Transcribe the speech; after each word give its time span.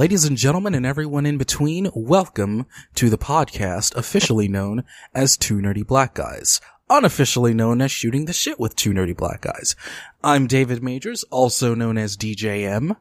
Ladies 0.00 0.24
and 0.24 0.38
gentlemen, 0.38 0.74
and 0.74 0.86
everyone 0.86 1.26
in 1.26 1.36
between, 1.36 1.90
welcome 1.94 2.64
to 2.94 3.10
the 3.10 3.18
podcast 3.18 3.94
officially 3.94 4.48
known 4.48 4.82
as 5.14 5.36
Two 5.36 5.56
Nerdy 5.56 5.86
Black 5.86 6.14
Guys, 6.14 6.58
unofficially 6.88 7.52
known 7.52 7.82
as 7.82 7.92
Shooting 7.92 8.24
the 8.24 8.32
Shit 8.32 8.58
with 8.58 8.74
Two 8.74 8.94
Nerdy 8.94 9.14
Black 9.14 9.42
Guys. 9.42 9.76
I'm 10.24 10.46
David 10.46 10.82
Majors, 10.82 11.22
also 11.24 11.74
known 11.74 11.98
as 11.98 12.16
DJM, 12.16 12.96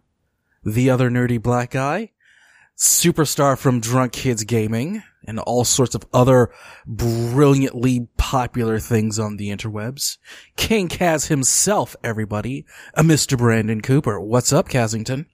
the 0.66 0.90
other 0.90 1.10
nerdy 1.10 1.42
black 1.42 1.72
guy, 1.72 2.12
superstar 2.78 3.58
from 3.58 3.80
Drunk 3.80 4.12
Kids 4.12 4.44
Gaming, 4.44 5.02
and 5.26 5.40
all 5.40 5.64
sorts 5.64 5.96
of 5.96 6.06
other 6.12 6.50
brilliantly 6.86 8.10
popular 8.18 8.78
things 8.78 9.18
on 9.18 9.38
the 9.38 9.52
interwebs. 9.52 10.18
King 10.58 10.90
Kaz 10.90 11.30
himself, 11.30 11.96
everybody, 12.04 12.66
uh, 12.94 13.00
a 13.00 13.04
Mr. 13.04 13.38
Brandon 13.38 13.80
Cooper. 13.80 14.20
What's 14.20 14.52
up, 14.52 14.68
Kazington? 14.68 15.28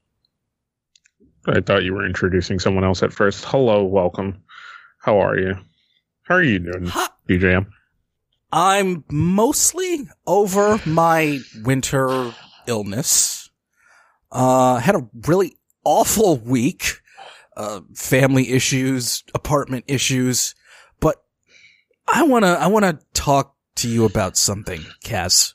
I 1.48 1.62
thought 1.62 1.84
you 1.84 1.94
were 1.94 2.06
introducing 2.06 2.60
someone 2.60 2.84
else 2.84 3.04
at 3.04 3.14
first. 3.14 3.46
Hello, 3.46 3.84
welcome. 3.84 4.42
How 5.00 5.20
are 5.20 5.38
you? 5.38 5.56
How 6.24 6.36
are 6.36 6.44
you 6.44 6.60
doing, 6.60 6.88
Ha- 6.88 7.14
DJM? 7.30 7.68
I'm 8.52 9.04
mostly 9.12 10.08
over 10.26 10.80
my 10.86 11.40
winter 11.64 12.34
illness. 12.68 13.50
Uh, 14.32 14.78
had 14.78 14.96
a 14.96 15.08
really 15.28 15.56
awful 15.84 16.38
week. 16.38 17.02
Uh, 17.58 17.80
family 17.94 18.50
issues, 18.52 19.24
apartment 19.34 19.86
issues, 19.88 20.56
but 21.00 21.24
I 22.06 22.24
wanna, 22.24 22.48
I 22.60 22.68
wanna 22.68 23.00
talk 23.14 23.56
to 23.76 23.88
you 23.88 24.04
about 24.04 24.36
something, 24.36 24.82
Kaz. 25.06 25.54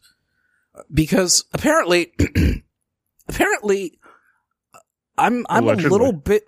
Because 0.91 1.45
apparently, 1.53 2.15
apparently, 3.29 4.00
I'm, 5.21 5.47
I'm 5.49 5.69
a 5.69 5.75
little 5.75 6.13
bit, 6.13 6.45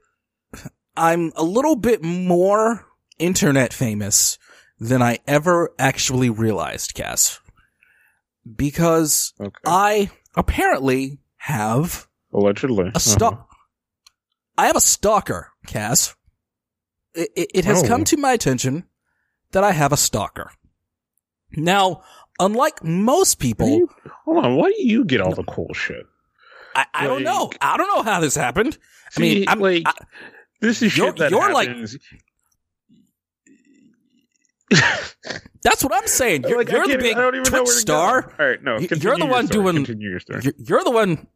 I'm 0.96 1.32
a 1.36 1.42
little 1.44 1.76
bit 1.76 2.02
more 2.02 2.86
internet 3.18 3.72
famous 3.72 4.38
than 4.80 5.00
I 5.02 5.18
ever 5.26 5.72
actually 5.78 6.30
realized, 6.30 6.94
Kaz. 6.94 7.38
Because 8.56 9.32
Okay. 9.40 9.60
I 9.66 10.10
apparently 10.34 11.18
have 11.36 12.08
Allegedly. 12.32 12.90
a 12.94 13.00
stalk. 13.00 13.34
Uh-huh. 13.34 13.44
I 14.58 14.66
have 14.66 14.76
a 14.76 14.80
stalker, 14.80 15.52
Kaz. 15.66 16.14
It, 17.14 17.28
it, 17.36 17.50
it 17.54 17.64
has 17.64 17.82
Oh. 17.82 17.86
come 17.86 18.04
to 18.04 18.16
my 18.16 18.32
attention 18.32 18.84
that 19.52 19.62
I 19.64 19.72
have 19.72 19.92
a 19.92 19.96
stalker. 19.96 20.50
Now, 21.54 22.02
unlike 22.40 22.82
most 22.82 23.38
people, 23.38 23.68
you- 23.68 23.90
hold 24.24 24.44
on. 24.44 24.56
Why 24.56 24.70
do 24.70 24.82
you 24.86 25.04
get 25.04 25.20
all 25.20 25.34
the 25.34 25.44
cool 25.44 25.72
shit? 25.74 26.06
I, 26.74 26.86
I 26.94 27.06
don't 27.06 27.22
know. 27.22 27.50
I 27.60 27.76
don't 27.76 27.88
know 27.94 28.02
how 28.02 28.20
this 28.20 28.34
happened. 28.34 28.78
I 29.16 29.20
mean, 29.20 29.44
I'm, 29.48 29.60
like 29.60 29.82
I- 29.86 29.92
this 30.60 30.82
is 30.82 30.96
you're- 30.96 31.10
shit 31.10 31.16
that 31.18 31.30
you're 31.30 31.52
like- 31.52 31.68
that's 35.62 35.84
what 35.84 35.92
I'm 35.94 36.06
saying. 36.06 36.44
You're, 36.48 36.58
Like, 36.58 36.70
you're 36.70 36.86
the 36.86 36.96
big 36.98 37.16
I 37.16 37.20
don't 37.20 37.34
even 37.34 37.52
know 37.52 37.58
Twitch 37.58 37.66
where 37.66 37.66
to 37.66 37.66
go. 37.66 37.80
star. 37.80 38.34
All 38.38 38.46
right, 38.46 38.62
no. 38.62 38.78
You're 38.78 38.88
the 38.88 38.96
your 39.18 39.28
one 39.28 39.46
story. 39.46 39.72
doing- 39.84 40.00
your. 40.00 40.18
You're, 40.58 40.84
the 40.84 40.90
one. 40.90 41.26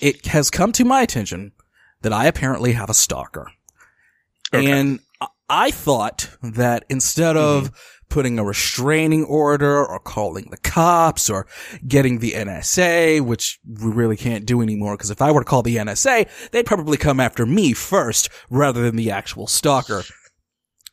It 0.00 0.26
has 0.26 0.50
come 0.50 0.72
to 0.72 0.84
my 0.84 1.02
attention 1.02 1.52
that 2.02 2.12
I 2.12 2.26
apparently 2.26 2.72
have 2.72 2.90
a 2.90 2.94
stalker. 2.94 3.50
Okay. 4.52 4.70
And 4.70 5.00
I- 5.20 5.28
I 5.48 5.70
thought 5.70 6.30
that 6.42 6.84
instead 6.88 7.36
of 7.36 7.64
mm-hmm. 7.64 7.74
Putting 8.12 8.38
a 8.38 8.44
restraining 8.44 9.24
order 9.24 9.84
or 9.84 9.98
calling 9.98 10.48
the 10.50 10.58
cops 10.58 11.30
or 11.30 11.46
getting 11.88 12.18
the 12.18 12.32
NSA, 12.32 13.22
which 13.22 13.58
we 13.66 13.90
really 13.90 14.18
can't 14.18 14.44
do 14.44 14.60
anymore, 14.60 14.98
because 14.98 15.10
if 15.10 15.22
I 15.22 15.32
were 15.32 15.40
to 15.40 15.46
call 15.46 15.62
the 15.62 15.76
NSA, 15.76 16.28
they'd 16.50 16.66
probably 16.66 16.98
come 16.98 17.20
after 17.20 17.46
me 17.46 17.72
first 17.72 18.28
rather 18.50 18.82
than 18.82 18.96
the 18.96 19.10
actual 19.10 19.46
stalker. 19.46 20.02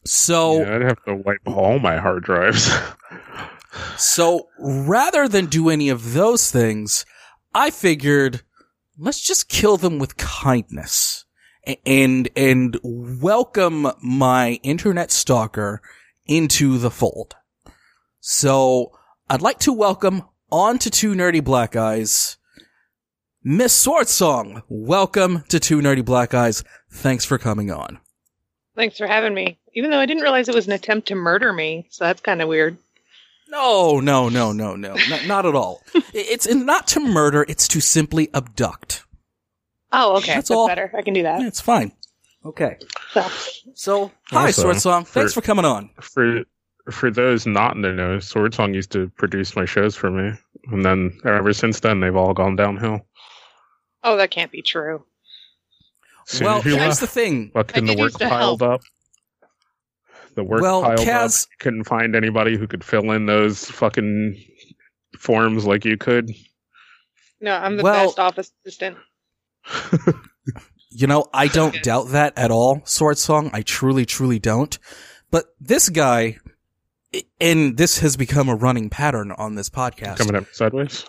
So, 0.05 0.61
yeah, 0.61 0.75
I'd 0.75 0.81
have 0.83 1.03
to 1.03 1.15
wipe 1.15 1.41
all 1.45 1.77
my 1.79 1.97
hard 1.97 2.23
drives. 2.23 2.71
So 3.97 4.47
rather 4.57 5.27
than 5.27 5.45
do 5.45 5.69
any 5.69 5.89
of 5.89 6.13
those 6.13 6.49
things, 6.49 7.05
I 7.53 7.69
figured 7.69 8.41
let's 8.97 9.21
just 9.21 9.47
kill 9.47 9.77
them 9.77 9.99
with 9.99 10.17
kindness 10.17 11.25
and 11.85 12.29
and 12.35 12.79
welcome 12.83 13.91
my 14.01 14.59
internet 14.63 15.11
stalker 15.11 15.83
into 16.29 16.77
the 16.77 16.91
fold. 16.91 17.35
So 18.19 18.91
I'd 19.29 19.41
like 19.41 19.59
to 19.59 19.73
welcome 19.73 20.23
on 20.51 20.77
to 20.79 20.89
two 20.89 21.13
nerdy 21.13 21.43
black 21.43 21.71
guys. 21.71 22.37
Miss 23.41 23.73
Swordsong, 23.73 24.63
welcome 24.67 25.45
to 25.47 25.61
Two 25.61 25.79
Nerdy 25.79 26.03
Black 26.03 26.31
Guys. 26.31 26.61
Thanks 26.91 27.23
for 27.23 27.37
coming 27.37 27.71
on. 27.71 28.01
Thanks 28.75 28.97
for 28.97 29.07
having 29.07 29.33
me. 29.33 29.57
Even 29.73 29.91
though 29.91 29.99
I 29.99 30.05
didn't 30.05 30.23
realize 30.23 30.49
it 30.49 30.55
was 30.55 30.67
an 30.67 30.73
attempt 30.73 31.07
to 31.07 31.15
murder 31.15 31.53
me, 31.53 31.87
so 31.89 32.03
that's 32.03 32.19
kind 32.19 32.41
of 32.41 32.49
weird. 32.49 32.77
No, 33.47 34.01
no, 34.01 34.27
no, 34.27 34.51
no, 34.51 34.75
no, 34.75 34.95
not, 35.09 35.25
not 35.25 35.45
at 35.45 35.55
all. 35.55 35.81
It's 36.13 36.53
not 36.53 36.85
to 36.89 36.99
murder, 36.99 37.45
it's 37.47 37.67
to 37.69 37.79
simply 37.79 38.29
abduct. 38.33 39.05
Oh, 39.93 40.17
okay. 40.17 40.33
That's 40.33 40.49
That's, 40.49 40.51
all. 40.51 40.67
better. 40.67 40.91
I 40.95 41.01
can 41.01 41.13
do 41.13 41.23
that. 41.23 41.39
Yeah, 41.39 41.47
it's 41.47 41.61
fine. 41.61 41.93
Okay. 42.45 42.77
So, 43.11 43.27
So, 43.73 44.11
hi, 44.27 44.45
Also, 44.47 44.61
Sword 44.63 44.77
Song. 44.77 45.05
Thanks 45.05 45.33
for- 45.33 45.41
for 45.41 45.45
coming 45.45 45.65
on. 45.65 45.89
for 46.01 46.43
for 46.91 47.11
those 47.11 47.45
not 47.45 47.75
in 47.75 47.81
the 47.83 47.91
know, 47.91 48.17
Sword 48.19 48.53
Song 48.55 48.73
used 48.73 48.91
to 48.93 49.09
produce 49.17 49.55
my 49.55 49.65
shows 49.65 49.95
for 49.95 50.09
me, 50.09 50.31
and 50.71 50.83
then 50.83 51.19
ever 51.25 51.53
since 51.53 51.79
then 51.81 51.99
they've 51.99 52.15
all 52.15 52.33
gone 52.33 52.55
downhill. 52.55 53.05
oh, 54.03 54.15
that 54.17 54.31
can't 54.31 54.51
be 54.51 54.61
true. 54.61 55.05
Soon 56.25 56.45
well, 56.45 56.61
here's 56.61 56.77
left, 56.77 56.99
the 57.01 57.07
thing. 57.07 57.51
fucking 57.51 57.83
I 57.89 57.93
the 57.93 57.99
work 57.99 58.05
used 58.11 58.19
to 58.19 58.29
piled 58.29 58.61
up. 58.63 58.81
The 60.35 60.43
work 60.43 60.61
Well, 60.61 60.81
piled 60.83 60.99
Kaz- 60.99 61.43
up. 61.43 61.49
Couldn't 61.59 61.83
find 61.83 62.15
anybody 62.15 62.55
who 62.57 62.65
could 62.67 62.83
fill 62.83 63.11
in 63.11 63.25
those 63.25 63.65
fucking 63.65 64.41
forms 65.17 65.65
like 65.65 65.83
you 65.85 65.97
could. 65.97 66.31
No, 67.41 67.55
I'm 67.55 67.77
the 67.77 67.83
Well- 67.83 68.05
best 68.07 68.19
office 68.19 68.51
assistant. 68.65 68.97
You 70.91 71.07
know, 71.07 71.25
I 71.33 71.47
don't 71.59 71.81
doubt 71.83 72.09
that 72.09 72.37
at 72.37 72.51
all, 72.51 72.81
Sword 72.85 73.17
Song. 73.17 73.49
I 73.53 73.61
truly, 73.61 74.05
truly 74.05 74.39
don't. 74.39 74.77
But 75.31 75.45
this 75.59 75.89
guy, 75.89 76.37
and 77.39 77.77
this 77.77 77.99
has 77.99 78.17
become 78.17 78.49
a 78.49 78.55
running 78.55 78.89
pattern 78.89 79.31
on 79.31 79.55
this 79.55 79.69
podcast. 79.69 80.17
Coming 80.17 80.35
up 80.35 80.45
sideways. 80.51 81.05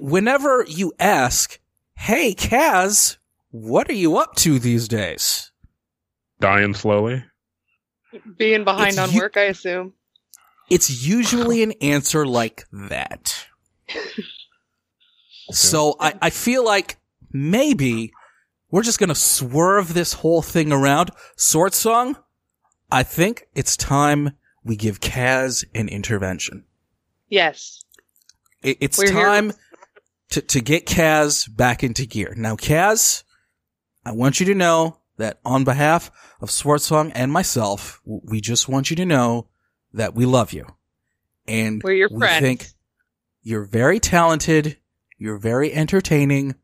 Whenever 0.00 0.64
you 0.68 0.92
ask, 0.98 1.58
hey, 1.96 2.34
Kaz, 2.34 3.16
what 3.50 3.88
are 3.88 3.94
you 3.94 4.18
up 4.18 4.34
to 4.36 4.58
these 4.58 4.88
days? 4.88 5.50
Dying 6.40 6.74
slowly. 6.74 7.24
Being 8.36 8.64
behind 8.64 8.88
It's 8.90 8.98
on 8.98 9.12
you- 9.12 9.20
work, 9.20 9.36
I 9.36 9.42
assume. 9.44 9.94
It's 10.70 11.06
usually 11.06 11.62
an 11.62 11.72
answer 11.80 12.26
like 12.26 12.66
that. 12.72 13.46
So 15.50 15.96
I, 15.98 16.12
I 16.20 16.28
feel 16.30 16.62
like 16.62 16.98
maybe 17.32 18.12
we're 18.70 18.82
just 18.82 18.98
gonna 18.98 19.14
swerve 19.14 19.94
this 19.94 20.12
whole 20.14 20.42
thing 20.42 20.72
around. 20.72 21.10
Sword 21.36 21.74
Song, 21.74 22.16
I 22.90 23.02
think 23.02 23.46
it's 23.54 23.76
time 23.76 24.32
we 24.64 24.76
give 24.76 25.00
Kaz 25.00 25.64
an 25.74 25.88
intervention. 25.88 26.64
Yes. 27.28 27.82
It, 28.62 28.78
it's 28.80 28.98
We're 28.98 29.12
here- 29.12 29.24
time 29.24 29.52
to, 30.30 30.40
to 30.42 30.60
get 30.60 30.86
Kaz 30.86 31.54
back 31.54 31.82
into 31.82 32.06
gear. 32.06 32.34
Now, 32.36 32.56
Kaz, 32.56 33.22
I 34.04 34.12
want 34.12 34.40
you 34.40 34.46
to 34.46 34.54
know 34.54 34.98
that 35.16 35.38
on 35.44 35.64
behalf 35.64 36.10
of 36.40 36.50
Sword 36.50 36.80
Song 36.80 37.10
and 37.12 37.32
myself, 37.32 38.00
we 38.04 38.40
just 38.40 38.68
want 38.68 38.90
you 38.90 38.96
to 38.96 39.06
know 39.06 39.48
that 39.92 40.14
we 40.14 40.26
love 40.26 40.52
you. 40.52 40.66
And 41.46 41.82
We're 41.82 41.92
your 41.94 42.08
we 42.10 42.18
friends. 42.18 42.40
think 42.42 42.66
you're 43.42 43.64
very 43.64 43.98
talented, 44.00 44.76
you're 45.16 45.38
very 45.38 45.72
entertaining, 45.72 46.54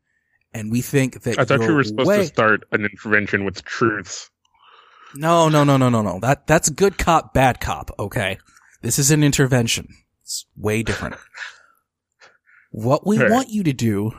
and 0.55 0.71
we 0.71 0.81
think 0.81 1.21
that 1.23 1.37
I 1.37 1.45
thought 1.45 1.59
you're 1.59 1.69
you 1.69 1.75
were 1.75 1.83
supposed 1.83 2.07
way- 2.07 2.17
to 2.21 2.25
start 2.25 2.63
an 2.71 2.83
intervention 2.85 3.45
with 3.45 3.63
truths. 3.63 4.31
No, 5.13 5.47
no, 5.49 5.63
no, 5.63 5.77
no, 5.77 5.89
no, 5.89 6.01
no. 6.01 6.19
That 6.19 6.47
that's 6.47 6.69
good 6.69 6.97
cop, 6.97 7.33
bad 7.33 7.59
cop. 7.61 7.91
Okay, 7.99 8.37
this 8.81 8.97
is 8.97 9.11
an 9.11 9.23
intervention. 9.23 9.87
It's 10.23 10.45
way 10.57 10.81
different. 10.83 11.15
what 12.71 13.05
we 13.05 13.17
Right. 13.17 13.31
want 13.31 13.49
you 13.49 13.63
to 13.63 13.73
do 13.73 14.11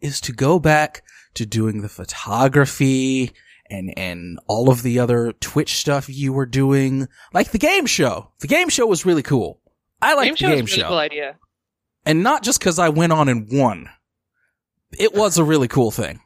is 0.00 0.20
to 0.22 0.32
go 0.32 0.58
back 0.58 1.02
to 1.34 1.46
doing 1.46 1.80
the 1.82 1.88
photography 1.88 3.32
and 3.70 3.92
and 3.96 4.38
all 4.46 4.70
of 4.70 4.82
the 4.82 4.98
other 4.98 5.32
Twitch 5.40 5.74
stuff 5.76 6.08
you 6.08 6.32
were 6.32 6.46
doing, 6.46 7.08
like 7.32 7.50
the 7.50 7.58
game 7.58 7.86
show. 7.86 8.30
The 8.40 8.46
game 8.48 8.68
show 8.68 8.86
was 8.86 9.06
really 9.06 9.22
cool. 9.22 9.60
I 10.02 10.14
like 10.14 10.26
game 10.26 10.34
the 10.34 10.38
show 10.38 10.48
game 10.56 10.64
is 10.64 10.72
a 10.72 10.74
really 10.76 10.82
show, 10.82 10.88
cool 10.88 10.98
idea. 10.98 11.36
and 12.04 12.22
not 12.22 12.42
just 12.42 12.58
because 12.60 12.78
I 12.78 12.90
went 12.90 13.12
on 13.12 13.28
and 13.28 13.48
won. 13.50 13.88
It 14.98 15.14
was 15.14 15.38
a 15.38 15.44
really 15.44 15.68
cool 15.68 15.90
thing. 15.90 16.20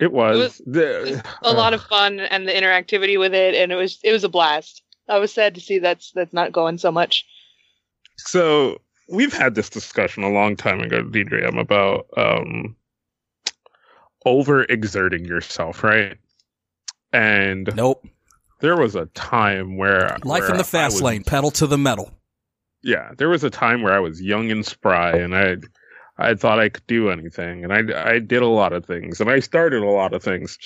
It 0.00 0.12
was, 0.12 0.38
was- 0.38 0.62
the, 0.66 1.06
It 1.06 1.12
was 1.14 1.22
a 1.42 1.52
lot 1.52 1.74
of 1.74 1.82
fun 1.82 2.18
and 2.20 2.48
the 2.48 2.52
interactivity 2.52 3.18
with 3.18 3.34
it, 3.34 3.54
and 3.54 3.70
it 3.72 3.76
was 3.76 3.98
it 4.02 4.12
was 4.12 4.24
a 4.24 4.28
blast. 4.28 4.82
I 5.08 5.18
was 5.18 5.32
sad 5.32 5.54
to 5.54 5.60
see 5.60 5.78
that's 5.78 6.10
that's 6.14 6.32
not 6.32 6.52
going 6.52 6.78
so 6.78 6.90
much. 6.90 7.24
So 8.16 8.78
we've 9.08 9.32
had 9.32 9.54
this 9.54 9.68
discussion 9.70 10.22
a 10.24 10.30
long 10.30 10.56
time 10.56 10.80
ago, 10.80 11.02
DJM, 11.04 11.60
about 11.60 12.06
um, 12.16 12.74
overexerting 14.26 15.26
yourself, 15.26 15.84
right? 15.84 16.16
And 17.12 17.70
Nope. 17.76 18.06
there 18.60 18.76
was 18.76 18.94
a 18.96 19.06
time 19.06 19.76
where 19.76 20.16
Life 20.24 20.42
where 20.42 20.50
in 20.52 20.56
the 20.56 20.64
fast 20.64 20.94
was- 20.96 21.02
lane, 21.02 21.22
pedal 21.24 21.50
to 21.52 21.66
the 21.66 21.78
metal. 21.78 22.10
Yeah, 22.82 23.12
there 23.16 23.30
was 23.30 23.42
a 23.44 23.50
time 23.50 23.80
where 23.82 23.94
I 23.94 23.98
was 23.98 24.20
young 24.20 24.50
and 24.50 24.64
spry, 24.66 25.12
and 25.12 25.34
I, 25.34 25.56
I 26.16 26.34
thought 26.34 26.60
I 26.60 26.68
could 26.68 26.86
do 26.86 27.10
anything, 27.10 27.64
and 27.64 27.72
I, 27.72 28.12
I 28.14 28.18
did 28.20 28.42
a 28.42 28.46
lot 28.46 28.72
of 28.72 28.86
things, 28.86 29.20
and 29.20 29.28
I 29.30 29.40
started 29.40 29.82
a 29.82 29.90
lot 29.90 30.14
of 30.14 30.22
things, 30.22 30.58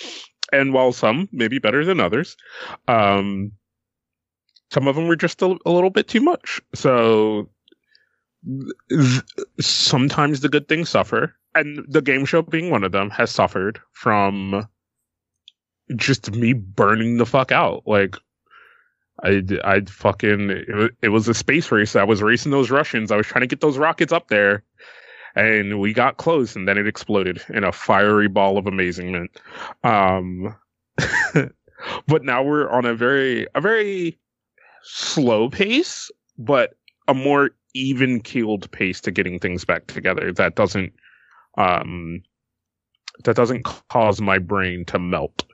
and 0.52 0.74
while 0.74 0.92
some 0.92 1.28
maybe 1.32 1.58
better 1.58 1.84
than 1.84 2.00
others, 2.00 2.36
um, 2.86 3.52
some 4.70 4.86
of 4.86 4.96
them 4.96 5.08
were 5.08 5.16
just 5.16 5.40
a, 5.40 5.56
a 5.64 5.70
little 5.70 5.90
bit 5.90 6.06
too 6.08 6.20
much. 6.20 6.60
So 6.74 7.48
th- 8.90 9.22
sometimes 9.60 10.40
the 10.40 10.50
good 10.50 10.68
things 10.68 10.90
suffer, 10.90 11.34
and 11.54 11.84
the 11.88 12.02
game 12.02 12.26
show 12.26 12.42
being 12.42 12.70
one 12.70 12.84
of 12.84 12.92
them 12.92 13.08
has 13.10 13.30
suffered 13.30 13.80
from 13.92 14.68
just 15.96 16.30
me 16.32 16.52
burning 16.52 17.16
the 17.16 17.26
fuck 17.26 17.52
out, 17.52 17.84
like. 17.86 18.16
I 19.20 19.42
I 19.64 19.80
fucking 19.80 20.50
it, 20.50 20.92
it 21.02 21.08
was 21.08 21.26
a 21.26 21.34
space 21.34 21.72
race. 21.72 21.96
I 21.96 22.04
was 22.04 22.22
racing 22.22 22.52
those 22.52 22.70
Russians. 22.70 23.10
I 23.10 23.16
was 23.16 23.26
trying 23.26 23.40
to 23.40 23.48
get 23.48 23.60
those 23.60 23.76
rockets 23.76 24.12
up 24.12 24.28
there, 24.28 24.62
and 25.34 25.80
we 25.80 25.92
got 25.92 26.16
close, 26.16 26.56
and 26.56 26.66
then 26.66 26.78
it 26.78 26.86
exploded 26.86 27.42
in 27.48 27.64
a 27.64 27.72
fiery 27.72 28.28
ball 28.28 28.58
of 28.58 28.66
amazement. 28.66 29.30
Um, 29.84 30.54
but 32.06 32.24
now 32.24 32.42
we're 32.42 32.68
on 32.68 32.84
a 32.84 32.94
very 32.94 33.46
a 33.54 33.60
very 33.60 34.18
slow 34.82 35.48
pace, 35.48 36.10
but 36.38 36.74
a 37.06 37.14
more 37.14 37.50
even 37.74 38.20
keeled 38.20 38.70
pace 38.70 39.00
to 39.02 39.10
getting 39.10 39.38
things 39.38 39.64
back 39.64 39.86
together. 39.86 40.32
That 40.32 40.54
doesn't 40.54 40.92
um 41.56 42.22
that 43.24 43.36
doesn't 43.36 43.64
cause 43.64 44.20
my 44.20 44.38
brain 44.38 44.84
to 44.86 44.98
melt. 44.98 45.44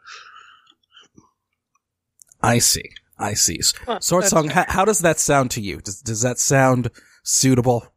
I 2.43 2.59
see. 2.59 2.91
I 3.19 3.35
see. 3.35 3.61
Huh, 3.87 4.01
Sword 4.01 4.25
Song, 4.25 4.49
fair. 4.49 4.65
how, 4.67 4.73
how 4.73 4.85
does 4.85 5.01
that 5.01 5.19
sound 5.19 5.51
to 5.53 5.61
you? 5.61 5.81
Does, 5.81 6.01
does 6.01 6.23
that 6.23 6.39
sound 6.39 6.91
suitable? 7.23 7.94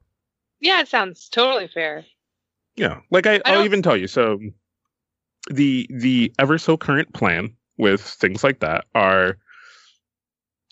Yeah, 0.60 0.82
it 0.82 0.88
sounds 0.88 1.30
totally 1.30 1.68
fair. 1.68 2.06
Yeah, 2.76 3.00
like 3.12 3.28
I, 3.28 3.36
I 3.38 3.54
I'll 3.54 3.66
even 3.66 3.82
tell 3.82 3.98
you. 3.98 4.08
So 4.08 4.40
the 5.50 5.88
the 5.90 6.34
ever 6.40 6.58
so 6.58 6.78
current 6.78 7.14
plan 7.14 7.56
with 7.78 8.02
things 8.02 8.44
like 8.44 8.60
that 8.60 8.86
are 8.96 9.38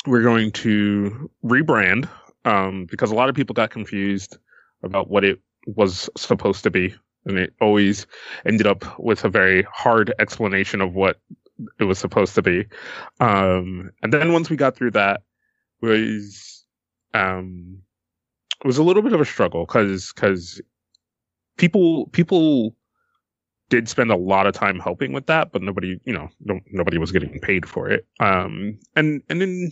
we're 0.05 0.23
going 0.23 0.51
to 0.51 1.29
rebrand 1.43 2.07
um, 2.45 2.85
because 2.89 3.11
a 3.11 3.15
lot 3.15 3.29
of 3.29 3.35
people 3.35 3.53
got 3.53 3.71
confused 3.71 4.37
about 4.83 5.09
what 5.09 5.23
it 5.23 5.39
was 5.65 6.09
supposed 6.15 6.63
to 6.63 6.69
be, 6.71 6.93
and 7.25 7.39
it 7.39 7.53
always 7.59 8.05
ended 8.45 8.67
up 8.67 8.99
with 8.99 9.23
a 9.25 9.29
very 9.29 9.63
hard 9.71 10.13
explanation 10.19 10.81
of 10.81 10.93
what 10.93 11.19
it 11.79 11.85
was 11.85 11.97
supposed 11.97 12.35
to 12.35 12.41
be. 12.41 12.65
Um, 13.19 13.91
and 14.03 14.13
then 14.13 14.33
once 14.33 14.49
we 14.49 14.57
got 14.57 14.75
through 14.75 14.91
that, 14.91 15.21
was 15.81 16.65
um, 17.13 17.81
it 18.65 18.67
was 18.67 18.79
a 18.79 18.83
little 18.83 19.03
bit 19.03 19.13
of 19.13 19.21
a 19.21 19.25
struggle 19.25 19.63
because 19.67 20.11
because 20.11 20.59
people 21.57 22.07
people 22.07 22.75
did 23.69 23.87
spend 23.87 24.11
a 24.11 24.15
lot 24.17 24.47
of 24.47 24.53
time 24.55 24.79
helping 24.79 25.13
with 25.13 25.27
that, 25.27 25.51
but 25.51 25.61
nobody, 25.61 25.99
you 26.03 26.13
know, 26.13 26.29
no, 26.41 26.59
nobody 26.71 26.97
was 26.97 27.11
getting 27.11 27.39
paid 27.41 27.67
for 27.69 27.89
it. 27.89 28.07
Um, 28.19 28.79
and 28.95 29.21
and 29.29 29.39
then 29.39 29.71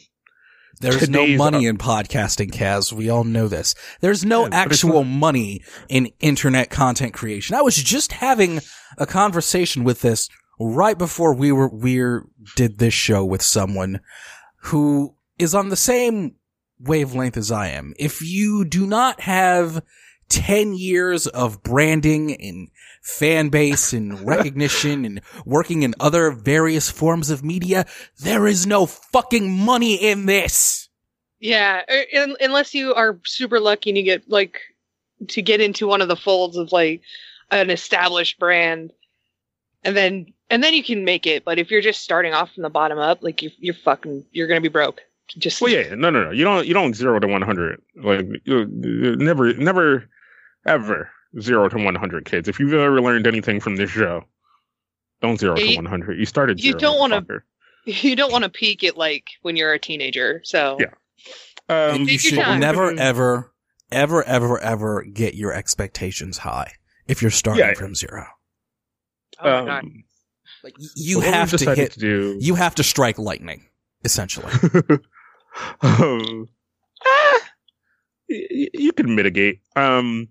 There's 0.80 1.10
no 1.10 1.22
Today's- 1.22 1.38
money 1.40 1.66
in 1.66 1.78
podcasting, 1.78 2.52
Kaz. 2.52 2.94
We 2.94 3.10
all 3.10 3.24
know 3.24 3.48
this. 3.48 3.74
There's 4.02 4.24
no 4.24 4.44
Yeah, 4.44 4.50
actual 4.54 5.04
money 5.04 5.64
in 5.90 6.12
internet 6.20 6.70
content 6.70 7.14
creation. 7.16 7.56
I 7.56 7.62
was 7.62 7.76
just 7.76 8.12
having 8.14 8.60
a 9.00 9.08
conversation 9.08 9.84
with 9.84 10.02
this 10.02 10.30
right 10.60 10.98
before 11.00 11.34
we 11.34 11.52
were 11.52 11.70
we 11.70 12.00
did 12.56 12.78
this 12.78 12.94
show 12.94 13.26
with 13.26 13.42
someone 13.42 14.02
who 14.66 15.16
is 15.40 15.56
on 15.56 15.70
the 15.70 15.76
same 15.76 16.36
wavelength 16.84 17.38
as 17.38 17.52
I 17.52 17.70
am. 17.70 17.94
If 17.98 18.22
you 18.22 18.66
do 18.66 18.86
not 18.86 19.22
have 19.22 19.84
10 20.30 20.74
years 20.74 21.28
of 21.28 21.64
branding 21.64 22.36
and 22.36 22.70
fan 23.02 23.50
base 23.50 23.94
and 23.94 24.20
recognition 24.28 25.06
and 25.06 25.22
working 25.46 25.84
in 25.84 25.94
other 26.00 26.32
various 26.32 26.90
forms 26.90 27.30
of 27.30 27.44
media, 27.44 27.86
there 28.20 28.48
is 28.48 28.66
no 28.66 28.86
fucking 28.86 29.52
money 29.52 29.96
in 29.96 30.26
this. 30.26 30.90
Yeah, 31.40 31.82
er, 31.90 32.36
unless 32.40 32.74
you 32.74 32.94
are 32.94 33.20
super 33.26 33.60
lucky 33.60 33.90
and 33.90 33.98
you 33.98 34.04
get 34.04 34.30
like 34.30 34.62
to 35.28 35.42
get 35.42 35.60
into 35.60 35.88
one 35.88 36.02
of 36.02 36.08
the 36.08 36.16
folds 36.16 36.56
of 36.56 36.72
like 36.72 37.02
an 37.52 37.70
established 37.70 38.40
brand, 38.40 38.94
and 39.84 39.96
then 39.96 40.34
and 40.50 40.64
then 40.64 40.74
you 40.74 40.84
can 40.84 41.04
make 41.04 41.28
it. 41.28 41.44
But 41.44 41.60
if 41.60 41.70
you're 41.70 41.82
just 41.82 42.02
starting 42.02 42.34
off 42.34 42.54
from 42.54 42.64
the 42.64 42.70
bottom 42.70 42.98
up, 42.98 43.22
like 43.22 43.42
you, 43.42 43.52
you're 43.60 43.74
fucking, 43.74 44.26
you're 44.32 44.48
gonna 44.48 44.62
be 44.62 44.70
broke. 44.70 45.02
Just 45.38 45.62
well, 45.62 45.72
yeah, 45.72 45.96
no, 45.96 46.10
no, 46.10 46.26
no. 46.26 46.32
You 46.32 46.44
don't 46.44 46.68
you 46.68 46.74
don't 46.74 46.96
zero 46.96 47.20
to 47.20 47.28
one 47.28 47.42
hundred. 47.42 47.82
Like 47.96 48.26
you, 48.44 48.68
you 48.82 49.16
never, 49.16 49.54
never, 49.54 50.08
ever 50.66 51.10
zero 51.40 51.70
to 51.70 51.78
one 51.78 51.96
hundred. 51.96 52.26
Kids, 52.26 52.48
if 52.48 52.60
you've 52.60 52.74
ever 52.74 53.02
learned 53.02 53.26
anything 53.26 53.60
from 53.60 53.78
this 53.78 53.90
show, 53.90 54.24
don't 55.22 55.40
zero 55.40 55.58
You- 55.58 55.70
to 55.70 55.76
one 55.78 55.86
hundred. 55.86 56.20
You 56.20 56.26
started. 56.26 56.60
you 56.64 56.72
zero, 56.72 56.80
don't 56.80 57.00
wanna- 57.00 57.26
you 57.86 58.16
don't 58.16 58.32
want 58.32 58.44
to 58.44 58.50
peak 58.50 58.84
it 58.84 58.98
like 58.98 59.28
when 59.42 59.56
you're 59.56 59.74
a 59.74 59.80
teenager. 59.80 60.42
So 60.44 60.78
Yeah. 60.80 60.88
Um, 61.70 61.96
and 62.02 62.10
you 62.10 62.18
should 62.20 62.36
never, 62.38 62.92
ever, 63.00 63.54
ever, 63.90 64.24
ever, 64.26 64.60
ever 64.60 65.04
get 65.04 65.34
your 65.36 65.54
expectations 65.54 66.40
high 66.40 66.74
if 67.08 67.22
you're 67.22 67.32
starting 67.32 67.64
Yeah. 67.66 67.74
from 67.74 67.96
zero. 67.96 68.26
oh 69.40 69.62
my 69.62 69.66
God. 69.66 69.84
um, 69.86 70.04
Like 70.64 70.76
you 70.96 71.20
what 71.20 71.52
we've 71.52 71.60
to 71.62 71.76
hit, 71.76 71.94
to 71.94 72.00
do. 72.00 72.38
you 72.42 72.56
have 72.56 72.76
to 72.76 72.84
strike 72.84 73.18
lightning, 73.18 73.66
essentially. 74.04 74.52
um, 75.82 76.48
ah, 77.06 77.40
y- 78.30 78.70
you 78.74 78.92
can 78.94 79.16
mitigate. 79.16 79.62
Um, 79.76 80.30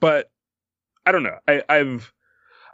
but 0.00 0.30
I 1.04 1.12
don't 1.12 1.22
know. 1.22 1.38
I, 1.48 1.62
I've 1.68 2.12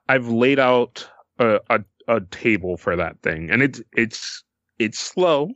I've 0.09 0.29
laid 0.29 0.59
out 0.59 1.09
a, 1.39 1.61
a 1.71 1.81
a 2.09 2.21
table 2.21 2.77
for 2.77 2.97
that 2.97 3.21
thing, 3.23 3.51
and 3.51 3.63
it's 3.63 3.81
it's 3.97 4.43
it's 4.79 4.99
slow, 4.99 5.51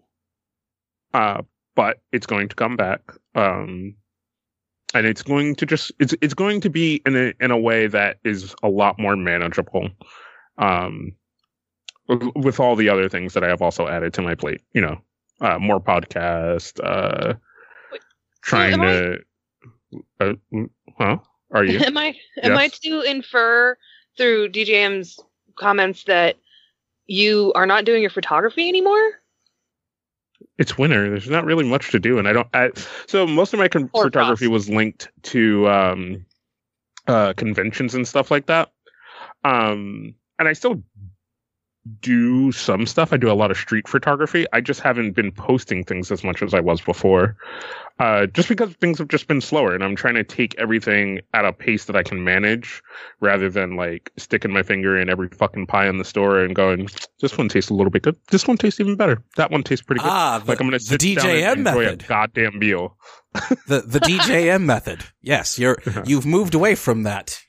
uh, 1.14 1.42
but 1.74 1.98
it's 2.12 2.26
going 2.26 2.48
to 2.48 2.56
come 2.56 2.76
back. 2.76 3.00
Um, 3.34 3.94
and 4.94 5.06
it's 5.06 5.22
going 5.22 5.54
to 5.56 5.66
just 5.66 5.92
it's 5.98 6.14
it's 6.22 6.34
going 6.34 6.60
to 6.62 6.70
be 6.70 7.02
in 7.04 7.16
a 7.16 7.32
in 7.40 7.50
a 7.50 7.58
way 7.58 7.86
that 7.86 8.18
is 8.24 8.54
a 8.62 8.68
lot 8.68 8.98
more 8.98 9.16
manageable. 9.16 9.88
Um, 10.58 11.12
with 12.08 12.60
all 12.60 12.76
the 12.76 12.88
other 12.88 13.08
things 13.08 13.34
that 13.34 13.42
I 13.42 13.48
have 13.48 13.60
also 13.60 13.88
added 13.88 14.14
to 14.14 14.22
my 14.22 14.34
plate, 14.36 14.62
you 14.72 14.80
know, 14.80 14.96
uh, 15.40 15.58
more 15.58 15.80
podcast, 15.80 16.80
uh, 16.82 17.34
Wait, 17.92 18.00
trying 18.42 18.74
am 18.74 18.80
I- 18.82 18.86
to, 18.86 19.18
uh, 20.20 20.32
huh? 20.98 21.16
Are 21.52 21.64
you? 21.64 21.78
Am 21.84 21.96
I 21.96 22.14
am 22.42 22.56
I 22.56 22.68
to 22.82 23.02
infer 23.02 23.76
through 24.16 24.48
DJM's 24.48 25.20
comments 25.54 26.04
that 26.04 26.36
you 27.06 27.52
are 27.54 27.66
not 27.66 27.84
doing 27.84 28.00
your 28.02 28.10
photography 28.10 28.68
anymore? 28.68 29.20
it's 30.58 30.76
winter. 30.76 31.08
There's 31.08 31.28
not 31.30 31.44
really 31.44 31.64
much 31.64 31.90
to 31.92 31.98
do, 31.98 32.18
and 32.18 32.26
I 32.26 32.32
don't. 32.32 32.48
I, 32.52 32.70
so 33.06 33.26
most 33.26 33.52
of 33.52 33.58
my 33.58 33.68
con- 33.68 33.88
photography 33.88 34.48
was 34.48 34.68
linked 34.68 35.08
to 35.24 35.68
um, 35.68 36.26
uh, 37.06 37.32
conventions 37.34 37.94
and 37.94 38.06
stuff 38.08 38.30
like 38.30 38.46
that. 38.46 38.72
Um, 39.44 40.14
and 40.38 40.48
I 40.48 40.52
still 40.54 40.82
do 42.00 42.52
some 42.52 42.86
stuff. 42.86 43.12
I 43.12 43.16
do 43.16 43.30
a 43.30 43.34
lot 43.34 43.50
of 43.50 43.56
street 43.56 43.88
photography. 43.88 44.46
I 44.52 44.60
just 44.60 44.80
haven't 44.80 45.12
been 45.12 45.32
posting 45.32 45.84
things 45.84 46.10
as 46.10 46.24
much 46.24 46.42
as 46.42 46.54
I 46.54 46.60
was 46.60 46.80
before, 46.80 47.36
uh, 47.98 48.26
just 48.26 48.48
because 48.48 48.72
things 48.74 48.98
have 48.98 49.08
just 49.08 49.26
been 49.28 49.40
slower, 49.40 49.74
and 49.74 49.82
I'm 49.82 49.96
trying 49.96 50.14
to 50.14 50.24
take 50.24 50.54
everything 50.58 51.20
at 51.34 51.44
a 51.44 51.52
pace 51.52 51.84
that 51.86 51.96
I 51.96 52.02
can 52.02 52.24
manage, 52.24 52.82
rather 53.20 53.48
than 53.48 53.76
like 53.76 54.10
sticking 54.16 54.52
my 54.52 54.62
finger 54.62 54.98
in 54.98 55.08
every 55.08 55.28
fucking 55.28 55.66
pie 55.66 55.88
in 55.88 55.98
the 55.98 56.04
store 56.04 56.40
and 56.40 56.54
going, 56.54 56.88
"This 57.20 57.38
one 57.38 57.48
tastes 57.48 57.70
a 57.70 57.74
little 57.74 57.90
bit 57.90 58.02
good. 58.02 58.16
This 58.30 58.46
one 58.46 58.56
tastes 58.56 58.80
even 58.80 58.96
better. 58.96 59.22
That 59.36 59.50
one 59.50 59.62
tastes 59.62 59.84
pretty 59.84 60.00
good." 60.00 60.10
ah, 60.10 60.38
the, 60.38 60.50
like 60.50 60.60
I'm 60.60 60.66
gonna 60.66 60.78
the 60.78 60.84
sit 60.84 61.00
down 61.00 61.24
DJM 61.26 61.52
and 61.52 61.66
enjoy 61.68 61.84
method. 61.84 62.02
a 62.02 62.06
goddamn 62.06 62.58
meal. 62.58 62.96
The 63.66 63.82
the 63.86 64.00
DJM 64.00 64.64
method. 64.64 65.04
Yes, 65.22 65.58
you're 65.58 65.78
you've 66.04 66.26
moved 66.26 66.54
away 66.54 66.74
from 66.74 67.02
that. 67.04 67.40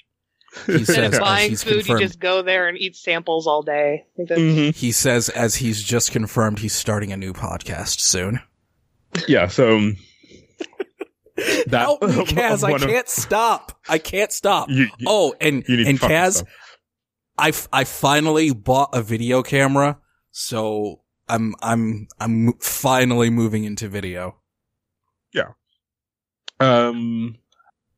He 0.65 0.73
Instead 0.75 0.95
says 0.95 1.07
of 1.07 1.13
as 1.15 1.19
buying 1.19 1.49
he's 1.51 1.63
food, 1.63 1.87
you 1.87 1.99
just 1.99 2.19
go 2.19 2.41
there 2.41 2.67
and 2.67 2.77
eat 2.77 2.95
samples 2.95 3.47
all 3.47 3.61
day. 3.61 4.05
I 4.05 4.15
think 4.15 4.29
that's 4.29 4.41
Mhm. 4.41 4.75
He 4.75 4.91
says 4.91 5.29
as 5.29 5.55
he's 5.55 5.83
just 5.83 6.11
confirmed 6.11 6.59
he's 6.59 6.73
starting 6.73 7.11
a 7.11 7.17
new 7.17 7.33
podcast 7.33 7.99
soon. 7.99 8.39
Yeah, 9.27 9.47
so 9.47 9.77
um, 9.77 9.97
that 11.67 11.81
Help 11.81 12.01
me, 12.01 12.07
Kaz! 12.25 12.63
I 12.63 12.77
can't 12.77 13.07
stop. 13.09 13.79
I 13.87 13.97
can't 13.99 14.31
stop. 14.31 14.69
You, 14.69 14.87
you, 14.97 15.05
Oh, 15.07 15.35
and 15.39 15.63
and 15.67 15.99
fucking 15.99 16.15
Kaz, 16.15 16.33
stuff. 16.37 16.47
I, 17.37 17.49
f- 17.49 17.69
I 17.71 17.83
finally 17.83 18.51
bought 18.53 18.89
a 18.93 19.01
video 19.01 19.43
camera, 19.43 19.99
so 20.31 21.01
I'm 21.29 21.53
I'm 21.61 22.07
I'm 22.19 22.53
finally 22.59 23.29
moving 23.29 23.63
into 23.63 23.87
video. 23.87 24.37
Yeah. 25.33 25.49
Um, 26.59 27.35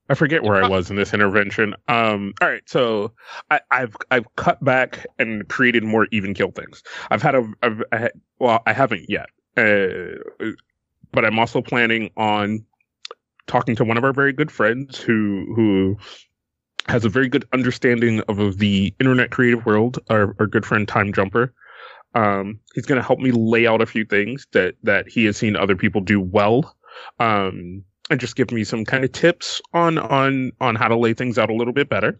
I 0.09 0.15
forget 0.15 0.43
where 0.43 0.63
I 0.63 0.67
was 0.67 0.89
in 0.89 0.95
this 0.95 1.13
intervention. 1.13 1.75
Um, 1.87 2.33
all 2.41 2.49
right, 2.49 2.67
so 2.67 3.13
I, 3.51 3.61
I've 3.69 3.95
I've 4.09 4.35
cut 4.35 4.63
back 4.63 5.05
and 5.19 5.47
created 5.47 5.83
more 5.83 6.07
even 6.11 6.33
kill 6.33 6.51
things. 6.51 6.81
I've 7.11 7.21
had 7.21 7.35
a 7.35 7.47
I've 7.61 7.83
I 7.91 7.97
had, 7.97 8.11
well 8.39 8.61
I 8.65 8.73
haven't 8.73 9.07
yet, 9.07 9.29
uh, 9.55 10.17
but 11.11 11.25
I'm 11.25 11.37
also 11.37 11.61
planning 11.61 12.09
on 12.17 12.65
talking 13.45 13.75
to 13.75 13.83
one 13.83 13.97
of 13.97 14.03
our 14.03 14.13
very 14.13 14.33
good 14.33 14.51
friends 14.51 14.97
who 14.97 15.45
who 15.55 15.97
has 16.87 17.05
a 17.05 17.09
very 17.09 17.29
good 17.29 17.45
understanding 17.53 18.21
of 18.21 18.57
the 18.57 18.93
internet 18.99 19.29
creative 19.29 19.65
world. 19.65 19.99
Our, 20.09 20.35
our 20.39 20.47
good 20.47 20.65
friend 20.65 20.87
Time 20.87 21.13
Jumper. 21.13 21.53
Um, 22.15 22.59
he's 22.73 22.87
going 22.87 22.99
to 22.99 23.05
help 23.05 23.19
me 23.19 23.29
lay 23.29 23.67
out 23.67 23.81
a 23.81 23.85
few 23.85 24.05
things 24.05 24.47
that 24.53 24.73
that 24.81 25.07
he 25.07 25.25
has 25.25 25.37
seen 25.37 25.55
other 25.55 25.75
people 25.75 26.01
do 26.01 26.19
well. 26.19 26.75
Um, 27.19 27.83
and 28.09 28.19
just 28.19 28.35
give 28.35 28.51
me 28.51 28.63
some 28.63 28.85
kind 28.85 29.03
of 29.03 29.11
tips 29.11 29.61
on 29.73 29.97
on 29.97 30.51
on 30.59 30.75
how 30.75 30.87
to 30.87 30.97
lay 30.97 31.13
things 31.13 31.37
out 31.37 31.49
a 31.49 31.55
little 31.55 31.73
bit 31.73 31.89
better, 31.89 32.17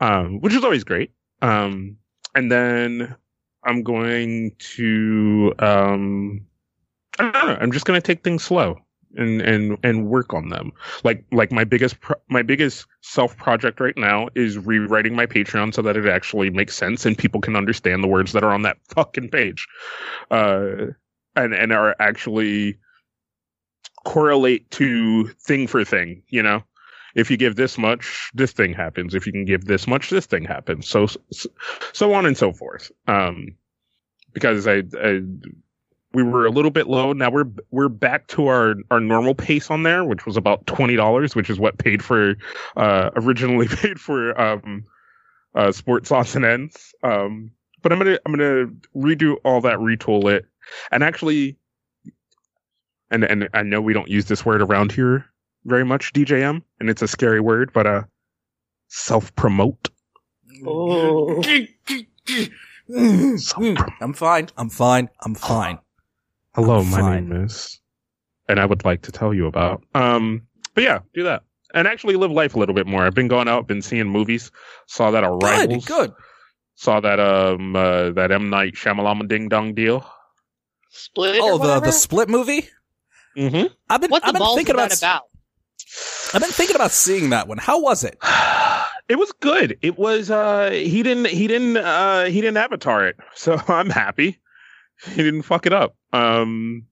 um, 0.00 0.40
which 0.40 0.54
is 0.54 0.64
always 0.64 0.84
great. 0.84 1.12
Um, 1.42 1.96
and 2.34 2.50
then 2.50 3.14
I'm 3.64 3.82
going 3.82 4.52
to 4.76 5.54
um, 5.58 6.46
I 7.18 7.30
don't 7.30 7.46
know. 7.46 7.58
I'm 7.60 7.72
just 7.72 7.86
going 7.86 8.00
to 8.00 8.06
take 8.06 8.22
things 8.22 8.44
slow 8.44 8.78
and 9.16 9.40
and 9.40 9.76
and 9.82 10.08
work 10.08 10.34
on 10.34 10.48
them. 10.48 10.72
Like 11.04 11.24
like 11.32 11.50
my 11.50 11.64
biggest 11.64 12.00
pro- 12.00 12.20
my 12.28 12.42
biggest 12.42 12.86
self 13.00 13.36
project 13.36 13.80
right 13.80 13.96
now 13.96 14.28
is 14.34 14.58
rewriting 14.58 15.14
my 15.14 15.26
Patreon 15.26 15.74
so 15.74 15.82
that 15.82 15.96
it 15.96 16.06
actually 16.06 16.50
makes 16.50 16.76
sense 16.76 17.06
and 17.06 17.16
people 17.16 17.40
can 17.40 17.56
understand 17.56 18.02
the 18.04 18.08
words 18.08 18.32
that 18.32 18.44
are 18.44 18.52
on 18.52 18.62
that 18.62 18.78
fucking 18.88 19.30
page, 19.30 19.66
uh, 20.30 20.86
and 21.34 21.54
and 21.54 21.72
are 21.72 21.96
actually 21.98 22.78
correlate 24.06 24.70
to 24.70 25.26
thing 25.40 25.66
for 25.66 25.84
thing, 25.84 26.22
you 26.28 26.42
know? 26.42 26.62
If 27.16 27.30
you 27.30 27.36
give 27.36 27.56
this 27.56 27.76
much, 27.76 28.30
this 28.34 28.52
thing 28.52 28.72
happens. 28.72 29.14
If 29.14 29.26
you 29.26 29.32
can 29.32 29.44
give 29.44 29.64
this 29.64 29.86
much, 29.86 30.10
this 30.10 30.26
thing 30.26 30.44
happens. 30.44 30.86
So, 30.86 31.06
so 31.92 32.14
on 32.14 32.24
and 32.24 32.36
so 32.36 32.52
forth. 32.52 32.92
Um, 33.08 33.56
because 34.32 34.66
I, 34.66 34.82
I, 35.02 35.22
we 36.12 36.22
were 36.22 36.46
a 36.46 36.50
little 36.50 36.70
bit 36.70 36.86
low. 36.86 37.14
Now 37.14 37.30
we're, 37.30 37.50
we're 37.70 37.88
back 37.88 38.28
to 38.28 38.46
our, 38.46 38.74
our 38.90 39.00
normal 39.00 39.34
pace 39.34 39.70
on 39.70 39.82
there, 39.82 40.04
which 40.04 40.24
was 40.24 40.36
about 40.36 40.64
$20, 40.66 41.34
which 41.34 41.50
is 41.50 41.58
what 41.58 41.78
paid 41.78 42.04
for, 42.04 42.36
uh, 42.76 43.10
originally 43.16 43.66
paid 43.76 43.98
for, 43.98 44.38
um, 44.40 44.84
uh, 45.54 45.72
sports 45.72 46.12
odds 46.12 46.36
and 46.36 46.44
ends. 46.44 46.94
Um, 47.02 47.50
but 47.82 47.92
I'm 47.92 48.00
to, 48.00 48.20
I'm 48.24 48.36
to 48.36 48.76
redo 48.94 49.36
all 49.44 49.62
that, 49.62 49.78
retool 49.78 50.30
it 50.30 50.44
and 50.92 51.02
actually 51.02 51.56
and 53.10 53.24
and 53.24 53.48
I 53.54 53.62
know 53.62 53.80
we 53.80 53.92
don't 53.92 54.08
use 54.08 54.26
this 54.26 54.44
word 54.44 54.62
around 54.62 54.92
here 54.92 55.26
very 55.64 55.84
much, 55.84 56.12
DJM, 56.12 56.62
and 56.80 56.90
it's 56.90 57.02
a 57.02 57.08
scary 57.08 57.40
word, 57.40 57.72
but 57.72 57.86
uh, 57.86 58.02
self 58.88 59.34
promote. 59.34 59.88
Oh. 60.66 61.42
I'm 62.88 64.12
fine. 64.14 64.48
I'm 64.56 64.70
fine. 64.70 65.08
I'm 65.22 65.34
fine. 65.34 65.78
Hello, 66.54 66.80
I'm 66.80 66.90
my 66.90 67.00
fine. 67.00 67.28
name 67.28 67.44
is, 67.44 67.80
and 68.48 68.60
I 68.60 68.64
would 68.64 68.84
like 68.84 69.02
to 69.02 69.12
tell 69.12 69.34
you 69.34 69.46
about. 69.46 69.82
Um, 69.94 70.46
but 70.74 70.84
yeah, 70.84 71.00
do 71.12 71.24
that 71.24 71.42
and 71.76 71.86
actually 71.86 72.16
live 72.16 72.30
life 72.30 72.54
a 72.54 72.58
little 72.58 72.74
bit 72.74 72.86
more. 72.86 73.04
I've 73.04 73.14
been 73.14 73.28
going 73.28 73.48
out, 73.48 73.66
been 73.66 73.82
seeing 73.82 74.06
movies. 74.06 74.50
Saw 74.86 75.10
that 75.10 75.24
Arrivals. 75.24 75.84
Good. 75.84 76.08
Good. 76.08 76.12
Saw 76.74 77.00
that 77.00 77.20
um 77.20 77.76
uh, 77.76 78.10
that 78.10 78.30
M 78.32 78.50
Night 78.50 78.74
Shyamalan 78.74 79.28
Ding 79.28 79.48
Dong 79.48 79.74
deal. 79.74 80.04
Split. 80.90 81.38
Oh, 81.40 81.58
the 81.58 81.80
the 81.80 81.92
split 81.92 82.28
movie. 82.28 82.68
Mm-hmm. 83.36 83.66
I've 83.90 84.00
been 84.00 84.10
What 84.10 84.22
the 84.22 84.28
I've 84.28 84.34
been 84.34 84.40
balls 84.40 84.56
thinking 84.56 84.74
is 84.76 84.80
about, 84.80 84.90
that 84.90 84.98
about? 85.02 85.22
I've 86.34 86.40
been 86.40 86.50
thinking 86.50 86.76
about 86.76 86.90
seeing 86.90 87.30
that 87.30 87.48
one. 87.48 87.58
How 87.58 87.80
was 87.80 88.02
it? 88.02 88.18
it 89.08 89.16
was 89.16 89.32
good. 89.40 89.78
It 89.82 89.98
was 89.98 90.30
uh 90.30 90.70
he 90.70 91.02
didn't 91.02 91.26
he 91.28 91.46
didn't 91.46 91.76
uh 91.76 92.24
he 92.24 92.40
didn't 92.40 92.56
avatar 92.56 93.06
it. 93.06 93.16
So 93.34 93.60
I'm 93.68 93.90
happy. 93.90 94.38
He 95.04 95.22
didn't 95.22 95.42
fuck 95.42 95.66
it 95.66 95.72
up. 95.72 95.96
Um 96.12 96.86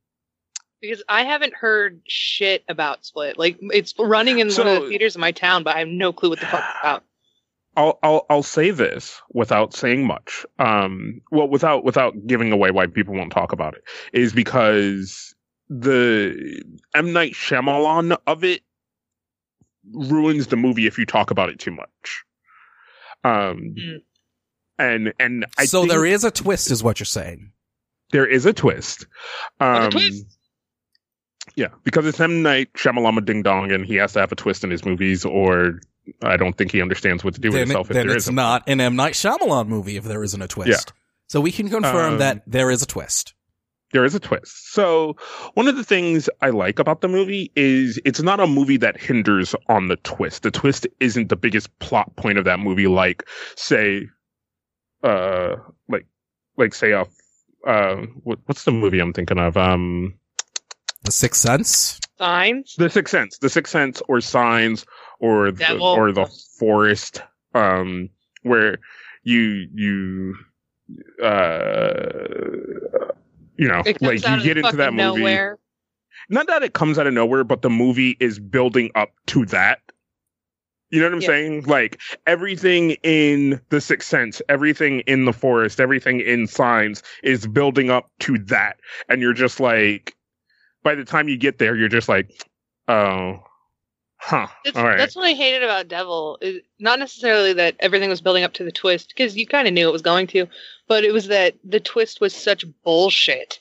Because 0.81 1.03
I 1.09 1.25
haven't 1.25 1.55
heard 1.55 2.03
shit 2.07 2.63
about 2.69 3.05
Split. 3.05 3.39
Like 3.39 3.59
it's 3.61 3.95
running 3.99 4.39
in 4.39 4.53
one 4.53 4.67
of 4.67 4.83
the 4.83 4.89
theaters 4.89 5.15
in 5.17 5.21
my 5.21 5.33
town, 5.33 5.63
but 5.63 5.75
I 5.75 5.81
have 5.81 5.89
no 5.89 6.13
clue 6.13 6.31
what 6.31 6.41
the 6.41 6.47
fuck 6.47 6.65
it's 6.65 6.79
about. 6.81 7.03
I'll 7.77 7.99
I'll 8.05 8.27
I'll 8.31 8.43
say 8.45 8.71
this 8.71 9.21
without 9.33 9.75
saying 9.75 10.07
much. 10.07 10.47
Um 10.59 11.23
well 11.33 11.49
without 11.49 11.85
without 11.85 12.15
giving 12.27 12.53
away 12.53 12.71
why 12.71 12.87
people 12.87 13.15
won't 13.15 13.33
talk 13.33 13.53
about 13.53 13.75
it 13.75 13.83
is 14.13 14.33
because 14.33 15.35
the 15.69 16.63
M 16.95 17.13
Night 17.13 17.33
Shyamalan 17.33 18.17
of 18.27 18.45
it 18.45 18.63
ruins 19.93 20.47
the 20.49 20.57
movie 20.57 20.87
if 20.87 20.99
you 20.99 21.07
talk 21.07 21.31
about 21.31 21.49
it 21.49 21.59
too 21.59 21.71
much. 21.73 22.25
Um 23.23 23.75
Mm. 23.79 23.97
and 24.79 25.13
and 25.19 25.47
I 25.59 25.65
so 25.67 25.81
think 25.81 25.93
there 25.93 26.05
is 26.07 26.25
a 26.25 26.31
twist, 26.31 26.71
is 26.71 26.83
what 26.83 26.99
you're 27.01 27.07
saying. 27.07 27.53
there 28.13 28.27
is 28.27 28.47
a 28.47 28.53
twist. 28.53 29.07
Um 29.61 29.85
What's 29.85 29.95
twist? 29.95 30.25
Yeah, 31.57 31.69
because 31.85 32.07
it's 32.07 32.19
M 32.21 32.43
Night 32.43 32.73
Shyamalan 32.75 33.25
Ding 33.25 33.43
Dong, 33.43 33.71
and 33.73 33.85
he 33.87 33.97
has 33.97 34.13
to 34.15 34.21
have 34.21 34.33
a 34.33 34.37
twist 34.37 34.65
in 34.65 34.71
his 34.71 34.85
movies, 34.85 35.25
or 35.25 35.81
I 36.23 36.37
don't 36.37 36.57
think 36.57 36.73
he 36.73 36.83
understands 36.83 37.23
what 37.23 37.35
to 37.35 37.41
do 37.41 37.49
with 37.49 37.55
Then, 37.55 37.67
himself 37.69 37.91
if 37.91 37.95
then 37.95 38.07
there 38.07 38.17
it's 38.17 38.25
isn't. 38.25 38.35
not 38.35 38.69
an 38.69 38.81
M 38.81 38.97
Night 38.97 39.13
Shyamalan 39.15 39.69
movie 39.69 39.97
if 39.97 40.05
there 40.05 40.23
isn't 40.25 40.41
a 40.43 40.49
twist. 40.49 40.69
Yeah. 40.71 40.95
So 41.29 41.41
we 41.41 41.53
can 41.53 41.69
confirm 41.69 42.15
Um, 42.15 42.19
that 42.19 42.43
there 42.47 42.71
is 42.71 42.83
a 42.83 42.87
twist. 42.87 43.35
There 43.95 44.05
is 44.05 44.17
a 44.17 44.19
twist. 44.19 44.73
So 44.73 45.17
one 45.55 45.69
of 45.69 45.77
the 45.77 45.85
things 45.85 46.29
I 46.43 46.51
like 46.51 46.81
about 46.81 47.01
the 47.01 47.07
movie 47.07 47.53
is 47.55 48.01
it's 48.05 48.21
not 48.21 48.41
a 48.41 48.47
movie 48.49 48.77
that 48.79 49.01
hinders 49.01 49.55
on 49.69 49.87
the 49.87 49.95
twist. 49.99 50.43
The 50.43 50.51
twist 50.51 50.89
isn't 50.99 51.29
the 51.29 51.37
biggest 51.37 51.79
plot 51.79 52.17
point 52.17 52.37
of 52.37 52.45
that 52.45 52.59
movie, 52.59 52.89
like 52.89 53.23
say, 53.55 54.09
uh, 55.05 55.55
like, 55.89 56.07
like 56.57 56.75
say 56.75 56.91
a, 56.91 57.07
uh, 57.69 57.97
what, 58.25 58.41
what's 58.47 58.65
the 58.65 58.73
movie 58.73 58.99
I'm 58.99 59.13
thinking 59.13 59.39
of? 59.39 59.57
Um, 59.57 60.15
The 61.05 61.13
Sixth 61.13 61.41
Sense. 61.41 62.01
Signs. 62.19 62.75
The 62.77 62.91
Sixth 62.91 63.13
Sense, 63.13 63.39
The 63.39 63.49
Sixth 63.49 63.71
Sense, 63.71 64.03
or 64.09 64.21
Signs, 64.21 64.85
or 65.21 65.53
the, 65.53 65.79
or 65.79 66.11
the 66.11 66.27
Forest, 66.59 67.23
um, 67.55 68.11
where 68.43 68.79
you 69.23 69.69
you 69.73 70.35
uh, 71.23 73.15
you 73.57 73.69
know, 73.69 73.83
like 74.01 74.27
you 74.27 74.43
get 74.43 74.59
into 74.59 74.77
that 74.77 74.93
movie. 74.93 75.21
nowhere. 75.21 75.59
Not 76.29 76.47
that 76.47 76.63
it 76.63 76.73
comes 76.73 76.99
out 76.99 77.07
of 77.07 77.15
nowhere, 77.15 77.45
but 77.45 77.63
the 77.63 77.71
movie 77.71 78.17
is 78.21 78.39
building 78.39 78.91
up 78.95 79.11
to 79.27 79.45
that. 79.47 79.81
You 80.91 81.01
know 81.01 81.07
what 81.07 81.15
I'm 81.15 81.21
Yeah. 81.23 81.27
saying? 81.27 81.65
Like 81.65 82.01
everything 82.27 82.93
in 83.03 83.61
The 83.71 83.81
Sixth 83.81 84.09
Sense, 84.09 84.41
everything 84.49 85.01
in 85.01 85.25
the 85.25 85.33
forest, 85.33 85.81
everything 85.81 86.21
in 86.21 86.47
Signs 86.47 87.03
is 87.23 87.47
building 87.47 87.91
up 87.91 88.11
to 88.21 88.39
that, 88.39 88.77
and 89.09 89.21
you're 89.21 89.33
just 89.35 89.61
like, 89.61 90.15
by 90.83 90.95
the 90.95 91.05
time 91.05 91.29
you 91.29 91.37
get 91.37 91.59
there, 91.59 91.75
you're 91.75 91.89
just 91.89 92.09
like, 92.09 92.31
oh, 92.89 93.43
huh, 94.25 94.47
That's, 94.65 94.77
all 94.77 94.85
right. 94.85 94.99
that's 94.99 95.15
what 95.17 95.27
I 95.27 95.33
hated 95.33 95.63
about 95.63 95.89
Devil. 95.89 96.39
Is 96.41 96.63
not 96.79 96.99
necessarily 96.99 97.53
that 97.55 97.77
everything 97.81 98.09
was 98.09 98.21
building 98.21 98.45
up 98.45 98.55
to 98.55 98.65
the 98.65 98.73
twist, 98.73 99.09
because 99.09 99.37
you 99.37 99.47
kind 99.47 99.69
of 99.69 99.75
knew 99.75 99.89
it 99.89 99.93
was 99.93 100.03
going 100.03 100.27
to, 100.29 100.47
but 100.89 101.05
it 101.05 101.13
was 101.13 101.29
that 101.29 101.55
the 101.65 101.81
twist 101.81 102.21
was 102.21 102.35
such 102.35 102.65
bullshit. 102.83 103.61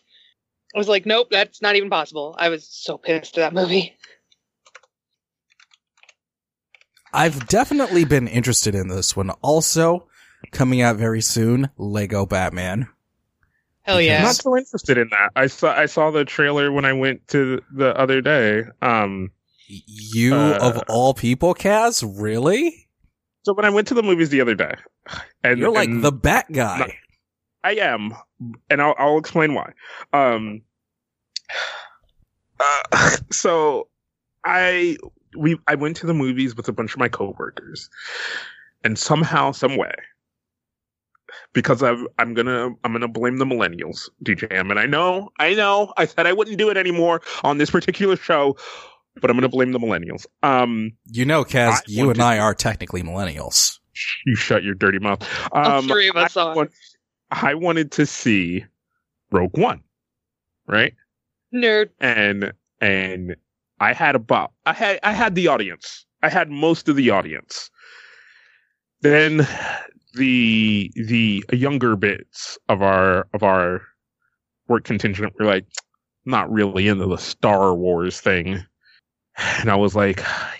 I 0.75 0.77
was 0.77 0.87
like, 0.87 1.05
nope, 1.05 1.27
that's 1.29 1.61
not 1.61 1.75
even 1.75 1.89
possible. 1.89 2.35
I 2.39 2.49
was 2.49 2.65
so 2.67 2.97
pissed 2.97 3.37
at 3.37 3.41
that 3.41 3.53
movie. 3.53 3.95
I've 7.13 7.47
definitely 7.47 8.05
been 8.05 8.27
interested 8.27 8.73
in 8.73 8.87
this 8.87 9.15
one. 9.15 9.29
Also, 9.41 10.07
coming 10.51 10.81
out 10.81 10.95
very 10.95 11.21
soon, 11.21 11.69
Lego 11.77 12.25
Batman. 12.25 12.87
Hell 13.83 14.01
yeah. 14.01 14.17
I'm 14.17 14.23
not 14.23 14.35
so 14.35 14.57
interested 14.57 14.97
in 14.97 15.09
that. 15.09 15.31
I 15.35 15.47
saw 15.47 15.77
I 15.77 15.85
saw 15.85 16.09
the 16.09 16.25
trailer 16.25 16.71
when 16.71 16.85
I 16.85 16.93
went 16.93 17.27
to 17.29 17.61
the 17.71 17.95
other 17.99 18.21
day. 18.21 18.63
Um, 18.81 19.29
Y- 19.29 19.42
You 19.87 20.35
Uh, 20.35 20.59
of 20.61 20.83
all 20.87 21.13
people, 21.13 21.53
Kaz, 21.55 22.03
really? 22.03 22.87
so 23.43 23.53
when 23.53 23.65
I 23.65 23.69
went 23.69 23.87
to 23.89 23.93
the 23.93 24.03
movies 24.03 24.29
the 24.29 24.41
other 24.41 24.55
day, 24.55 24.75
and 25.43 25.59
You're 25.59 25.71
like 25.71 25.89
and 25.89 26.03
the 26.03 26.11
Bat 26.11 26.51
guy. 26.51 26.79
Not- 26.79 26.89
I 27.65 27.71
am, 27.75 28.13
and 28.69 28.81
I'll, 28.81 28.95
I'll 28.97 29.17
explain 29.17 29.53
why. 29.53 29.71
Um, 30.11 30.61
uh, 32.59 33.17
so 33.31 33.87
I 34.43 34.97
we 35.37 35.57
I 35.67 35.75
went 35.75 35.97
to 35.97 36.05
the 36.05 36.13
movies 36.13 36.55
with 36.55 36.67
a 36.67 36.73
bunch 36.73 36.93
of 36.93 36.99
my 36.99 37.07
coworkers, 37.09 37.89
and 38.83 38.97
somehow, 38.99 39.51
some 39.51 39.77
way, 39.77 39.93
because 41.53 41.81
I've, 41.83 42.05
I'm 42.19 42.33
gonna 42.33 42.69
I'm 42.83 42.91
gonna 42.91 43.07
blame 43.07 43.37
the 43.37 43.45
millennials, 43.45 44.09
DJM, 44.23 44.69
and 44.69 44.79
I 44.79 44.85
know 44.85 45.29
I 45.39 45.53
know 45.53 45.93
I 45.97 46.05
said 46.05 46.27
I 46.27 46.33
wouldn't 46.33 46.57
do 46.57 46.69
it 46.69 46.77
anymore 46.77 47.21
on 47.43 47.57
this 47.57 47.71
particular 47.71 48.15
show, 48.17 48.57
but 49.21 49.29
I'm 49.29 49.37
gonna 49.37 49.49
blame 49.49 49.71
the 49.71 49.79
millennials. 49.79 50.25
Um, 50.41 50.91
you 51.11 51.25
know, 51.25 51.43
Kaz, 51.43 51.71
I 51.73 51.79
you 51.87 52.09
and 52.09 52.19
to- 52.19 52.25
I 52.25 52.39
are 52.39 52.53
technically 52.53 53.03
millennials. 53.03 53.79
you 54.25 54.35
shut 54.35 54.63
your 54.63 54.75
dirty 54.75 54.99
mouth. 54.99 55.27
All 55.51 55.65
Um, 55.79 55.87
three 55.87 56.09
of 56.09 56.15
us 56.15 56.35
I 56.37 56.41
are. 56.43 56.55
want- 56.55 56.71
I 57.31 57.53
wanted 57.55 57.91
to 57.93 58.05
see 58.05 58.63
Rogue 59.31 59.57
One, 59.57 59.81
right? 60.67 60.93
Nerd. 61.53 61.89
And 61.99 62.53
and 62.81 63.35
I 63.79 63.93
had 63.93 64.15
about 64.15 64.51
I 64.65 64.73
had 64.73 64.99
I 65.03 65.11
had 65.13 65.35
the 65.35 65.47
audience. 65.47 66.05
I 66.21 66.29
had 66.29 66.49
most 66.49 66.87
of 66.89 66.95
the 66.95 67.09
audience. 67.09 67.69
Then 69.01 69.47
the 70.13 70.91
the 70.95 71.43
younger 71.51 71.95
bits 71.95 72.57
of 72.69 72.81
our 72.81 73.27
of 73.33 73.43
our 73.43 73.81
work 74.67 74.83
contingent 74.83 75.33
were 75.39 75.45
like 75.45 75.65
not 76.25 76.51
really 76.51 76.87
into 76.87 77.05
the 77.07 77.17
Star 77.17 77.75
Wars 77.75 78.19
thing. 78.21 78.63
And 79.37 79.69
I 79.69 79.75
was 79.75 79.95
like, 79.95 80.21
I 80.23 80.51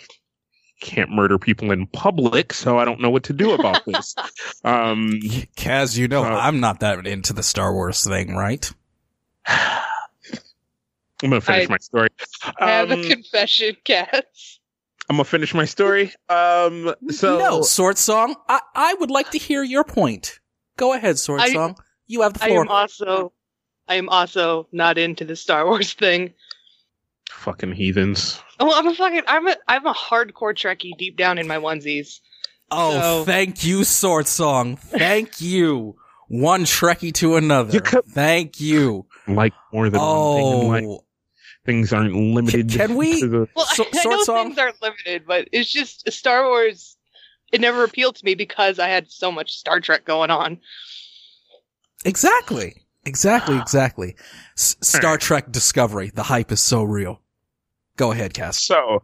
can't 0.82 1.12
murder 1.12 1.38
people 1.38 1.72
in 1.72 1.88
public, 1.88 2.53
so 2.53 2.77
I 2.77 2.86
don't 2.86 3.00
know 3.01 3.10
what 3.10 3.24
to 3.25 3.34
do 3.34 3.51
about 3.53 3.86
this. 3.86 4.15
um, 4.63 5.12
Kaz, 5.56 5.98
you 5.98 6.08
know 6.08 6.24
Uh, 6.24 6.30
I'm 6.42 6.60
not 6.60 6.80
that 6.82 7.06
into 7.08 7.34
the 7.34 7.44
Star 7.44 7.74
Wars 7.74 8.03
thing, 8.03 8.36
right? 8.36 8.72
I'm 9.48 11.30
gonna 11.30 11.42
finish 11.42 11.68
I- 11.70 11.72
my 11.72 11.77
story. 11.77 12.10
I 12.60 12.70
have 12.72 12.92
a 12.92 12.96
Um, 12.96 13.03
confession, 13.03 13.77
Kaz. 13.86 14.60
I'm 15.10 15.18
gonna 15.18 15.24
finish 15.25 15.53
my 15.53 15.65
story. 15.65 16.13
Um, 16.30 16.96
so 17.10 17.38
no, 17.39 17.62
Sword 17.62 17.98
Song. 17.98 18.36
I 18.50 18.60
I 18.75 18.94
would 18.96 19.12
like 19.12 19.32
to 19.32 19.38
hear 19.38 19.63
your 19.63 19.84
point. 19.84 20.39
Go 20.77 20.94
ahead, 20.94 21.18
Sword 21.20 21.42
I- 21.42 21.53
Song. 21.53 21.75
You 22.08 22.22
have 22.22 22.34
the 22.34 22.39
floor. 22.39 22.60
I 22.60 22.62
am 22.62 22.68
also, 22.70 23.34
I 23.88 23.96
am 23.96 24.10
also 24.10 24.68
not 24.72 24.98
into 24.98 25.24
the 25.25 25.36
Star 25.36 25.65
Wars 25.65 25.94
thing. 25.94 26.34
Fucking 27.33 27.73
heathens. 27.73 28.39
Well, 28.59 28.73
I'm 28.73 28.87
a 28.87 28.95
fucking, 28.95 29.23
I'm 29.27 29.47
a, 29.47 29.55
I'm 29.67 29.85
a 29.85 29.93
hardcore 29.93 30.53
Trekkie 30.55 30.97
deep 30.97 31.17
down 31.17 31.37
in 31.37 31.47
my 31.47 31.57
onesies. 31.57 32.19
oh, 32.71 32.99
so- 32.99 33.25
thank 33.25 33.63
you, 33.65 33.83
Sword 33.83 34.27
Song. 34.27 34.77
Thank 34.77 35.41
you. 35.41 35.95
One 36.29 36.63
Trekkie 36.65 37.13
to 37.15 37.35
another. 37.35 37.73
You 37.73 37.81
could- 37.81 38.05
Thank 38.05 38.59
you. 38.59 39.05
Like 39.27 39.53
more 39.71 39.89
than 39.89 40.01
one 40.01 40.35
thing 40.37 40.61
in 40.61 40.67
life. 40.69 40.83
Oh, 40.87 41.05
Things 41.65 41.93
aren't 41.93 42.13
limited. 42.13 42.69
Can- 42.69 42.87
can 42.89 42.95
we- 42.95 43.19
to 43.21 43.27
the- 43.27 43.47
Well, 43.55 43.65
So- 43.65 43.85
I 43.93 44.01
Sword 44.01 44.15
know 44.17 44.23
Song? 44.23 44.45
things 44.47 44.57
aren't 44.57 44.81
limited, 44.81 45.23
but 45.27 45.47
it's 45.51 45.71
just 45.71 46.11
Star 46.11 46.45
Wars. 46.47 46.97
It 47.51 47.61
never 47.61 47.83
appealed 47.83 48.15
to 48.15 48.25
me 48.25 48.33
because 48.35 48.79
I 48.79 48.87
had 48.87 49.11
so 49.11 49.31
much 49.31 49.51
Star 49.53 49.79
Trek 49.79 50.05
going 50.05 50.31
on. 50.31 50.59
exactly. 52.05 52.75
Exactly, 53.05 53.57
exactly. 53.61 54.15
S- 54.57 54.77
Star 54.81 55.17
Trek 55.17 55.51
Discovery. 55.51 56.11
The 56.13 56.23
hype 56.23 56.51
is 56.51 56.61
so 56.61 56.83
real. 56.83 57.21
Go 57.97 58.12
ahead, 58.12 58.33
Kaz. 58.33 58.55
So 58.55 59.03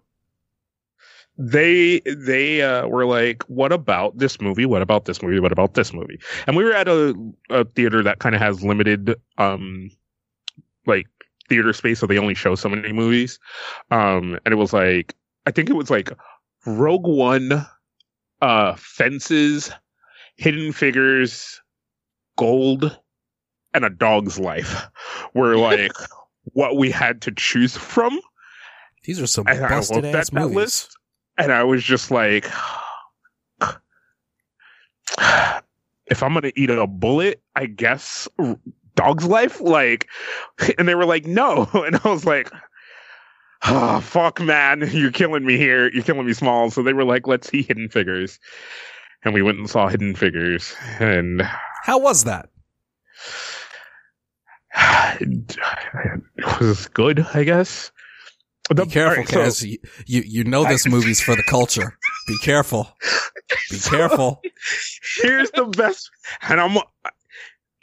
they 1.38 2.02
they 2.02 2.62
uh, 2.62 2.88
were 2.88 3.06
like, 3.06 3.44
"What 3.44 3.72
about 3.72 4.18
this 4.18 4.42
movie? 4.42 4.66
What 4.66 4.82
about 4.82 5.06
this 5.06 5.22
movie? 5.24 5.40
What 5.40 5.52
about 5.52 5.74
this 5.74 5.94
movie?" 5.94 6.20
And 6.48 6.58
we 6.58 6.64
were 6.64 6.74
at 6.74 6.88
a, 6.88 7.16
a 7.50 7.64
theater 7.64 8.04
that 8.04 8.20
kind 8.20 8.36
of 8.36 8.42
has 8.42 8.64
limited, 8.64 9.16
um, 9.38 9.90
like 10.86 11.08
theater 11.48 11.72
space, 11.72 12.00
so 12.00 12.08
they 12.08 12.18
only 12.18 12.36
show 12.36 12.56
so 12.56 12.70
many 12.70 12.92
movies. 12.92 13.40
Um, 13.90 14.38
and 14.46 14.54
it 14.54 14.58
was 14.58 14.74
like, 14.74 15.16
I 15.46 15.52
think 15.52 15.70
it 15.70 15.74
was 15.74 15.90
like 15.90 16.12
Rogue 16.66 17.08
One, 17.08 17.66
uh, 18.42 18.76
Fences, 18.76 19.72
Hidden 20.36 20.74
Figures, 20.74 21.62
Gold, 22.38 23.00
and 23.74 23.86
A 23.86 23.90
Dog's 23.90 24.40
Life 24.40 24.88
were 25.34 25.56
like 25.58 25.94
what 26.54 26.78
we 26.78 26.92
had 26.92 27.22
to 27.22 27.32
choose 27.32 27.78
from. 27.78 28.20
These 29.10 29.20
are 29.20 29.26
some 29.26 29.48
And 29.48 29.66
I 29.66 29.70
busted 29.70 30.06
ass 30.06 30.32
movies. 30.32 30.56
list 30.56 30.96
and 31.40 31.52
I 31.52 31.64
was 31.64 31.84
just 31.84 32.12
like, 32.12 32.46
if 36.06 36.22
I'm 36.22 36.36
gonna 36.36 36.52
eat 36.56 36.70
a 36.70 36.86
bullet, 36.86 37.42
I 37.56 37.66
guess 37.66 38.28
dog's 38.94 39.26
life. 39.26 39.62
Like, 39.62 40.08
and 40.78 40.88
they 40.88 40.94
were 40.94 41.08
like, 41.08 41.26
no, 41.26 41.68
and 41.74 42.00
I 42.04 42.08
was 42.08 42.24
like. 42.26 42.52
Oh, 43.66 44.00
fuck, 44.04 44.40
man. 44.40 44.88
You're 44.94 45.12
killing 45.12 45.44
me 45.44 45.58
here. 45.58 45.92
You're 45.92 46.04
killing 46.04 46.28
me 46.28 46.34
small. 46.34 46.70
So 46.70 46.84
they 46.84 46.94
were 46.94 47.04
like, 47.04 47.26
let's 47.26 47.50
see 47.50 47.64
Hidden 47.64 47.90
Figures. 47.90 48.40
And 49.26 49.34
we 49.34 49.42
went 49.42 49.58
and 49.58 49.68
saw 49.68 49.88
Hidden 49.88 50.18
Figures. 50.18 50.76
And 51.00 51.42
How 51.82 51.98
was 51.98 52.26
that? 52.26 52.52
it 55.20 56.62
was 56.62 56.88
good, 56.90 57.26
I 57.34 57.44
guess. 57.44 57.92
The- 58.70 58.86
Be 58.86 58.92
careful, 58.92 59.24
alright, 59.24 59.54
so- 59.56 59.66
Kaz. 59.66 59.68
you, 59.68 59.78
you 60.06 60.22
you 60.26 60.44
know 60.44 60.64
this 60.64 60.88
movie's 60.88 61.20
for 61.22 61.36
the 61.36 61.44
culture. 61.50 61.98
Be 62.28 62.38
careful. 62.44 62.90
Be 63.72 63.78
So- 63.78 63.90
careful. 63.92 64.42
Here's 65.22 65.52
the 65.52 65.66
best, 65.66 66.10
and 66.42 66.60
I'm 66.62 66.78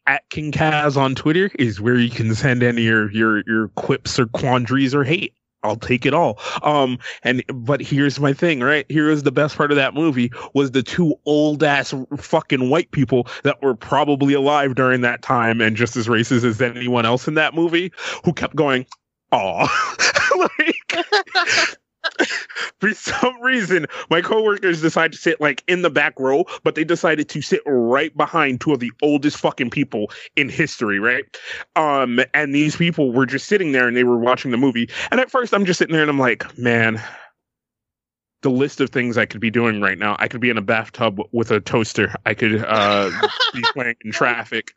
at 0.07 0.29
King 0.31 0.53
Kaz 0.53 0.97
on 0.97 1.15
Twitter 1.17 1.51
is 1.59 1.81
where 1.81 1.97
you 1.97 2.11
can 2.11 2.35
send 2.35 2.63
any 2.63 2.83
your 2.83 3.11
your 3.11 3.43
your 3.47 3.69
quips 3.69 4.19
or 4.19 4.27
quandaries 4.27 4.95
or 4.95 5.03
hate. 5.05 5.33
I'll 5.63 5.75
take 5.75 6.07
it 6.07 6.15
all. 6.15 6.39
Um, 6.63 6.99
and 7.25 7.43
but 7.53 7.81
here's 7.81 8.21
my 8.21 8.33
thing, 8.33 8.61
right? 8.61 8.87
Here 8.89 9.11
is 9.11 9.25
the 9.25 9.33
best 9.33 9.57
part 9.57 9.73
of 9.73 9.77
that 9.77 9.95
movie 9.95 10.31
was 10.55 10.71
the 10.71 10.83
two 10.85 11.17
old 11.27 11.65
ass 11.65 11.93
fucking 12.19 12.71
white 12.71 12.93
people 12.93 13.27
that 13.43 13.61
were 13.63 13.75
probably 13.75 14.35
alive 14.35 14.77
during 14.77 15.01
that 15.01 15.23
time 15.23 15.61
and 15.61 15.77
just 15.77 15.97
as 15.97 16.07
racist 16.07 16.45
as 16.45 16.61
anyone 16.63 17.05
else 17.05 17.27
in 17.27 17.35
that 17.35 17.55
movie 17.55 17.91
who 18.25 18.33
kept 18.33 18.55
going, 18.55 18.87
"Aw," 19.33 19.67
like 20.39 20.76
for 22.81 22.93
some 22.95 23.41
reason, 23.43 23.87
my 24.11 24.21
coworkers 24.21 24.81
decided 24.81 25.13
to 25.13 25.19
sit 25.19 25.41
like 25.41 25.63
in 25.67 25.83
the 25.83 25.91
back 25.91 26.19
row, 26.19 26.45
but 26.63 26.75
they 26.75 26.85
decided 26.85 27.29
to 27.29 27.43
sit 27.43 27.61
right 27.67 28.17
behind 28.17 28.61
two 28.61 28.73
of 28.73 28.81
the 28.81 28.93
oldest 29.03 29.39
fucking 29.39 29.71
people 29.71 30.11
in 30.37 30.49
history, 30.49 30.99
right? 30.99 31.25
Um, 31.75 32.21
and 32.35 32.55
these 32.55 32.77
people 32.77 33.13
were 33.13 33.27
just 33.27 33.47
sitting 33.47 33.73
there 33.73 33.89
and 33.89 33.97
they 33.97 34.05
were 34.05 34.19
watching 34.19 34.51
the 34.51 34.57
movie. 34.57 34.89
And 35.11 35.21
at 35.21 35.31
first, 35.31 35.55
I'm 35.55 35.65
just 35.65 35.79
sitting 35.79 35.93
there 35.93 36.03
and 36.03 36.11
I'm 36.11 36.19
like, 36.19 36.57
man, 36.59 37.03
the 38.47 38.51
list 38.51 38.81
of 38.81 38.91
things 38.91 39.19
I 39.19 39.27
could 39.27 39.41
be 39.41 39.51
doing 39.51 39.81
right 39.81 39.99
now. 39.99 40.15
I 40.21 40.29
could 40.29 40.41
be 40.41 40.51
in 40.51 40.57
a 40.57 40.63
bathtub 40.63 41.19
with 41.33 41.51
a 41.51 41.59
toaster. 41.59 42.15
I 42.25 42.35
could 42.35 42.65
uh, 42.65 43.11
be 43.53 43.61
playing 43.75 43.97
in 44.05 44.13
traffic. 44.13 44.73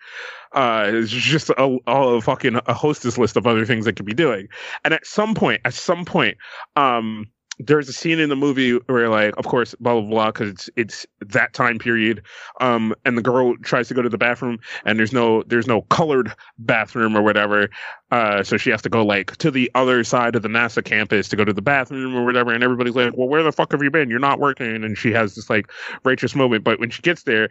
Uh, 0.52 0.90
it's 0.92 1.12
just 1.12 1.52
a, 1.52 1.78
a 1.86 2.20
fucking 2.20 2.60
a 2.66 2.74
hostess 2.74 3.20
list 3.20 3.38
of 3.38 3.46
other 3.46 3.68
things 3.68 3.88
I 3.88 3.92
could 3.92 4.08
be 4.08 4.16
doing. 4.16 4.48
And 4.84 4.92
at 4.96 5.06
some 5.06 5.36
point, 5.36 5.62
at 5.66 5.76
some 5.76 6.04
point, 6.04 6.38
um, 6.76 7.28
there's 7.60 7.90
a 7.90 7.94
scene 7.94 8.20
in 8.20 8.30
the 8.30 8.38
movie 8.38 8.74
where, 8.88 9.10
like, 9.10 9.36
of 9.38 9.46
course, 9.46 9.76
blah 9.80 9.94
blah 10.00 10.10
blah, 10.10 10.28
because 10.28 10.50
it's 10.50 10.70
it's 10.78 11.06
that 11.20 11.54
time 11.54 11.78
period. 11.78 12.24
Um, 12.62 12.96
and 13.04 13.18
the 13.18 13.22
girl 13.22 13.56
tries 13.58 13.90
to 13.90 13.94
go 13.94 14.02
to 14.02 14.08
the 14.08 14.18
bathroom, 14.18 14.60
and 14.86 14.98
there's 14.98 15.12
no 15.12 15.44
there's 15.44 15.68
no 15.68 15.82
colored 15.84 16.34
bathroom 16.58 17.18
or 17.18 17.22
whatever. 17.22 17.70
Uh, 18.12 18.44
so 18.44 18.56
she 18.56 18.70
has 18.70 18.82
to 18.84 18.90
go 18.90 19.06
like 19.06 19.36
to 19.38 19.52
the 19.52 19.70
other 19.76 20.04
side 20.06 20.36
of 20.36 20.42
the 20.42 20.48
NASA 20.48 20.84
campus 20.84 21.28
to 21.30 21.36
go 21.36 21.44
to 21.44 21.54
the 21.54 21.62
bathroom 21.62 22.16
or 22.16 22.24
whatever. 22.24 22.54
And 22.54 22.64
everybody's 22.64 22.96
like, 22.96 23.16
"Well, 23.18 23.28
where 23.28 23.44
the 23.44 23.52
fuck 23.52 23.74
have 23.74 23.84
you 23.84 23.92
been? 23.92 24.10
You're 24.10 24.20
not 24.20 24.40
working." 24.40 24.84
And 24.84 24.98
she 24.98 25.12
has 25.12 25.36
this 25.36 25.50
like 25.50 25.70
righteous 26.06 26.36
moment, 26.36 26.64
but 26.64 26.80
when 26.80 26.90
she 26.90 27.02
gets 27.02 27.24
there, 27.24 27.50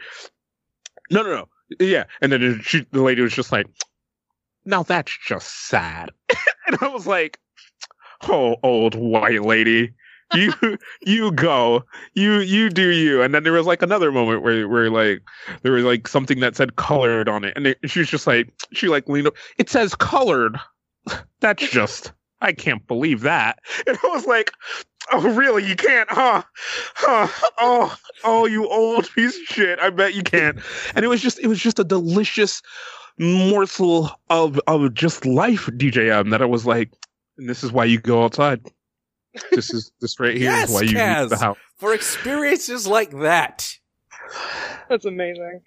no, 1.10 1.22
no, 1.22 1.34
no, 1.34 1.48
yeah. 1.80 2.04
And 2.22 2.32
then 2.32 2.60
she, 2.62 2.86
the 2.92 3.02
lady 3.02 3.20
was 3.20 3.34
just 3.34 3.52
like, 3.52 3.66
"Now 4.64 4.84
that's 4.84 5.16
just 5.26 5.68
sad," 5.68 6.10
and 6.66 6.78
I 6.80 6.88
was 6.88 7.06
like. 7.06 7.38
Oh, 8.22 8.56
old 8.62 8.94
white 8.94 9.42
lady, 9.42 9.94
you 10.34 10.52
you 11.02 11.32
go, 11.32 11.84
you 12.14 12.40
you 12.40 12.68
do 12.68 12.88
you. 12.88 13.22
And 13.22 13.34
then 13.34 13.44
there 13.44 13.52
was 13.52 13.66
like 13.66 13.82
another 13.82 14.12
moment 14.12 14.42
where 14.42 14.68
where 14.68 14.90
like 14.90 15.22
there 15.62 15.72
was 15.72 15.84
like 15.84 16.08
something 16.08 16.40
that 16.40 16.56
said 16.56 16.76
colored 16.76 17.28
on 17.28 17.44
it, 17.44 17.54
and 17.56 17.68
it, 17.68 17.78
she 17.86 18.00
was 18.00 18.08
just 18.08 18.26
like 18.26 18.52
she 18.72 18.88
like 18.88 19.08
leaned 19.08 19.28
up. 19.28 19.34
It 19.56 19.70
says 19.70 19.94
colored. 19.94 20.58
That's 21.40 21.68
just 21.70 22.12
I 22.40 22.52
can't 22.52 22.86
believe 22.86 23.22
that. 23.22 23.60
And 23.86 23.96
I 24.02 24.06
was 24.08 24.26
like, 24.26 24.52
oh 25.12 25.34
really? 25.34 25.64
You 25.64 25.76
can't, 25.76 26.10
huh? 26.10 26.42
Huh? 26.94 27.28
Oh 27.58 27.96
oh, 28.24 28.46
you 28.46 28.68
old 28.68 29.10
piece 29.12 29.36
of 29.36 29.44
shit. 29.46 29.78
I 29.78 29.90
bet 29.90 30.14
you 30.14 30.22
can't. 30.22 30.58
And 30.94 31.04
it 31.04 31.08
was 31.08 31.22
just 31.22 31.38
it 31.38 31.46
was 31.46 31.58
just 31.58 31.78
a 31.78 31.84
delicious 31.84 32.62
morsel 33.18 34.10
of 34.30 34.60
of 34.66 34.94
just 34.94 35.24
life, 35.24 35.66
DJM. 35.66 36.30
That 36.30 36.42
I 36.42 36.46
was 36.46 36.66
like, 36.66 36.90
and 37.38 37.48
this 37.48 37.64
is 37.64 37.72
why 37.72 37.84
you 37.84 37.98
go 38.00 38.24
outside. 38.24 38.60
This 39.52 39.72
is 39.72 39.92
this 40.00 40.18
right 40.20 40.36
here 40.36 40.50
is 40.50 40.56
Yes, 40.70 40.72
why 40.72 40.80
you 40.82 40.96
Kaz. 40.96 41.20
leave 41.20 41.30
the 41.30 41.36
house. 41.38 41.56
For 41.78 41.94
experiences 41.94 42.86
like 42.86 43.10
that. 43.20 43.72
That's 44.88 45.04
amazing. 45.04 45.62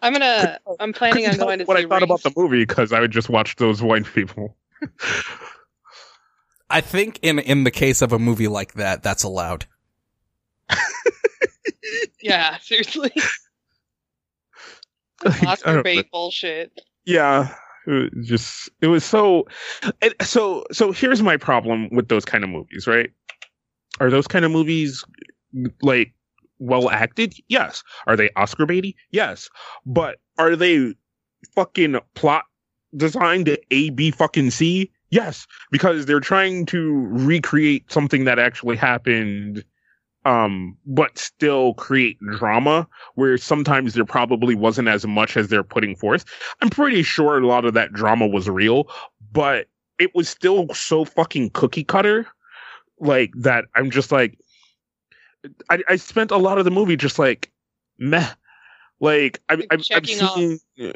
I'm 0.00 0.12
gonna. 0.12 0.58
I'm 0.80 0.92
planning 0.92 1.26
on 1.26 1.36
going 1.36 1.58
to 1.58 1.64
what 1.64 1.76
see 1.78 1.84
I 1.84 1.88
thought 1.88 2.02
about 2.02 2.22
the 2.22 2.32
movie 2.36 2.64
because 2.64 2.92
I 2.92 3.00
would 3.00 3.10
just 3.10 3.28
watch 3.28 3.56
those 3.56 3.82
white 3.82 4.06
people. 4.14 4.56
I 6.70 6.80
think 6.80 7.18
in 7.22 7.38
in 7.40 7.64
the 7.64 7.70
case 7.70 8.00
of 8.02 8.12
a 8.12 8.18
movie 8.18 8.48
like 8.48 8.74
that, 8.74 9.02
that's 9.02 9.22
allowed. 9.24 9.66
Yeah, 12.20 12.58
seriously. 12.58 13.12
Like, 15.24 15.42
Oscar 15.44 15.82
bait 15.82 16.10
bullshit. 16.12 16.78
yeah 17.06 17.54
it 17.88 18.14
was 18.14 18.28
just 18.28 18.70
it 18.80 18.88
was 18.88 19.04
so 19.04 19.46
so 20.20 20.64
so 20.70 20.92
here's 20.92 21.22
my 21.22 21.36
problem 21.36 21.88
with 21.90 22.08
those 22.08 22.24
kind 22.24 22.44
of 22.44 22.50
movies 22.50 22.86
right? 22.86 23.10
Are 24.00 24.10
those 24.10 24.26
kind 24.26 24.44
of 24.44 24.50
movies 24.50 25.04
like 25.82 26.12
well 26.58 26.90
acted? 26.90 27.34
Yes. 27.48 27.82
Are 28.06 28.16
they 28.16 28.30
oscar 28.36 28.66
baity? 28.66 28.94
Yes. 29.10 29.48
But 29.86 30.18
are 30.38 30.54
they 30.54 30.94
fucking 31.54 31.98
plot 32.14 32.44
designed 32.96 33.46
to 33.46 33.58
a 33.70 33.90
b 33.90 34.10
fucking 34.10 34.50
c? 34.50 34.90
Yes. 35.10 35.46
Because 35.70 36.06
they're 36.06 36.20
trying 36.20 36.66
to 36.66 37.06
recreate 37.10 37.90
something 37.90 38.24
that 38.24 38.38
actually 38.38 38.76
happened 38.76 39.64
um, 40.24 40.76
but 40.86 41.18
still 41.18 41.74
create 41.74 42.18
drama 42.32 42.86
where 43.14 43.38
sometimes 43.38 43.94
there 43.94 44.04
probably 44.04 44.54
wasn't 44.54 44.88
as 44.88 45.06
much 45.06 45.36
as 45.36 45.48
they're 45.48 45.62
putting 45.64 45.96
forth. 45.96 46.24
I'm 46.60 46.70
pretty 46.70 47.02
sure 47.02 47.38
a 47.38 47.46
lot 47.46 47.64
of 47.64 47.74
that 47.74 47.92
drama 47.92 48.26
was 48.26 48.48
real, 48.48 48.90
but 49.32 49.66
it 49.98 50.14
was 50.14 50.28
still 50.28 50.72
so 50.74 51.04
fucking 51.04 51.50
cookie 51.50 51.84
cutter, 51.84 52.26
like 53.00 53.32
that. 53.36 53.64
I'm 53.74 53.90
just 53.90 54.12
like, 54.12 54.38
I, 55.70 55.82
I 55.88 55.96
spent 55.96 56.30
a 56.30 56.36
lot 56.36 56.58
of 56.58 56.64
the 56.64 56.70
movie 56.70 56.96
just 56.96 57.18
like, 57.18 57.50
meh. 57.98 58.28
Like 59.00 59.40
I, 59.48 59.54
Like 59.54 59.66
I've, 59.70 59.78
I've 59.78 59.82
checking 59.84 60.20
off 60.22 60.38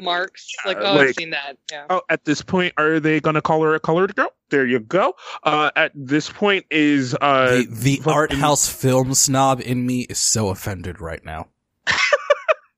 Marks. 0.01 0.51
Yeah, 0.65 0.67
like, 0.73 0.77
oh, 0.81 0.97
I've 0.99 1.15
seen 1.15 1.29
that. 1.29 1.57
Yeah. 1.71 1.85
Oh, 1.89 2.01
at 2.09 2.25
this 2.25 2.41
point, 2.41 2.73
are 2.77 2.99
they 2.99 3.19
gonna 3.21 3.41
call 3.41 3.61
her 3.63 3.75
a 3.75 3.79
colored 3.79 4.13
girl? 4.15 4.29
There 4.49 4.65
you 4.65 4.79
go. 4.81 5.15
Uh, 5.43 5.71
at 5.77 5.91
this 5.95 6.29
point, 6.29 6.65
is 6.69 7.15
uh, 7.21 7.47
the 7.49 7.67
the 7.69 7.95
fucking- 7.97 8.11
art 8.13 8.33
house 8.33 8.67
film 8.67 9.13
snob 9.13 9.61
in 9.61 9.85
me 9.85 10.01
is 10.01 10.19
so 10.19 10.49
offended 10.49 10.99
right 10.99 11.23
now. 11.23 11.47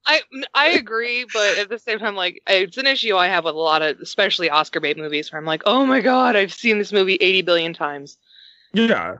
I 0.07 0.21
I 0.53 0.69
agree, 0.69 1.25
but 1.33 1.57
at 1.57 1.69
the 1.69 1.79
same 1.79 1.97
time, 1.97 2.15
like 2.15 2.39
it's 2.45 2.77
an 2.77 2.85
issue 2.85 3.15
I 3.17 3.27
have 3.27 3.45
with 3.45 3.55
a 3.55 3.57
lot 3.57 3.81
of, 3.81 3.99
especially 4.01 4.51
Oscar 4.51 4.79
bait 4.79 4.97
movies, 4.97 5.31
where 5.31 5.39
I'm 5.39 5.45
like, 5.47 5.63
oh 5.65 5.83
my 5.87 6.01
god, 6.01 6.35
I've 6.35 6.53
seen 6.53 6.77
this 6.77 6.93
movie 6.93 7.15
eighty 7.15 7.41
billion 7.41 7.73
times. 7.73 8.17
yeah, 8.73 9.15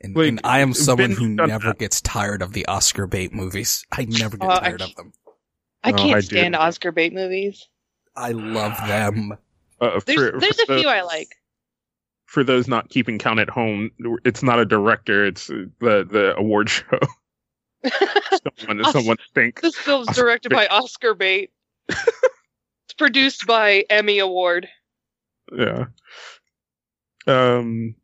And, 0.00 0.16
Like, 0.16 0.28
and 0.28 0.40
I 0.44 0.60
am 0.60 0.72
someone 0.72 1.10
who 1.10 1.28
never 1.28 1.68
that. 1.68 1.78
gets 1.78 2.00
tired 2.00 2.40
of 2.40 2.54
the 2.54 2.64
Oscar 2.64 3.06
bait 3.06 3.34
movies. 3.34 3.84
I 3.92 4.06
never 4.06 4.38
get 4.38 4.48
Uh, 4.48 4.60
tired 4.60 4.78
can't- 4.80 4.90
of 4.92 4.96
them. 4.96 5.12
I 5.84 5.90
Oh, 5.92 5.96
can't 5.96 6.16
I 6.16 6.20
stand 6.20 6.54
do. 6.54 6.60
Oscar 6.60 6.92
bait 6.92 7.12
movies. 7.12 7.66
I 8.16 8.30
love 8.32 8.76
them. 8.86 9.36
uh, 9.80 10.00
There's 10.06 10.30
for, 10.30 10.38
there's 10.40 10.60
for 10.60 10.74
a 10.74 10.78
few 10.80 10.88
I 10.88 11.02
like. 11.02 11.28
For 12.26 12.44
those 12.44 12.68
not 12.68 12.88
keeping 12.88 13.18
count 13.18 13.40
at 13.40 13.50
home, 13.50 13.90
it's 14.24 14.42
not 14.42 14.58
a 14.58 14.64
director; 14.64 15.26
it's 15.26 15.48
the 15.48 15.70
the 15.80 16.34
award 16.36 16.70
show. 16.70 16.98
someone, 18.58 18.80
Os- 18.86 18.92
someone 18.92 19.16
think. 19.34 19.60
this 19.60 19.76
film's 19.76 20.08
Oscar 20.08 20.22
directed 20.22 20.52
by 20.52 20.66
Oscar 20.68 21.14
Bate. 21.14 21.50
it's 21.88 22.94
produced 22.96 23.46
by 23.46 23.84
Emmy 23.90 24.18
Award. 24.18 24.68
Yeah. 25.52 25.86
Um, 27.26 27.94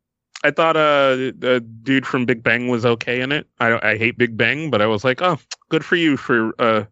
I 0.43 0.51
thought 0.51 0.77
uh 0.77 1.15
the 1.15 1.65
dude 1.83 2.05
from 2.07 2.25
Big 2.25 2.43
Bang 2.43 2.67
was 2.67 2.85
okay 2.85 3.21
in 3.21 3.31
it. 3.31 3.47
I 3.59 3.91
I 3.91 3.97
hate 3.97 4.17
Big 4.17 4.37
Bang, 4.37 4.69
but 4.69 4.81
I 4.81 4.85
was 4.87 5.03
like, 5.03 5.21
oh, 5.21 5.37
good 5.69 5.83
for 5.83 5.95
you 5.95 6.17
for 6.17 6.53
uh 6.59 6.85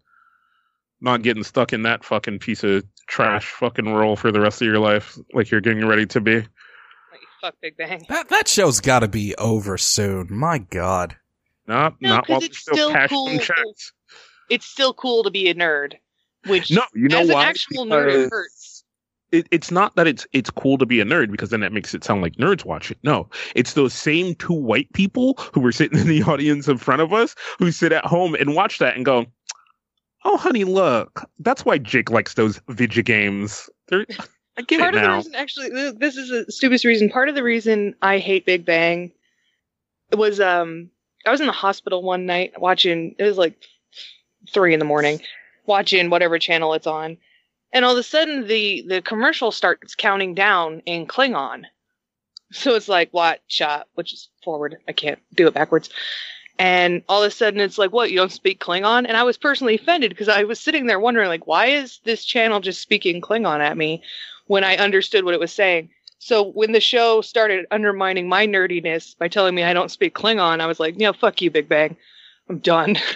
not 1.01 1.21
getting 1.21 1.43
stuck 1.43 1.73
in 1.73 1.83
that 1.83 2.03
fucking 2.03 2.39
piece 2.39 2.63
of 2.63 2.83
trash 3.07 3.45
fucking 3.51 3.91
role 3.93 4.15
for 4.15 4.31
the 4.31 4.41
rest 4.41 4.61
of 4.61 4.67
your 4.67 4.79
life, 4.79 5.17
like 5.33 5.51
you're 5.51 5.61
getting 5.61 5.85
ready 5.85 6.05
to 6.07 6.21
be. 6.21 6.43
Fuck 7.41 7.55
Big 7.61 7.77
Bang. 7.77 8.03
That 8.09 8.29
that 8.29 8.47
show's 8.47 8.79
got 8.81 8.99
to 8.99 9.07
be 9.07 9.35
over 9.35 9.77
soon. 9.77 10.27
My 10.31 10.57
God. 10.57 11.15
Not 11.67 11.95
No, 12.01 12.09
not 12.09 12.25
'cause 12.25 12.29
while 12.33 12.43
it's 12.43 12.57
still 12.59 12.75
still 12.75 13.07
cool. 13.07 13.37
checks. 13.39 13.93
It's 14.49 14.65
still 14.65 14.93
cool 14.93 15.21
to 15.23 15.29
be 15.29 15.47
a 15.49 15.53
nerd, 15.53 15.93
which 16.47 16.71
No, 16.71 16.83
you 16.95 17.09
know 17.09 17.19
as 17.19 17.29
why? 17.29 17.43
an 17.43 17.49
actual 17.49 17.85
nerd, 17.85 18.25
it 18.25 18.29
hurts. 18.31 18.83
it, 19.31 19.47
it's 19.51 19.69
not 19.69 19.95
that 19.97 20.07
it's 20.07 20.25
it's 20.33 20.49
cool 20.49 20.77
to 20.79 20.85
be 20.87 20.99
a 20.99 21.05
nerd 21.05 21.29
because 21.29 21.49
then 21.51 21.59
that 21.59 21.73
makes 21.73 21.93
it 21.93 22.03
sound 22.03 22.23
like 22.23 22.37
nerds 22.37 22.65
watch 22.65 22.89
it. 22.89 22.97
No, 23.03 23.29
it's 23.55 23.73
those 23.73 23.93
same 23.93 24.33
two 24.35 24.53
white 24.53 24.91
people 24.93 25.35
who 25.53 25.59
were 25.59 25.71
sitting 25.71 25.99
in 25.99 26.07
the 26.07 26.23
audience 26.23 26.67
in 26.67 26.77
front 26.79 27.01
of 27.03 27.13
us 27.13 27.35
who 27.59 27.71
sit 27.71 27.91
at 27.91 28.05
home 28.05 28.33
and 28.33 28.55
watch 28.55 28.79
that 28.79 28.95
and 28.95 29.05
go, 29.05 29.25
"Oh, 30.27 30.35
honey, 30.35 30.65
look, 30.65 31.27
that's 31.39 31.63
why 31.63 31.77
Jake 31.77 32.11
likes 32.11 32.33
those 32.33 32.59
video 32.67 33.01
games." 33.01 33.69
They're, 33.87 34.05
I 34.57 34.63
get 34.63 34.79
Part 34.79 34.95
it 34.95 35.03
of 35.03 35.09
the 35.09 35.15
reason, 35.15 35.35
actually, 35.35 35.69
this 35.93 36.17
is 36.17 36.29
the 36.29 36.51
stupidest 36.51 36.83
reason. 36.83 37.09
Part 37.09 37.29
of 37.29 37.35
the 37.35 37.43
reason 37.43 37.95
I 38.01 38.17
hate 38.17 38.45
Big 38.45 38.65
Bang 38.65 39.13
was 40.11 40.39
um 40.39 40.89
I 41.25 41.31
was 41.31 41.39
in 41.39 41.47
the 41.47 41.53
hospital 41.53 42.01
one 42.01 42.25
night 42.25 42.59
watching. 42.59 43.15
It 43.17 43.23
was 43.23 43.37
like 43.37 43.55
three 44.53 44.73
in 44.73 44.79
the 44.79 44.85
morning, 44.85 45.21
watching 45.65 46.09
whatever 46.09 46.39
channel 46.39 46.73
it's 46.73 46.87
on, 46.87 47.17
and 47.71 47.85
all 47.85 47.93
of 47.93 47.97
a 47.97 48.03
sudden 48.03 48.47
the 48.47 48.83
the 48.87 49.01
commercial 49.01 49.51
starts 49.51 49.95
counting 49.95 50.33
down 50.33 50.81
in 50.85 51.07
Klingon. 51.07 51.63
So 52.51 52.75
it's 52.75 52.87
like 52.87 53.13
watch, 53.13 53.39
shot, 53.47 53.87
which 53.95 54.13
is 54.13 54.29
forward. 54.43 54.77
I 54.87 54.91
can't 54.93 55.19
do 55.35 55.47
it 55.47 55.53
backwards. 55.53 55.89
And 56.59 57.03
all 57.07 57.21
of 57.23 57.27
a 57.27 57.31
sudden 57.31 57.59
it's 57.59 57.77
like, 57.77 57.91
what, 57.91 58.09
you 58.09 58.17
don't 58.17 58.31
speak 58.31 58.59
Klingon? 58.59 59.05
And 59.07 59.15
I 59.15 59.23
was 59.23 59.37
personally 59.37 59.75
offended 59.75 60.09
because 60.09 60.27
I 60.29 60.43
was 60.43 60.59
sitting 60.59 60.87
there 60.87 60.99
wondering, 60.99 61.27
like, 61.29 61.45
why 61.45 61.67
is 61.67 61.99
this 62.03 62.25
channel 62.25 62.59
just 62.59 62.81
speaking 62.81 63.21
Klingon 63.21 63.59
at 63.59 63.77
me 63.77 64.01
when 64.47 64.63
I 64.63 64.75
understood 64.77 65.23
what 65.23 65.35
it 65.35 65.39
was 65.39 65.53
saying? 65.53 65.89
So 66.19 66.43
when 66.43 66.71
the 66.71 66.79
show 66.79 67.21
started 67.21 67.67
undermining 67.69 68.27
my 68.27 68.47
nerdiness 68.47 69.15
by 69.17 69.27
telling 69.27 69.53
me 69.53 69.63
I 69.63 69.73
don't 69.73 69.91
speak 69.91 70.15
Klingon, 70.15 70.59
I 70.61 70.65
was 70.65 70.79
like, 70.79 70.95
yeah, 70.97 71.11
fuck 71.11 71.41
you, 71.41 71.51
Big 71.51 71.69
Bang. 71.69 71.95
I'm 72.49 72.57
done. 72.59 72.97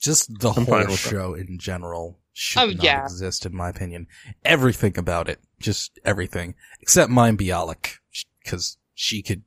Just 0.00 0.38
the 0.38 0.50
I'm 0.54 0.66
whole 0.66 0.78
with 0.80 0.88
that. 0.88 0.96
show 1.10 1.34
in 1.34 1.58
general 1.58 2.18
should 2.34 2.62
Oh, 2.62 2.66
not 2.66 2.84
yeah. 2.84 3.02
exist, 3.04 3.46
in 3.46 3.54
my 3.56 3.70
opinion. 3.70 4.06
Everything 4.44 4.98
about 4.98 5.28
it, 5.30 5.40
just 5.58 5.98
everything, 6.04 6.54
except 6.80 7.10
Mayim 7.10 7.38
Bialik, 7.38 7.94
because 8.42 8.76
she 8.94 9.22
could 9.22 9.44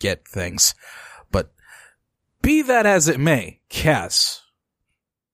get 0.00 0.26
things. 0.26 0.74
But 1.30 1.52
be 2.42 2.62
that 2.62 2.86
as 2.86 3.06
it 3.06 3.20
may, 3.20 3.60
Kaz, 3.70 4.40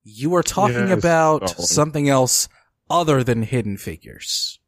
you 0.04 0.34
are 0.34 0.42
talking 0.42 0.88
Yes, 0.88 0.98
about 0.98 1.40
Colin. 1.40 1.62
something 1.66 2.08
else 2.08 2.48
other 2.90 3.24
than 3.24 3.42
Hidden 3.42 3.78
Figures. 3.78 4.60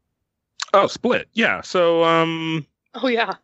Oh, 0.72 0.86
split. 0.86 1.28
Yeah. 1.34 1.60
So, 1.60 2.02
um, 2.04 2.66
oh 2.94 3.08
yeah. 3.08 3.34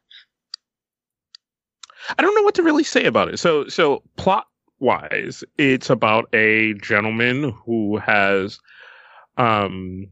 I 2.19 2.23
don't 2.23 2.35
know 2.35 2.43
what 2.43 2.55
to 2.57 2.63
really 2.63 2.85
say 2.85 3.05
about 3.05 3.29
it. 3.29 3.39
So, 3.39 3.67
so 3.69 4.03
plot 4.17 4.47
wise, 4.79 5.43
it's 5.57 5.89
about 5.89 6.29
a 6.35 6.75
gentleman 6.75 7.55
who 7.65 7.97
has, 7.99 8.59
um, 9.39 10.09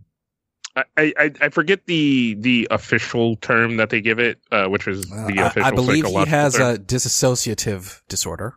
I, 0.75 0.85
I, 0.97 1.31
I 1.43 1.49
forget 1.51 1.85
the 1.87 2.35
the 2.41 2.67
official 2.71 3.37
term 3.37 3.77
that 3.77 3.91
they 3.91 4.01
give 4.01 4.19
it, 4.19 4.39
uh, 4.51 4.67
which 4.69 4.89
is 4.89 5.11
Uh, 5.13 5.27
the 5.27 5.41
I- 5.41 5.47
official 5.49 5.67
I, 5.69 5.71
believe 5.71 6.07
he 6.07 6.25
has 6.27 6.55
term. 6.55 6.75
a 6.75 6.79
dissociative 6.79 8.01
disorder 8.09 8.55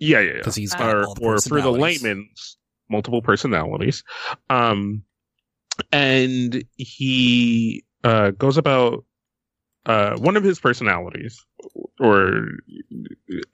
yeah, 0.00 0.18
yeah, 0.18 0.26
yeah. 0.30 0.36
because 0.38 0.56
he's 0.56 0.74
Uh, 0.74 0.78
got 0.78 0.94
or, 1.20 1.34
or 1.36 1.40
for 1.40 1.60
the 1.60 1.70
layman's 1.70 2.56
multiple 2.88 3.22
personalities. 3.22 4.02
Um, 4.50 5.04
and 5.92 6.64
he 6.76 7.84
uh, 8.02 8.30
goes 8.32 8.56
about 8.56 9.04
uh, 9.86 10.16
one 10.16 10.36
of 10.36 10.42
his 10.44 10.58
personalities, 10.60 11.38
or 12.00 12.48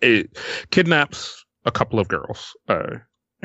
it 0.01 0.39
kidnaps 0.71 1.45
a 1.65 1.71
couple 1.71 1.99
of 1.99 2.09
girls, 2.09 2.57
uh, 2.69 2.97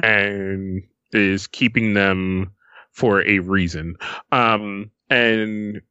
and 0.04 0.84
is 1.12 1.48
keeping 1.48 1.94
them 1.94 2.52
for 2.96 3.22
a 3.28 3.40
reason. 3.40 3.96
Um, 4.32 4.90
and 5.10 5.82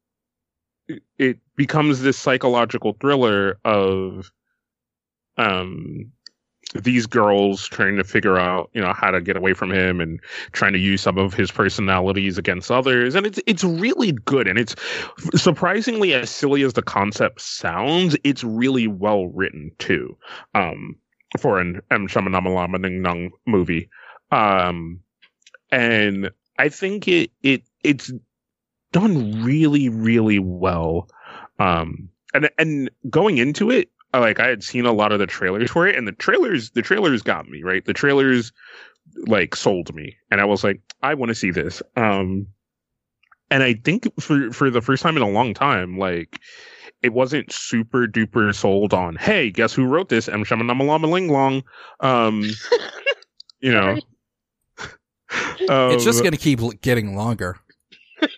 it- 1.17 1.39
becomes 1.55 2.01
this 2.01 2.17
psychological 2.17 2.97
thriller 2.99 3.57
of 3.63 4.29
um 5.37 6.11
these 6.83 7.05
girls 7.05 7.65
trying 7.65 7.95
to 7.95 8.03
figure 8.03 8.37
out, 8.37 8.69
you 8.73 8.81
know, 8.81 8.91
how 8.91 9.09
to 9.09 9.21
get 9.21 9.37
away 9.37 9.53
from 9.53 9.71
him 9.71 10.01
and 10.01 10.19
trying 10.51 10.73
to 10.73 10.79
use 10.79 11.01
some 11.01 11.17
of 11.17 11.33
his 11.33 11.49
personalities 11.49 12.37
against 12.37 12.69
others. 12.71 13.15
And 13.15 13.25
it's 13.25 13.39
it's 13.47 13.63
really 13.63 14.11
good. 14.11 14.49
And 14.49 14.59
it's 14.59 14.75
surprisingly 15.35 16.13
as 16.13 16.29
silly 16.29 16.63
as 16.63 16.73
the 16.73 16.81
concept 16.81 17.39
sounds, 17.39 18.17
it's 18.25 18.43
really 18.43 18.87
well 18.87 19.27
written 19.27 19.71
too. 19.79 20.17
Um 20.55 20.97
for 21.39 21.59
an 21.59 21.81
M. 21.91 22.07
Shamanama 22.07 22.81
Ning 22.81 23.01
Nung 23.01 23.29
movie. 23.45 23.89
Um 24.31 24.99
and 25.71 26.31
I 26.57 26.69
think 26.69 27.07
it 27.07 27.31
it 27.43 27.63
it's 27.83 28.11
done 28.91 29.43
really, 29.43 29.89
really 29.89 30.39
well. 30.39 31.09
Um 31.59 32.09
and 32.33 32.49
and 32.57 32.89
going 33.09 33.37
into 33.37 33.71
it, 33.71 33.89
like 34.13 34.39
I 34.39 34.47
had 34.47 34.63
seen 34.63 34.85
a 34.85 34.93
lot 34.93 35.11
of 35.11 35.19
the 35.19 35.27
trailers 35.27 35.71
for 35.71 35.87
it, 35.87 35.95
and 35.95 36.07
the 36.07 36.11
trailers 36.11 36.71
the 36.71 36.81
trailers 36.81 37.21
got 37.21 37.47
me 37.47 37.63
right. 37.63 37.83
The 37.83 37.93
trailers 37.93 38.51
like 39.27 39.55
sold 39.55 39.93
me, 39.93 40.17
and 40.31 40.41
I 40.41 40.45
was 40.45 40.63
like, 40.63 40.81
I 41.01 41.13
want 41.13 41.29
to 41.29 41.35
see 41.35 41.51
this. 41.51 41.81
Um, 41.95 42.47
and 43.49 43.63
I 43.63 43.73
think 43.73 44.07
for 44.19 44.51
for 44.51 44.69
the 44.69 44.81
first 44.81 45.03
time 45.03 45.17
in 45.17 45.23
a 45.23 45.29
long 45.29 45.53
time, 45.53 45.97
like 45.97 46.39
it 47.01 47.13
wasn't 47.13 47.51
super 47.51 48.07
duper 48.07 48.53
sold 48.53 48.93
on. 48.93 49.15
Hey, 49.15 49.51
guess 49.51 49.73
who 49.73 49.85
wrote 49.85 50.09
this? 50.09 50.27
M. 50.27 50.43
Shamanama 50.43 51.09
Ling 51.09 51.29
Long. 51.29 51.63
Um, 51.99 52.49
you 53.59 53.71
know. 53.71 53.99
Um, 55.69 55.91
It's 55.91 56.03
just 56.03 56.19
going 56.21 56.31
to 56.33 56.37
keep 56.37 56.59
getting 56.81 57.15
longer. 57.15 57.57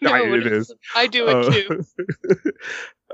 No, 0.01 0.11
I- 0.11 0.21
it 0.21 0.47
is. 0.47 0.69
is. 0.71 0.75
I 0.95 1.07
do 1.07 1.27
it 1.29 1.53
too. 1.53 2.51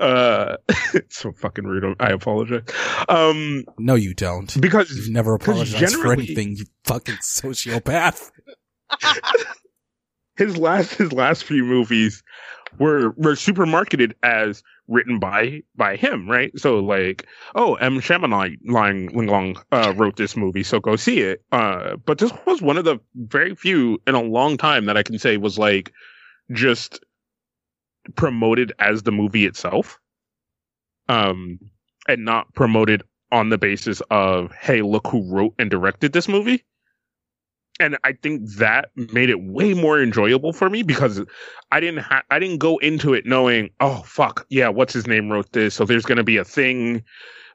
uh, 0.00 0.56
it's 0.94 1.18
so 1.18 1.30
fucking 1.32 1.64
rude. 1.64 1.94
I 2.00 2.08
apologize. 2.10 2.62
Um, 3.08 3.64
No, 3.78 3.94
you 3.94 4.14
don't. 4.14 4.58
because 4.60 4.90
You've 4.90 5.10
never 5.10 5.34
apologized 5.34 5.96
for 5.96 6.12
anything, 6.12 6.56
you 6.56 6.64
fucking 6.84 7.16
sociopath. 7.16 8.30
his 10.36 10.56
last 10.56 10.94
his 10.94 11.12
last 11.12 11.44
few 11.44 11.64
movies 11.64 12.22
were 12.78 13.10
were 13.16 13.36
super 13.36 13.66
marketed 13.66 14.14
as 14.22 14.62
written 14.88 15.18
by 15.18 15.62
by 15.76 15.96
him, 15.96 16.28
right? 16.28 16.56
So 16.58 16.80
like, 16.80 17.26
oh, 17.54 17.74
M. 17.74 18.00
Shamanai 18.00 18.58
Ling 18.64 19.26
Long 19.26 19.56
uh, 19.72 19.94
wrote 19.96 20.16
this 20.16 20.36
movie, 20.36 20.62
so 20.62 20.80
go 20.80 20.96
see 20.96 21.20
it. 21.20 21.42
Uh, 21.52 21.96
but 21.96 22.18
this 22.18 22.32
was 22.46 22.60
one 22.60 22.76
of 22.76 22.84
the 22.84 22.98
very 23.14 23.54
few 23.54 24.00
in 24.06 24.14
a 24.14 24.22
long 24.22 24.56
time 24.56 24.86
that 24.86 24.96
I 24.96 25.02
can 25.02 25.18
say 25.18 25.36
was 25.36 25.58
like 25.58 25.92
just 26.52 27.00
promoted 28.16 28.72
as 28.78 29.02
the 29.02 29.12
movie 29.12 29.46
itself, 29.46 29.98
um, 31.08 31.58
and 32.08 32.24
not 32.24 32.52
promoted 32.54 33.02
on 33.32 33.48
the 33.48 33.58
basis 33.58 34.02
of 34.10 34.52
hey, 34.52 34.82
look 34.82 35.06
who 35.08 35.30
wrote 35.32 35.54
and 35.58 35.70
directed 35.70 36.12
this 36.12 36.28
movie 36.28 36.64
and 37.80 37.98
I 38.04 38.12
think 38.12 38.48
that 38.56 38.90
made 39.12 39.30
it 39.30 39.42
way 39.42 39.74
more 39.74 40.00
enjoyable 40.00 40.52
for 40.52 40.70
me 40.70 40.82
because 40.82 41.22
I 41.72 41.80
didn't 41.80 42.02
ha- 42.02 42.22
I 42.30 42.38
didn't 42.38 42.58
go 42.58 42.78
into 42.78 43.14
it 43.14 43.26
knowing 43.26 43.70
oh 43.80 44.02
fuck 44.06 44.46
yeah 44.48 44.68
what's 44.68 44.92
his 44.92 45.06
name 45.06 45.30
wrote 45.30 45.52
this 45.52 45.74
so 45.74 45.84
there's 45.84 46.04
gonna 46.04 46.24
be 46.24 46.36
a 46.36 46.44
thing 46.44 47.02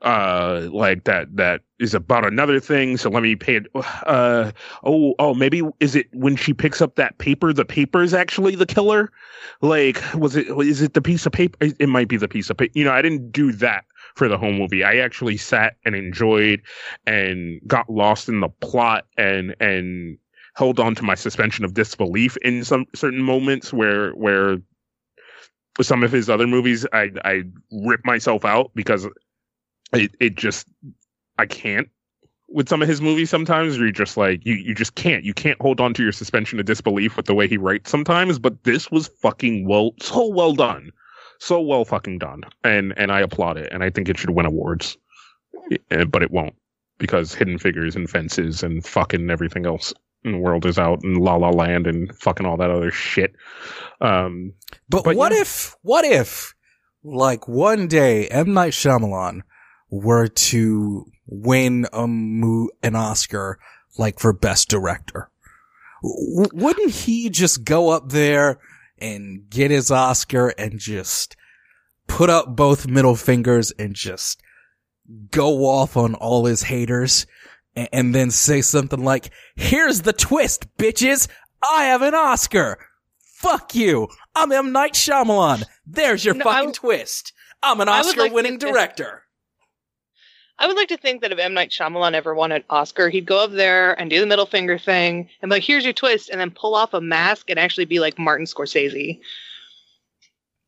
uh 0.02 0.68
like 0.72 1.04
that 1.04 1.28
that 1.36 1.62
is 1.80 1.94
about 1.94 2.26
another 2.26 2.60
thing 2.60 2.96
so 2.96 3.10
let 3.10 3.24
me 3.24 3.36
pay 3.36 3.56
it. 3.56 3.68
Uh 4.06 4.52
oh 4.84 5.14
oh 5.20 5.34
maybe 5.34 5.62
is 5.80 5.96
it 5.96 6.08
when 6.14 6.36
she 6.36 6.54
picks 6.54 6.82
up 6.82 6.96
that 6.96 7.18
paper 7.18 7.54
the 7.54 7.66
paper 7.66 8.02
is 8.02 8.14
actually 8.14 8.56
the 8.56 8.66
killer? 8.66 9.12
Like 9.62 10.02
was 10.16 10.36
it 10.36 10.48
is 10.48 10.82
it 10.82 10.94
the 10.94 11.02
piece 11.02 11.26
of 11.26 11.32
paper? 11.32 11.58
It 11.62 11.90
might 11.90 12.08
be 12.08 12.18
the 12.18 12.28
piece 12.28 12.50
of 12.50 12.58
paper 12.58 12.72
you 12.76 12.84
know 12.84 12.92
I 12.92 13.02
didn't 13.02 13.32
do 13.32 13.52
that 13.54 13.86
for 14.20 14.28
the 14.28 14.38
home 14.38 14.58
movie. 14.58 14.84
I 14.84 14.98
actually 14.98 15.38
sat 15.38 15.78
and 15.86 15.96
enjoyed 15.96 16.62
and 17.08 17.60
got 17.66 17.90
lost 17.90 18.30
in 18.30 18.42
the 18.42 18.50
plot 18.50 19.06
and 19.18 19.56
and 19.60 20.18
held 20.56 20.80
on 20.80 20.94
to 20.96 21.04
my 21.04 21.16
suspension 21.16 21.64
of 21.64 21.74
disbelief 21.74 22.36
in 22.38 22.66
some 22.66 22.86
certain 22.94 23.24
moments 23.24 23.72
where 23.72 24.12
where 24.12 24.58
some 25.82 26.04
of 26.04 26.12
his 26.12 26.30
other 26.30 26.46
movies 26.46 26.86
I 26.92 27.12
I 27.24 27.44
rip 27.72 28.02
myself 28.04 28.44
out 28.44 28.72
because 28.76 29.08
it 29.94 30.12
it 30.20 30.36
just 30.36 30.68
I 31.38 31.46
can't 31.46 31.88
with 32.50 32.68
some 32.68 32.82
of 32.82 32.90
his 32.90 33.00
movies 33.00 33.30
sometimes 33.30 33.78
you're 33.78 33.92
just 33.92 34.18
like 34.18 34.46
you 34.46 34.56
you 34.56 34.76
just 34.76 34.96
can't 34.96 35.24
you 35.24 35.34
can't 35.34 35.62
hold 35.62 35.80
on 35.80 35.94
to 35.94 36.04
your 36.04 36.12
suspension 36.12 36.60
of 36.60 36.66
disbelief 36.66 37.16
with 37.16 37.26
the 37.26 37.34
way 37.34 37.48
he 37.48 37.58
writes 37.58 37.90
sometimes 37.90 38.38
but 38.38 38.66
this 38.66 38.92
was 38.92 39.08
fucking 39.08 39.66
well 39.66 39.92
so 40.02 40.28
well 40.28 40.54
done 40.54 40.92
so 41.40 41.62
well 41.62 41.86
fucking 41.86 42.20
done, 42.20 42.44
and 42.64 42.94
and 42.98 43.12
I 43.12 43.22
applaud 43.22 43.58
it, 43.58 43.70
and 43.72 43.84
I 43.84 43.90
think 43.90 44.10
it 44.10 44.18
should 44.18 44.30
win 44.30 44.46
awards, 44.46 44.98
eh, 45.90 46.04
but 46.04 46.22
it 46.22 46.32
won't 46.32 46.56
because 46.98 47.34
Hidden 47.34 47.58
Figures 47.58 47.96
and 47.96 48.10
Fences 48.10 48.62
and 48.62 48.86
fucking 48.86 49.30
everything 49.30 49.66
else 49.66 49.94
in 50.24 50.34
the 50.34 50.38
world 50.38 50.66
is 50.66 50.78
out, 50.78 51.02
and 51.02 51.18
La 51.18 51.36
La 51.36 51.50
Land 51.50 51.88
and 51.88 52.14
fucking 52.18 52.46
all 52.46 52.58
that 52.58 52.70
other 52.70 52.92
shit. 52.92 53.34
Um, 54.02 54.54
but, 54.90 55.06
but 55.06 55.16
what 55.16 55.32
yeah. 55.32 55.42
if, 55.42 55.76
what 55.82 56.06
if, 56.06 56.54
like 57.04 57.48
one 57.48 57.88
day 57.88 58.28
M 58.28 58.54
Night 58.54 58.74
Shyamalan 58.74 59.42
were 59.90 60.28
to 60.28 61.06
win 61.26 61.88
a 61.94 62.06
mo- 62.06 62.70
an 62.84 62.96
Oscar, 62.96 63.60
like 63.98 64.20
for 64.20 64.34
Best 64.34 64.70
Director? 64.70 65.32
W- 66.04 66.50
wouldn't 66.54 66.92
he 66.92 67.30
just 67.30 67.64
go 67.64 67.90
up 67.90 68.10
there 68.10 68.60
and 69.02 69.50
get 69.50 69.72
his 69.72 69.92
Oscar 69.92 70.50
and 70.50 70.80
just 70.80 71.36
put 72.08 72.30
up 72.30 72.56
both 72.56 72.88
middle 72.88 73.16
fingers 73.16 73.72
and 73.72 73.94
just 73.94 74.42
go 75.32 75.66
off 75.66 75.98
on 75.98 76.16
all 76.16 76.46
his 76.46 76.64
haters 76.64 77.26
and, 77.76 77.90
and 77.92 78.16
then 78.16 78.32
say 78.32 78.62
something 78.62 79.04
like, 79.04 79.32
here's 79.56 80.02
the 80.02 80.14
twist, 80.14 80.66
bitches. 80.78 81.28
I 81.64 81.86
have 81.86 82.02
an 82.02 82.16
Oscar. 82.16 82.78
Fuck 83.20 83.76
you. 83.76 84.08
I'm 84.36 84.52
M. 84.52 84.72
Night 84.72 84.94
Shyamalan. 84.94 85.64
There's 85.86 86.26
your 86.26 86.36
no, 86.36 86.44
fucking 86.44 86.74
twist. 86.74 87.34
I'm 87.64 87.80
an 87.82 87.90
Oscar 87.90 88.22
like 88.22 88.34
winning 88.34 88.58
director. 88.58 89.24
I 90.60 90.68
would 90.68 90.76
like 90.76 90.90
to 90.90 90.98
think 90.98 91.22
that 91.22 91.32
if 91.32 91.40
M. 91.40 91.54
Night 91.54 91.70
Shyamalan 91.70 92.14
ever 92.14 92.36
won 92.36 92.52
an 92.52 92.66
Oscar, 92.70 93.08
he'd 93.08 93.26
go 93.26 93.42
up 93.46 93.52
there 93.52 93.94
and 94.00 94.10
do 94.10 94.20
the 94.20 94.26
middle 94.26 94.46
finger 94.46 94.78
thing 94.78 95.30
and 95.42 95.50
be 95.50 95.56
like, 95.56 95.64
here's 95.64 95.86
your 95.86 95.94
twist, 95.94 96.30
and 96.30 96.40
then 96.40 96.52
pull 96.52 96.76
off 96.76 96.94
a 96.94 97.00
mask 97.00 97.50
and 97.50 97.58
actually 97.58 97.86
be 97.86 98.02
like 98.02 98.20
Martin 98.20 98.46
Scorsese. 98.46 99.22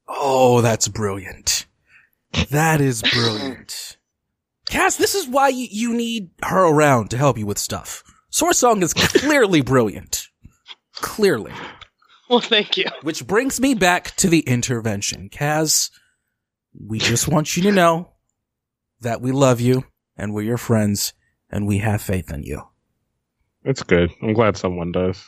Oh, 0.07 0.61
that's 0.61 0.87
brilliant. 0.87 1.65
That 2.51 2.79
is 2.79 3.01
brilliant. 3.13 3.97
Kaz, 4.69 4.97
this 4.97 5.13
is 5.13 5.27
why 5.27 5.49
you, 5.49 5.67
you 5.69 5.93
need 5.93 6.29
her 6.43 6.65
around 6.65 7.09
to 7.09 7.17
help 7.17 7.37
you 7.37 7.45
with 7.45 7.57
stuff. 7.57 8.01
Sword 8.29 8.55
Song 8.55 8.81
is 8.83 8.93
clearly 8.93 9.61
brilliant. 9.61 10.27
Clearly. 10.95 11.51
Well, 12.29 12.39
thank 12.39 12.77
you. 12.77 12.85
Which 13.01 13.27
brings 13.27 13.59
me 13.59 13.73
back 13.73 14.15
to 14.17 14.29
the 14.29 14.39
intervention. 14.39 15.29
Kaz, 15.29 15.91
we 16.79 16.97
just 16.97 17.27
want 17.27 17.57
you 17.57 17.63
to 17.63 17.73
know 17.73 18.10
that 19.01 19.21
we 19.21 19.31
love 19.31 19.59
you 19.59 19.85
and 20.17 20.33
we're 20.33 20.41
your 20.43 20.57
friends 20.57 21.13
and 21.49 21.67
we 21.67 21.79
have 21.79 22.01
faith 22.01 22.31
in 22.31 22.43
you. 22.43 22.63
It's 23.63 23.83
good. 23.83 24.11
I'm 24.21 24.33
glad 24.33 24.57
someone 24.57 24.91
does. 24.91 25.23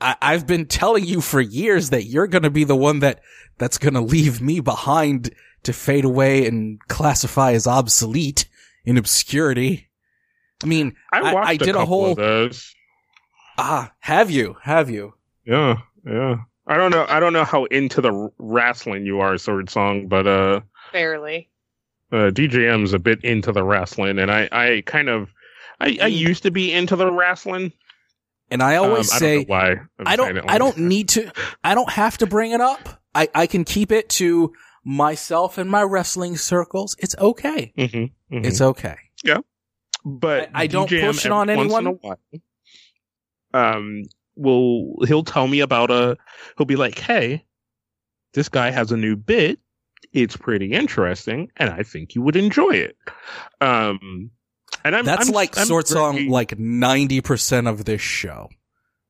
I, 0.00 0.16
have 0.20 0.46
been 0.46 0.66
telling 0.66 1.04
you 1.04 1.20
for 1.20 1.40
years 1.40 1.90
that 1.90 2.04
you're 2.04 2.26
going 2.26 2.42
to 2.42 2.50
be 2.50 2.64
the 2.64 2.76
one 2.76 3.00
that 3.00 3.20
that's 3.56 3.78
going 3.78 3.94
to 3.94 4.00
leave 4.00 4.42
me 4.42 4.60
behind 4.60 5.30
to 5.62 5.72
fade 5.72 6.04
away 6.04 6.46
and 6.46 6.78
classify 6.88 7.52
as 7.52 7.66
obsolete 7.66 8.46
in 8.84 8.98
obscurity. 8.98 9.88
I 10.62 10.66
mean, 10.66 10.94
I, 11.12 11.20
I, 11.20 11.42
I 11.42 11.56
did 11.56 11.76
a, 11.76 11.80
a 11.80 11.86
whole. 11.86 12.14
Ah, 13.58 13.92
have 14.00 14.30
you? 14.30 14.56
Have 14.62 14.90
you? 14.90 15.14
Yeah, 15.46 15.78
yeah. 16.04 16.36
I 16.66 16.76
don't 16.76 16.90
know. 16.90 17.06
I 17.08 17.20
don't 17.20 17.32
know 17.32 17.44
how 17.44 17.64
into 17.64 18.00
the 18.00 18.30
wrestling 18.38 19.06
you 19.06 19.20
are, 19.20 19.38
Sword 19.38 19.70
Song, 19.70 20.08
but 20.08 20.26
uh, 20.26 20.60
fairly 20.92 21.48
uh, 22.12 22.30
DJM's 22.30 22.92
a 22.92 22.98
bit 22.98 23.22
into 23.24 23.52
the 23.52 23.64
wrestling, 23.64 24.18
and 24.18 24.30
I, 24.30 24.48
I 24.52 24.82
kind 24.86 25.08
of, 25.08 25.32
I, 25.80 25.98
I 26.00 26.06
used 26.06 26.42
to 26.44 26.50
be 26.50 26.72
into 26.72 26.96
the 26.96 27.10
wrestling. 27.10 27.72
And 28.50 28.62
I 28.62 28.76
always 28.76 29.12
um, 29.12 29.18
say, 29.18 29.40
I 29.40 29.44
why 29.44 29.70
I'm 29.98 30.06
I 30.06 30.16
don't, 30.16 30.50
I 30.50 30.58
don't 30.58 30.78
need 30.78 31.08
to, 31.10 31.32
I 31.64 31.74
don't 31.74 31.90
have 31.90 32.18
to 32.18 32.26
bring 32.26 32.52
it 32.52 32.60
up. 32.60 33.02
I, 33.14 33.28
I 33.34 33.46
can 33.46 33.64
keep 33.64 33.90
it 33.90 34.08
to 34.10 34.52
myself 34.84 35.58
and 35.58 35.68
my 35.68 35.82
wrestling 35.82 36.36
circles. 36.36 36.94
It's 36.98 37.16
okay. 37.18 37.72
Mm-hmm, 37.76 37.96
mm-hmm. 37.98 38.44
It's 38.44 38.60
okay. 38.60 38.96
Yeah, 39.24 39.38
but 40.04 40.50
I, 40.54 40.62
I 40.62 40.66
don't 40.68 40.88
push 40.88 41.26
it 41.26 41.32
on 41.32 41.50
anyone. 41.50 41.98
um, 43.52 44.02
will 44.36 44.94
he'll 45.06 45.24
tell 45.24 45.48
me 45.48 45.60
about 45.60 45.90
a? 45.90 46.16
He'll 46.56 46.66
be 46.66 46.76
like, 46.76 46.98
"Hey, 46.98 47.44
this 48.34 48.48
guy 48.48 48.70
has 48.70 48.92
a 48.92 48.96
new 48.96 49.16
bit 49.16 49.58
it's 50.12 50.36
pretty 50.36 50.72
interesting, 50.72 51.50
and 51.56 51.70
I 51.70 51.82
think 51.82 52.14
you 52.14 52.22
would 52.22 52.36
enjoy 52.36 52.70
it. 52.70 52.96
Um, 53.60 54.30
and 54.84 54.96
I'm, 54.96 55.04
that's 55.04 55.28
I'm, 55.28 55.34
like 55.34 55.58
I'm 55.58 55.66
Sword 55.66 55.86
Song, 55.86 56.28
like 56.28 56.58
ninety 56.58 57.20
percent 57.20 57.66
of 57.66 57.84
this 57.84 58.00
show. 58.00 58.48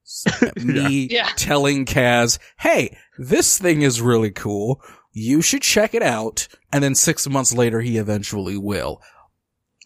Me 0.62 1.09
yeah. 1.11 1.28
telling 1.37 1.85
Kaz, 1.85 2.38
"Hey, 2.59 2.96
this 3.18 3.59
thing 3.59 3.82
is 3.82 4.00
really 4.00 4.30
cool. 4.30 4.80
You 5.12 5.42
should 5.42 5.62
check 5.62 5.94
it 5.94 6.02
out." 6.02 6.48
And 6.72 6.82
then 6.82 6.94
six 6.94 7.28
months 7.28 7.52
later, 7.52 7.80
he 7.80 7.98
eventually 7.98 8.56
will. 8.56 9.02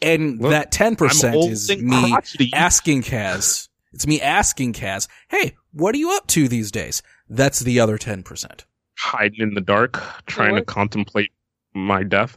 And 0.03 0.41
Look, 0.41 0.51
that 0.51 0.73
ten 0.73 0.97
percent 0.97 1.37
is 1.37 1.69
me 1.71 2.15
asking 2.53 3.03
Kaz. 3.03 3.69
It's 3.93 4.07
me 4.07 4.21
asking 4.21 4.75
Kaz, 4.75 5.09
"Hey, 5.29 5.57
what 5.73 5.95
are 5.95 5.99
you 5.99 6.13
up 6.13 6.27
to 6.29 6.49
these 6.49 6.71
days?" 6.71 7.03
That's 7.29 7.61
the 7.61 7.81
other 7.81 7.97
ten 7.97 8.23
percent 8.23 8.67
hiding 9.01 9.41
in 9.41 9.55
the 9.55 9.61
dark, 9.61 10.03
trying 10.27 10.55
to 10.57 10.63
contemplate 10.63 11.33
my 11.75 12.03
death. 12.03 12.37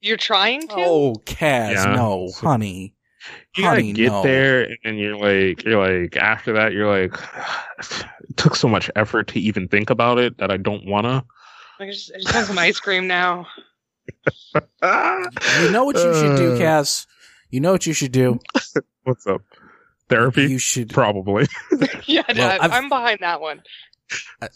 You're 0.00 0.16
trying 0.16 0.68
to? 0.68 0.74
Oh, 0.76 1.14
Kaz, 1.24 1.74
yeah. 1.74 1.94
no, 1.96 2.28
so 2.28 2.46
honey. 2.46 2.94
You 3.56 3.64
honey, 3.64 3.92
gotta 3.92 3.92
get 3.92 4.12
no. 4.12 4.22
there, 4.22 4.76
and 4.84 4.98
you're 4.98 5.16
like, 5.16 5.64
you're 5.64 6.02
like, 6.02 6.16
after 6.16 6.52
that, 6.52 6.72
you're 6.72 6.88
like, 6.88 7.18
it 8.28 8.36
took 8.36 8.54
so 8.54 8.68
much 8.68 8.90
effort 8.94 9.28
to 9.28 9.40
even 9.40 9.66
think 9.66 9.90
about 9.90 10.18
it 10.18 10.38
that 10.38 10.50
I 10.50 10.58
don't 10.58 10.86
wanna. 10.86 11.24
I 11.80 11.86
just, 11.86 12.12
I 12.14 12.18
just 12.20 12.34
want 12.34 12.46
some 12.46 12.58
ice 12.58 12.78
cream 12.78 13.06
now. 13.06 13.46
you 14.54 15.70
know 15.70 15.84
what 15.84 15.96
you 15.96 16.14
should 16.14 16.36
do, 16.36 16.52
uh. 16.54 16.58
Kaz? 16.58 17.06
You 17.50 17.60
know 17.60 17.72
what 17.72 17.86
you 17.86 17.92
should 17.92 18.12
do? 18.12 18.38
What's 19.04 19.26
up? 19.26 19.42
Therapy? 20.08 20.42
You 20.42 20.58
should 20.58 20.90
probably. 20.90 21.46
yeah, 22.06 22.22
well, 22.36 22.58
I'm 22.60 22.88
behind 22.88 23.20
that 23.20 23.40
one. 23.40 23.62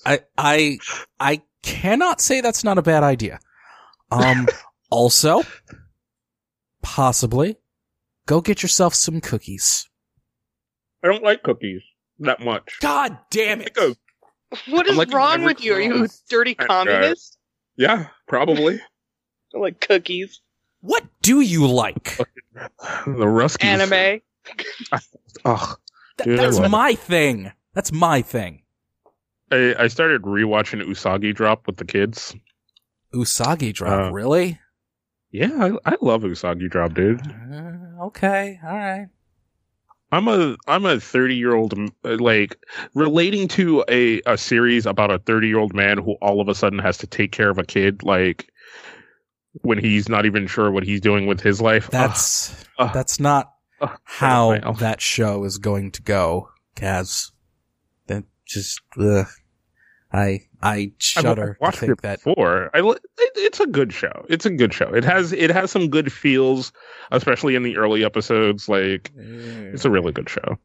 I, 0.07 0.21
I, 0.37 0.79
I 1.19 1.43
cannot 1.63 2.21
say 2.21 2.41
that's 2.41 2.65
not 2.65 2.79
a 2.79 2.83
bad 2.83 3.03
idea. 3.03 3.41
Um, 4.11 4.49
also, 4.91 5.43
possibly, 6.83 7.57
go 8.27 8.41
get 8.41 8.63
yourself 8.63 8.95
some 8.95 9.21
cookies. 9.21 9.89
I 11.03 11.09
don't 11.09 11.23
like 11.23 11.43
cookies 11.43 11.83
that 12.19 12.41
much. 12.41 12.79
God 12.81 13.19
damn 13.31 13.61
it! 13.63 13.77
What 14.69 14.87
is 14.87 14.97
like 14.97 15.13
wrong 15.13 15.45
with 15.45 15.65
you? 15.65 15.75
Are 15.75 15.81
you 15.81 16.05
a 16.05 16.09
dirty 16.29 16.55
communist? 16.55 17.39
Yeah, 17.77 18.09
probably. 18.29 18.81
I 19.55 19.59
like 19.59 19.81
cookies. 19.81 20.41
What 20.81 21.05
do 21.23 21.41
you 21.41 21.67
like? 21.67 22.17
the 22.55 23.27
Ruskies. 23.27 23.65
Anime. 23.65 24.21
oh, 25.45 25.77
Th- 26.19 26.39
that's 26.39 26.61
my 26.61 26.95
thing. 26.95 27.53
That's 27.75 27.93
my 27.93 28.23
thing. 28.23 28.60
I, 29.51 29.75
I 29.79 29.89
started 29.89 30.23
rewatching 30.23 30.83
Usagi 30.83 31.35
Drop 31.35 31.67
with 31.67 31.77
the 31.77 31.85
kids. 31.85 32.35
Usagi 33.15 33.73
drop, 33.73 34.09
Uh, 34.09 34.13
really? 34.13 34.59
Yeah, 35.33 35.51
I, 35.85 35.93
I 35.93 35.97
love 36.01 36.23
Usagi 36.23 36.71
Drop, 36.71 36.95
dude. 36.95 37.21
Uh, 37.27 38.05
okay, 38.07 38.59
all 38.65 38.77
right. 38.77 39.07
I'm 40.13 40.27
a 40.27 40.57
I'm 40.67 40.87
a 40.87 40.99
30 40.99 41.37
year 41.37 41.55
old 41.55 41.73
like 42.03 42.57
relating 42.95 43.47
to 43.49 43.85
a 43.89 44.21
a 44.27 44.37
series 44.37 44.85
about 44.85 45.13
a 45.13 45.21
30 45.21 45.47
year 45.47 45.59
old 45.59 45.73
man 45.73 45.99
who 45.99 46.15
all 46.21 46.41
of 46.41 46.49
a 46.49 46.55
sudden 46.55 46.81
has 46.81 46.99
to 46.99 47.07
take 47.07 47.31
care 47.31 47.49
of 47.49 47.59
a 47.59 47.63
kid 47.65 48.03
like 48.03 48.49
when 49.63 49.79
he's 49.79 50.09
not 50.09 50.27
even 50.27 50.49
sure 50.49 50.73
what 50.73 50.83
he's 50.83 51.01
doing 51.01 51.27
with 51.27 51.41
his 51.41 51.61
life. 51.61 51.89
That's 51.93 52.65
ugh, 52.81 52.91
that's 52.93 53.21
not 53.21 53.53
ugh, 53.81 53.97
how 54.03 54.51
get 54.51 54.59
it, 54.59 54.65
Mel. 54.65 54.73
that 54.75 55.01
show 55.01 55.45
is 55.45 55.59
going 55.59 55.93
to 55.93 56.03
go, 56.03 56.49
Kaz. 56.75 57.31
That 58.09 58.25
just 58.45 58.81
ugh. 59.01 59.27
I 60.13 60.41
I 60.63 60.75
I've 60.75 60.93
shudder 60.99 61.55
to 61.55 61.61
watched 61.61 61.79
think 61.79 61.93
it 61.93 62.03
that 62.03 62.23
before. 62.25 62.71
I 62.75 62.81
it, 62.81 63.01
it's 63.37 63.61
a 63.61 63.67
good 63.67 63.93
show. 63.93 64.27
It's 64.29 64.47
a 64.47 64.51
good 64.51 64.75
show. 64.75 64.93
It 64.93 65.05
has 65.05 65.33
it 65.33 65.51
has 65.51 65.71
some 65.71 65.89
good 65.89 66.13
feels, 66.13 66.73
especially 67.11 67.55
in 67.55 67.63
the 67.63 67.77
early 67.77 68.05
episodes. 68.05 68.69
Like 68.69 69.13
it's 69.17 69.85
a 69.85 69.91
really 69.91 70.13
good 70.13 70.29
show. 70.29 70.59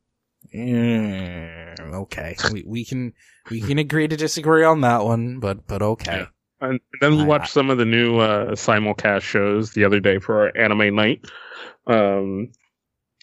Mm, 0.54 1.94
okay, 1.94 2.36
we 2.52 2.64
we 2.66 2.86
can 2.86 3.14
we 3.52 3.62
can 3.62 3.78
agree 3.78 4.08
to 4.08 4.18
disagree 4.18 4.64
on 4.64 4.82
that 4.82 5.04
one, 5.04 5.40
but 5.40 5.68
but 5.68 5.82
okay. 5.82 6.20
Yeah. 6.20 6.26
And 6.62 6.80
then 7.02 7.18
we 7.18 7.24
watched 7.24 7.52
some 7.52 7.70
of 7.70 7.78
the 7.78 7.86
new 7.86 8.18
uh, 8.18 8.52
simulcast 8.52 9.22
shows 9.22 9.74
the 9.74 9.84
other 9.84 10.00
day 10.00 10.20
for 10.20 10.40
our 10.40 10.58
anime 10.58 10.96
night. 10.96 11.26
Um, 11.86 12.52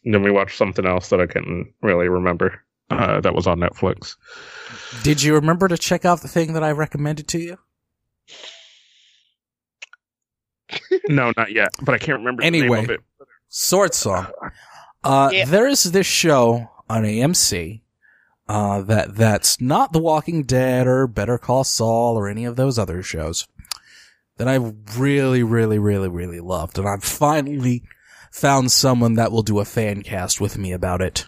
then 0.04 0.22
we 0.22 0.30
watched 0.30 0.58
something 0.58 0.86
else 0.86 1.08
that 1.08 1.20
I 1.20 1.26
can't 1.26 1.68
really 1.80 2.08
remember. 2.08 2.62
Uh, 2.92 3.20
that 3.20 3.34
was 3.34 3.46
on 3.46 3.58
Netflix. 3.58 4.16
Did 5.02 5.22
you 5.22 5.34
remember 5.34 5.68
to 5.68 5.76
check 5.78 6.04
out 6.04 6.20
the 6.22 6.28
thing 6.28 6.52
that 6.54 6.62
I 6.62 6.72
recommended 6.72 7.28
to 7.28 7.38
you? 7.38 7.58
no, 11.08 11.32
not 11.36 11.52
yet, 11.52 11.70
but 11.82 11.94
I 11.94 11.98
can't 11.98 12.18
remember 12.18 12.42
the 12.42 12.46
Anyway. 12.46 12.82
name 12.82 12.90
of. 12.90 12.98
Sword 13.48 13.94
Song. 13.94 14.26
Uh, 15.04 15.30
Yeah. 15.32 15.44
there 15.44 15.66
is 15.66 15.82
this 15.84 16.06
show 16.06 16.70
on 16.88 17.02
AMC, 17.04 17.82
uh, 18.48 18.82
that, 18.82 19.14
that's 19.14 19.60
not 19.60 19.92
The 19.92 19.98
Walking 19.98 20.44
Dead 20.44 20.86
or 20.86 21.06
Better 21.06 21.38
Call 21.38 21.64
Saul 21.64 22.16
or 22.18 22.28
any 22.28 22.44
of 22.44 22.56
those 22.56 22.78
other 22.78 23.02
shows 23.02 23.46
that 24.38 24.48
I 24.48 24.54
really, 24.96 25.42
really, 25.42 25.78
really, 25.78 26.08
really 26.08 26.40
loved. 26.40 26.78
And 26.78 26.88
I've 26.88 27.04
finally 27.04 27.82
found 28.30 28.72
someone 28.72 29.14
that 29.14 29.30
will 29.30 29.42
do 29.42 29.58
a 29.60 29.64
fan 29.66 30.02
cast 30.02 30.40
with 30.40 30.56
me 30.56 30.72
about 30.72 31.02
it. 31.02 31.26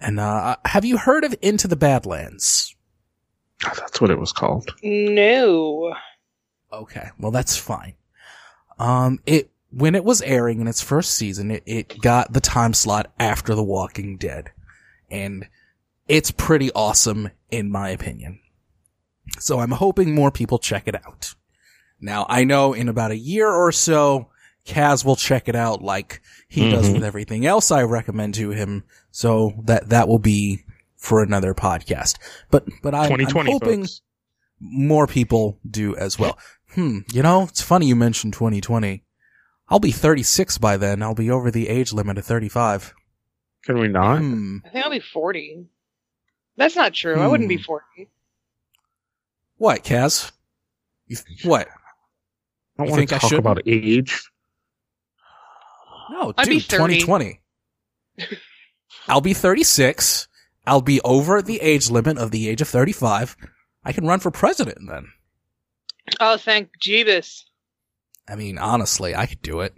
And, 0.00 0.20
uh, 0.20 0.56
have 0.64 0.84
you 0.84 0.98
heard 0.98 1.24
of 1.24 1.34
Into 1.42 1.68
the 1.68 1.76
Badlands? 1.76 2.74
Oh, 3.64 3.72
that's 3.78 4.00
what 4.00 4.10
it 4.10 4.18
was 4.18 4.32
called. 4.32 4.68
No. 4.82 5.94
Okay, 6.72 7.08
well 7.18 7.30
that's 7.30 7.56
fine. 7.56 7.94
Um, 8.78 9.20
it 9.24 9.50
when 9.70 9.94
it 9.94 10.04
was 10.04 10.20
airing 10.22 10.60
in 10.60 10.68
its 10.68 10.82
first 10.82 11.14
season, 11.14 11.50
it, 11.50 11.62
it 11.66 12.00
got 12.00 12.32
the 12.32 12.40
time 12.40 12.74
slot 12.74 13.12
after 13.18 13.54
The 13.54 13.62
Walking 13.64 14.16
Dead, 14.18 14.50
and 15.10 15.48
it's 16.08 16.30
pretty 16.30 16.70
awesome 16.72 17.30
in 17.50 17.70
my 17.70 17.88
opinion. 17.90 18.40
So 19.38 19.60
I'm 19.60 19.70
hoping 19.72 20.14
more 20.14 20.30
people 20.30 20.58
check 20.58 20.86
it 20.86 20.94
out. 21.06 21.34
Now 22.00 22.26
I 22.28 22.44
know 22.44 22.74
in 22.74 22.88
about 22.90 23.10
a 23.10 23.16
year 23.16 23.48
or 23.50 23.72
so, 23.72 24.28
Kaz 24.66 25.04
will 25.04 25.16
check 25.16 25.48
it 25.48 25.56
out 25.56 25.82
like 25.82 26.20
he 26.48 26.70
does 26.70 26.88
Mhm. 26.90 26.94
with 26.94 27.04
everything 27.04 27.46
else 27.46 27.70
I 27.70 27.82
recommend 27.82 28.34
to 28.34 28.50
him. 28.50 28.84
So 29.16 29.54
that 29.64 29.88
that 29.88 30.08
will 30.08 30.18
be 30.18 30.62
for 30.98 31.22
another 31.22 31.54
podcast. 31.54 32.18
But 32.50 32.66
but 32.82 32.94
I, 32.94 33.06
I'm 33.06 33.46
hoping 33.46 33.80
folks. 33.84 34.02
more 34.60 35.06
people 35.06 35.58
do 35.66 35.96
as 35.96 36.18
well. 36.18 36.38
Hmm. 36.74 36.98
You 37.10 37.22
know, 37.22 37.44
it's 37.44 37.62
funny 37.62 37.86
you 37.86 37.96
mentioned 37.96 38.34
2020. 38.34 39.04
I'll 39.70 39.78
be 39.80 39.90
36 39.90 40.58
by 40.58 40.76
then. 40.76 41.02
I'll 41.02 41.14
be 41.14 41.30
over 41.30 41.50
the 41.50 41.66
age 41.70 41.94
limit 41.94 42.18
of 42.18 42.26
35. 42.26 42.92
Can 43.64 43.78
we 43.78 43.88
not? 43.88 44.18
Hmm. 44.18 44.58
I 44.66 44.68
think 44.68 44.84
I'll 44.84 44.90
be 44.90 45.00
40. 45.00 45.64
That's 46.58 46.76
not 46.76 46.92
true. 46.92 47.18
I 47.18 47.26
wouldn't 47.26 47.48
be 47.48 47.56
Hmm. 47.56 47.62
40. 47.62 48.10
What, 49.56 49.82
Kaz? 49.82 50.30
You, 51.06 51.16
what? 51.44 51.68
I 52.78 52.84
don't 52.84 52.90
want 52.90 52.98
think 52.98 53.08
to 53.08 53.16
I 53.16 53.18
talk 53.20 53.30
shouldn't? 53.30 53.46
about 53.46 53.62
age. 53.66 54.28
No, 56.10 56.34
I'd 56.36 56.44
dude, 56.44 56.50
be 56.50 56.60
2020. 56.60 57.40
I'll 59.08 59.20
be 59.20 59.34
36. 59.34 60.28
I'll 60.66 60.80
be 60.80 61.00
over 61.02 61.40
the 61.42 61.60
age 61.60 61.90
limit 61.90 62.18
of 62.18 62.30
the 62.30 62.48
age 62.48 62.60
of 62.60 62.68
35. 62.68 63.36
I 63.84 63.92
can 63.92 64.06
run 64.06 64.18
for 64.20 64.30
president 64.30 64.78
then. 64.88 65.08
Oh, 66.20 66.36
thank 66.36 66.70
Jeebus. 66.80 67.42
I 68.28 68.34
mean, 68.34 68.58
honestly, 68.58 69.14
I 69.14 69.26
could 69.26 69.42
do 69.42 69.60
it. 69.60 69.74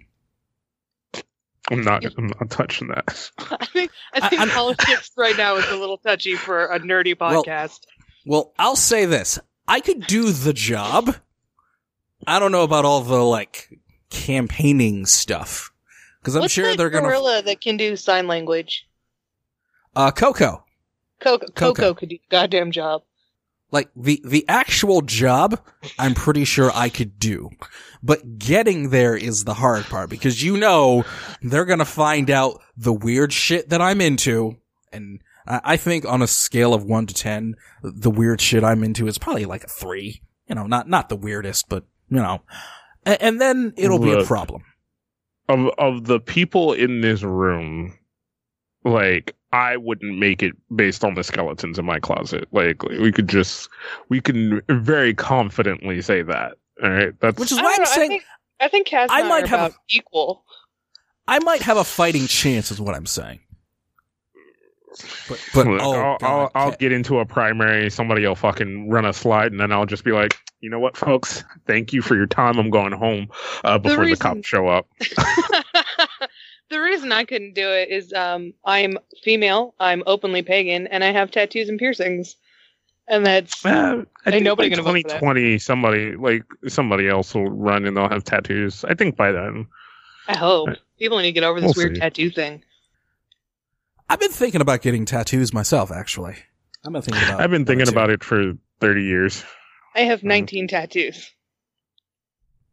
I'm 1.71 1.83
not. 1.85 2.03
I'm 2.17 2.29
not 2.29 2.49
touching 2.51 2.89
that. 2.89 3.31
I 3.61 3.67
think 3.67 3.91
I 4.15 4.21
I- 4.23 4.29
think 4.31 4.41
I'm- 4.41 4.49
politics 4.51 5.11
right 5.19 5.37
now 5.37 5.57
is 5.57 5.69
a 5.69 5.77
little 5.77 5.99
touchy 5.99 6.35
for 6.35 6.65
a 6.67 6.81
nerdy 6.81 7.15
podcast. 7.15 7.81
Well, 8.25 8.55
I'll 8.59 8.77
say 8.77 9.05
this. 9.05 9.39
I 9.67 9.81
could 9.81 10.07
do 10.07 10.33
the 10.33 10.55
job. 10.55 11.15
I 12.27 12.39
don't 12.39 12.53
know 12.53 12.63
about 12.63 12.85
all 12.87 13.03
the, 13.03 13.23
like, 13.23 13.69
campaigning 14.11 15.05
stuff. 15.07 15.71
Cause 16.23 16.35
I'm 16.35 16.43
What's 16.43 16.55
sure 16.55 16.69
that 16.71 16.79
they're 16.79 16.91
gonna, 16.91 17.07
gorilla 17.07 17.43
that 17.43 17.61
can 17.61 17.77
do 17.77 17.97
sign 17.97 18.27
language? 18.27 18.88
Uh, 19.97 20.11
Koko. 20.11 20.65
Koko, 21.21 21.47
Koko. 21.47 21.75
Koko 21.75 21.95
could 21.95 22.09
do 22.09 22.17
the 22.17 22.31
goddamn 22.31 22.71
job. 22.71 23.03
Like, 23.71 23.91
the, 23.95 24.23
the 24.25 24.47
actual 24.49 25.03
job, 25.03 25.61
I'm 25.99 26.15
pretty 26.15 26.45
sure 26.45 26.71
I 26.75 26.89
could 26.89 27.19
do. 27.19 27.51
But 28.03 28.39
getting 28.39 28.91
there 28.91 29.15
is 29.15 29.45
the 29.45 29.55
hard 29.55 29.85
part 29.85 30.09
because 30.09 30.43
you 30.43 30.57
know, 30.57 31.05
they're 31.43 31.67
gonna 31.67 31.85
find 31.85 32.31
out 32.31 32.63
the 32.77 32.93
weird 32.93 33.33
shit 33.33 33.69
that 33.69 33.83
I'm 33.83 34.01
into. 34.01 34.57
And 34.91 35.21
I, 35.47 35.61
I 35.65 35.77
think 35.77 36.07
on 36.07 36.23
a 36.23 36.27
scale 36.27 36.73
of 36.73 36.85
one 36.85 37.07
to 37.07 37.15
ten, 37.15 37.57
the 37.83 38.11
weird 38.11 38.41
shit 38.41 38.65
I'm 38.65 38.83
into 38.83 39.07
is 39.07 39.19
probably 39.19 39.45
like 39.45 39.65
a 39.65 39.69
three. 39.69 40.23
You 40.47 40.55
know, 40.55 40.67
not, 40.67 40.89
not 40.89 41.11
the 41.11 41.17
weirdest, 41.17 41.69
but, 41.69 41.85
you 42.09 42.17
know. 42.17 42.41
And, 43.05 43.21
and 43.21 43.41
then 43.41 43.75
it'll 43.77 43.99
be 43.99 44.13
a 44.13 44.25
problem. 44.25 44.63
of 45.49 45.71
of 45.79 46.05
the 46.07 46.21
people 46.21 46.73
in 46.73 47.01
this 47.01 47.23
room, 47.23 47.98
like 48.85 49.35
I 49.53 49.77
wouldn't 49.77 50.19
make 50.19 50.43
it 50.43 50.55
based 50.75 51.05
on 51.05 51.15
the 51.15 51.25
skeletons 51.25 51.79
in 51.79 51.85
my 51.85 51.99
closet. 51.99 52.49
Like 52.53 52.83
we 52.85 53.13
could 53.13 53.29
just 53.29 53.69
we 54.09 54.21
can 54.21 54.61
very 54.69 55.15
confidently 55.15 56.01
say 56.03 56.23
that. 56.23 56.57
All 56.83 56.91
right, 56.91 57.13
that's 57.21 57.39
Which 57.39 57.53
is 57.53 57.59
why 57.59 57.75
I'm 57.77 57.83
know, 57.83 57.91
I 57.91 57.95
saying 57.95 58.11
think, 58.11 58.25
I 58.61 58.69
think 58.69 58.89
Kaz 58.89 59.07
I 59.11 59.23
I, 59.23 59.29
might 59.29 59.47
have 59.49 59.73
a- 59.73 59.77
equal. 59.91 60.45
I 61.27 61.39
might 61.41 61.63
have 61.63 61.77
a 61.77 61.85
fighting 61.85 62.27
chance, 62.27 62.71
is 62.71 62.81
what 62.81 62.95
I'm 62.95 63.07
saying. 63.07 63.41
But, 65.29 65.45
but 65.55 65.67
Look, 65.67 65.81
oh, 65.83 65.93
I'll, 65.93 66.19
God, 66.19 66.27
I'll, 66.27 66.51
I'll 66.55 66.77
get 66.77 66.93
into 66.93 67.19
a 67.19 67.27
primary. 67.27 67.91
Somebody 67.91 68.27
will 68.27 68.35
fucking 68.35 68.89
run 68.89 69.05
a 69.05 69.13
slide, 69.13 69.53
and 69.53 69.61
then 69.61 69.71
I'll 69.71 69.85
just 69.87 70.03
be 70.05 70.13
like, 70.13 70.35
you 70.61 70.71
know 70.71 70.81
what, 70.81 70.97
folks? 70.97 71.45
Thank 71.67 71.93
you 71.93 72.01
for 72.01 72.17
your 72.17 72.27
time. 72.27 72.59
I'm 72.59 72.71
going 72.71 72.93
home 72.93 73.29
uh, 73.65 73.79
before 73.79 73.99
the, 73.99 74.03
reason- 74.11 74.17
cops 74.23 74.47
show 74.49 74.67
up. 74.69 74.89
the 76.71 76.81
reason 76.81 77.13
I 77.13 77.25
couldn't 77.25 77.55
do 77.55 77.69
it 77.71 77.89
is 77.91 78.13
um, 78.13 78.53
I'm 78.65 78.99
female, 79.23 79.75
I'm 79.81 80.03
openly 80.07 80.43
pagan, 80.43 80.87
and 80.87 81.03
I 81.03 81.13
have 81.13 81.31
tattoos 81.31 81.69
and 81.69 81.79
piercings. 81.79 82.37
And 83.11 83.25
that's 83.25 83.65
Uh, 83.65 84.05
I 84.27 84.31
think 84.31 84.45
nobody 84.45 84.69
by 84.69 84.77
gonna 84.77 84.83
vote 84.83 84.93
that. 85.09 85.21
2020, 85.21 85.59
somebody 85.59 86.15
like 86.17 86.43
somebody 86.67 87.09
else 87.09 87.35
will 87.35 87.49
run 87.51 87.87
and 87.87 87.97
they'll 87.97 88.09
have 88.09 88.23
tattoos. 88.25 88.85
I 88.85 88.95
think 88.95 89.17
by 89.17 89.33
then. 89.33 89.67
I 90.27 90.37
hope 90.37 90.69
people 90.99 91.17
need 91.19 91.29
to 91.29 91.33
get 91.33 91.45
over 91.45 91.59
this 91.61 91.75
We'll 91.75 91.85
weird 91.87 91.97
see. 91.97 92.01
tattoo 92.01 92.31
thing. 92.31 92.63
I've 94.11 94.21
been 94.21 94.31
thinking 94.31 94.61
about 94.61 94.83
getting 94.83 95.07
tattoos 95.07 95.55
myself, 95.55 95.91
actually. 95.91 96.37
I've 96.85 96.93
been 96.93 97.03
thinking 97.03 97.23
about 97.23 97.41
I've 97.41 97.51
been 97.51 97.65
thinking 97.65 97.89
about 97.89 98.11
it 98.11 98.23
for 98.23 98.53
30 98.81 99.05
years. 99.05 99.43
I 99.95 100.01
have 100.03 100.21
Mhm. 100.21 100.25
19 100.25 100.69
tattoos. 100.69 101.31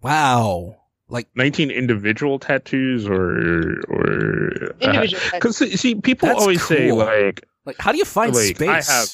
Wow. 0.02 0.76
Like, 1.08 1.28
19 1.36 1.70
individual 1.70 2.40
tattoos 2.40 3.08
or 3.08 3.80
or 3.90 4.74
Individual 4.82 5.22
tattoos. 5.22 5.32
because 5.32 5.58
see 5.80 5.96
people 5.96 6.28
That's 6.30 6.42
always 6.42 6.66
say 6.66 6.92
like 6.92 7.46
like, 7.66 7.78
how 7.80 7.92
do 7.92 7.98
you 8.00 8.06
find 8.06 8.34
Like, 8.36 8.60
I 8.62 8.82
have- 8.82 9.10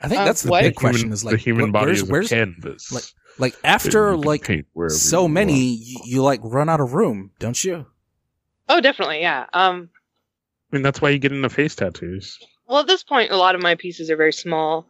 I 0.00 0.08
think 0.08 0.20
Uh, 0.20 0.24
that's 0.24 0.42
the 0.42 0.50
what? 0.50 0.62
big 0.62 0.74
question 0.74 1.00
human- 1.06 1.12
is 1.12 1.24
like, 1.24 1.32
the 1.32 1.38
human 1.38 1.68
wh- 1.68 1.72
body 1.72 1.86
where's, 1.86 2.02
is 2.02 2.08
a 2.08 2.12
where's, 2.12 2.28
canvas. 2.28 2.90
like, 2.92 3.04
like 3.38 3.54
after 3.64 4.16
like 4.16 4.50
so 4.88 5.28
many, 5.28 5.52
want. 5.76 5.78
you, 5.80 6.00
you 6.04 6.22
like 6.22 6.40
run 6.42 6.68
out 6.68 6.80
of 6.80 6.92
room, 6.94 7.30
don't 7.38 7.62
you? 7.62 7.86
Oh, 8.68 8.80
definitely, 8.80 9.20
yeah. 9.20 9.46
Um, 9.52 9.90
I 10.72 10.76
mean 10.76 10.82
that's 10.82 11.00
why 11.00 11.10
you 11.10 11.18
get 11.18 11.32
into 11.32 11.48
face 11.48 11.74
tattoos. 11.76 12.38
well, 12.66 12.80
at 12.80 12.86
this 12.88 13.04
point, 13.04 13.30
a 13.30 13.36
lot 13.36 13.54
of 13.54 13.62
my 13.62 13.74
pieces 13.76 14.10
are 14.10 14.16
very 14.16 14.32
small. 14.32 14.88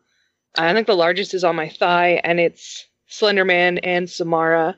I 0.57 0.73
think 0.73 0.87
the 0.87 0.97
largest 0.97 1.35
is 1.35 1.45
on 1.45 1.57
my 1.57 1.69
thigh, 1.69 2.21
and 2.25 2.39
it's 2.41 2.87
Slender 3.13 3.45
Man 3.45 3.79
and 3.79 4.09
Samara, 4.09 4.77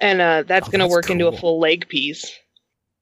and 0.00 0.20
uh, 0.20 0.42
that's 0.42 0.68
Oh, 0.68 0.72
going 0.72 0.80
to 0.80 0.84
that's 0.84 0.92
work 0.92 1.10
into 1.10 1.28
a 1.28 1.32
full 1.32 1.60
leg 1.60 1.88
piece. 1.88 2.32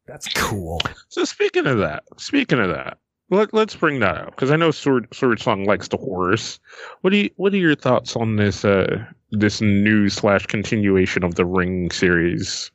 That's 0.06 0.28
cool. 0.34 0.80
So 1.08 1.24
speaking 1.24 1.66
of 1.66 1.78
that, 1.78 2.04
speaking 2.18 2.60
of 2.60 2.68
that, 2.68 2.98
let, 3.30 3.54
us 3.54 3.74
bring 3.74 4.00
that 4.00 4.18
up 4.18 4.30
because 4.30 4.50
I 4.50 4.56
know 4.56 4.70
Sword 4.70 5.08
Sword 5.14 5.40
Song 5.40 5.64
likes 5.64 5.88
the 5.88 5.96
horrors. 5.96 6.60
What 7.00 7.10
do 7.10 7.16
you 7.16 7.30
What 7.36 7.54
are 7.54 7.58
your 7.58 7.74
thoughts 7.74 8.16
on 8.16 8.36
this 8.36 8.64
uh 8.64 9.04
this 9.30 9.60
new 9.60 10.08
slash 10.08 10.46
continuation 10.46 11.24
of 11.24 11.36
the 11.36 11.46
Ring 11.46 11.90
series? 11.90 12.70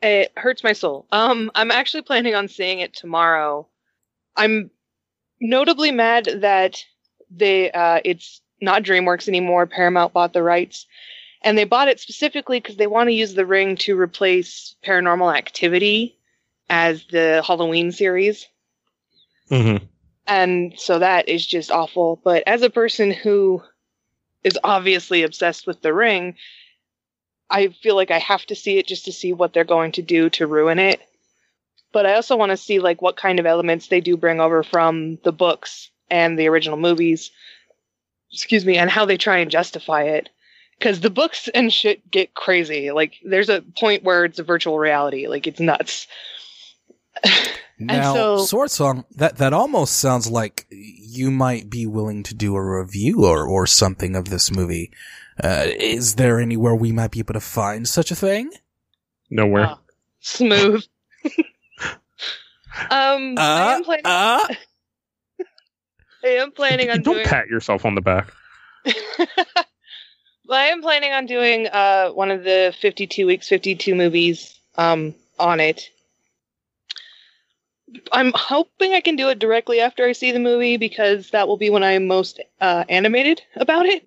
It 0.00 0.32
hurts 0.36 0.62
my 0.62 0.72
soul. 0.72 1.06
Um, 1.10 1.50
I'm 1.54 1.70
actually 1.70 2.02
planning 2.02 2.34
on 2.34 2.48
seeing 2.48 2.78
it 2.80 2.94
tomorrow. 2.94 3.66
I'm 4.36 4.70
notably 5.40 5.90
mad 5.90 6.28
that 6.40 6.82
they 7.30 7.70
uh 7.72 8.00
it's 8.04 8.40
not 8.60 8.82
DreamWorks 8.82 9.28
anymore. 9.28 9.66
Paramount 9.66 10.12
bought 10.12 10.32
the 10.32 10.42
rights, 10.42 10.86
and 11.42 11.56
they 11.56 11.64
bought 11.64 11.88
it 11.88 12.00
specifically 12.00 12.60
because 12.60 12.76
they 12.76 12.86
want 12.86 13.08
to 13.08 13.14
use 13.14 13.34
the 13.34 13.46
Ring 13.46 13.76
to 13.78 13.98
replace 13.98 14.74
Paranormal 14.84 15.36
Activity 15.36 16.18
as 16.68 17.04
the 17.10 17.42
Halloween 17.46 17.92
series. 17.92 18.46
Mm-hmm. 19.50 19.84
And 20.26 20.74
so 20.76 20.98
that 20.98 21.28
is 21.28 21.46
just 21.46 21.70
awful. 21.70 22.20
But 22.22 22.42
as 22.46 22.62
a 22.62 22.70
person 22.70 23.12
who 23.12 23.62
is 24.42 24.58
obviously 24.62 25.22
obsessed 25.22 25.66
with 25.66 25.80
the 25.82 25.94
ring, 25.94 26.34
I 27.48 27.68
feel 27.68 27.94
like 27.94 28.10
I 28.10 28.18
have 28.18 28.44
to 28.46 28.56
see 28.56 28.78
it 28.78 28.86
just 28.86 29.04
to 29.04 29.12
see 29.12 29.32
what 29.32 29.52
they're 29.52 29.64
going 29.64 29.92
to 29.92 30.02
do 30.02 30.30
to 30.30 30.46
ruin 30.46 30.78
it. 30.78 31.00
But 31.92 32.06
I 32.06 32.14
also 32.14 32.36
want 32.36 32.50
to 32.50 32.56
see 32.56 32.80
like 32.80 33.00
what 33.00 33.16
kind 33.16 33.38
of 33.38 33.46
elements 33.46 33.86
they 33.86 34.00
do 34.00 34.16
bring 34.16 34.40
over 34.40 34.62
from 34.62 35.18
the 35.22 35.32
books 35.32 35.90
and 36.10 36.38
the 36.38 36.48
original 36.48 36.76
movies. 36.76 37.30
Excuse 38.32 38.64
me, 38.64 38.76
and 38.76 38.90
how 38.90 39.04
they 39.04 39.16
try 39.16 39.38
and 39.38 39.50
justify 39.50 40.02
it. 40.02 40.28
Because 40.78 41.00
the 41.00 41.10
books 41.10 41.48
and 41.54 41.72
shit 41.72 42.10
get 42.10 42.34
crazy. 42.34 42.90
Like 42.90 43.14
there's 43.24 43.48
a 43.48 43.62
point 43.78 44.02
where 44.04 44.24
it's 44.24 44.38
a 44.38 44.42
virtual 44.44 44.78
reality. 44.78 45.26
Like 45.26 45.46
it's 45.46 45.60
nuts. 45.60 46.06
Now, 47.78 48.14
so- 48.14 48.38
Sword 48.38 48.70
Song, 48.70 49.04
that, 49.16 49.36
that 49.36 49.52
almost 49.52 49.98
sounds 49.98 50.30
like 50.30 50.66
you 50.70 51.30
might 51.30 51.68
be 51.68 51.86
willing 51.86 52.22
to 52.22 52.34
do 52.34 52.56
a 52.56 52.78
review 52.80 53.26
or, 53.26 53.46
or 53.46 53.66
something 53.66 54.16
of 54.16 54.26
this 54.26 54.50
movie. 54.50 54.90
Uh, 55.42 55.66
is 55.66 56.14
there 56.14 56.40
anywhere 56.40 56.74
we 56.74 56.90
might 56.92 57.10
be 57.10 57.18
able 57.18 57.34
to 57.34 57.40
find 57.40 57.86
such 57.86 58.10
a 58.10 58.16
thing? 58.16 58.50
Nowhere. 59.28 59.66
Ah, 59.66 59.78
smooth. 60.20 60.84
um, 62.90 63.34
I 63.38 63.74
am 63.74 63.84
planning. 63.84 64.56
I 66.26 66.42
am 66.42 66.50
planning 66.52 66.90
on 66.90 67.02
Don't 67.02 67.14
doing. 67.14 67.26
pat 67.26 67.48
yourself 67.48 67.84
on 67.84 67.94
the 67.94 68.00
back. 68.00 68.32
Well, 70.48 70.60
I 70.60 70.66
am 70.66 70.80
planning 70.80 71.12
on 71.12 71.26
doing 71.26 71.66
uh, 71.66 72.10
one 72.10 72.30
of 72.30 72.44
the 72.44 72.72
52 72.80 73.26
weeks, 73.26 73.48
52 73.48 73.96
movies 73.96 74.56
um, 74.76 75.12
on 75.40 75.58
it. 75.58 75.90
I'm 78.12 78.32
hoping 78.32 78.92
I 78.92 79.00
can 79.00 79.16
do 79.16 79.28
it 79.28 79.40
directly 79.40 79.80
after 79.80 80.04
I 80.04 80.12
see 80.12 80.30
the 80.30 80.38
movie 80.38 80.76
because 80.76 81.30
that 81.30 81.48
will 81.48 81.56
be 81.56 81.68
when 81.70 81.82
I'm 81.82 82.06
most 82.06 82.38
uh, 82.60 82.84
animated 82.88 83.42
about 83.56 83.86
it. 83.86 84.06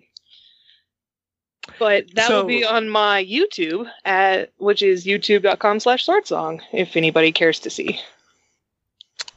But 1.78 2.06
that 2.14 2.28
So- 2.28 2.40
will 2.40 2.48
be 2.48 2.64
on 2.64 2.88
my 2.88 3.22
YouTube, 3.22 3.86
at, 4.06 4.50
which 4.56 4.82
is 4.82 5.04
youtube.com 5.04 5.78
slash 5.80 6.06
swordsong, 6.06 6.62
if 6.72 6.96
anybody 6.96 7.32
cares 7.32 7.58
to 7.60 7.70
see. 7.70 8.00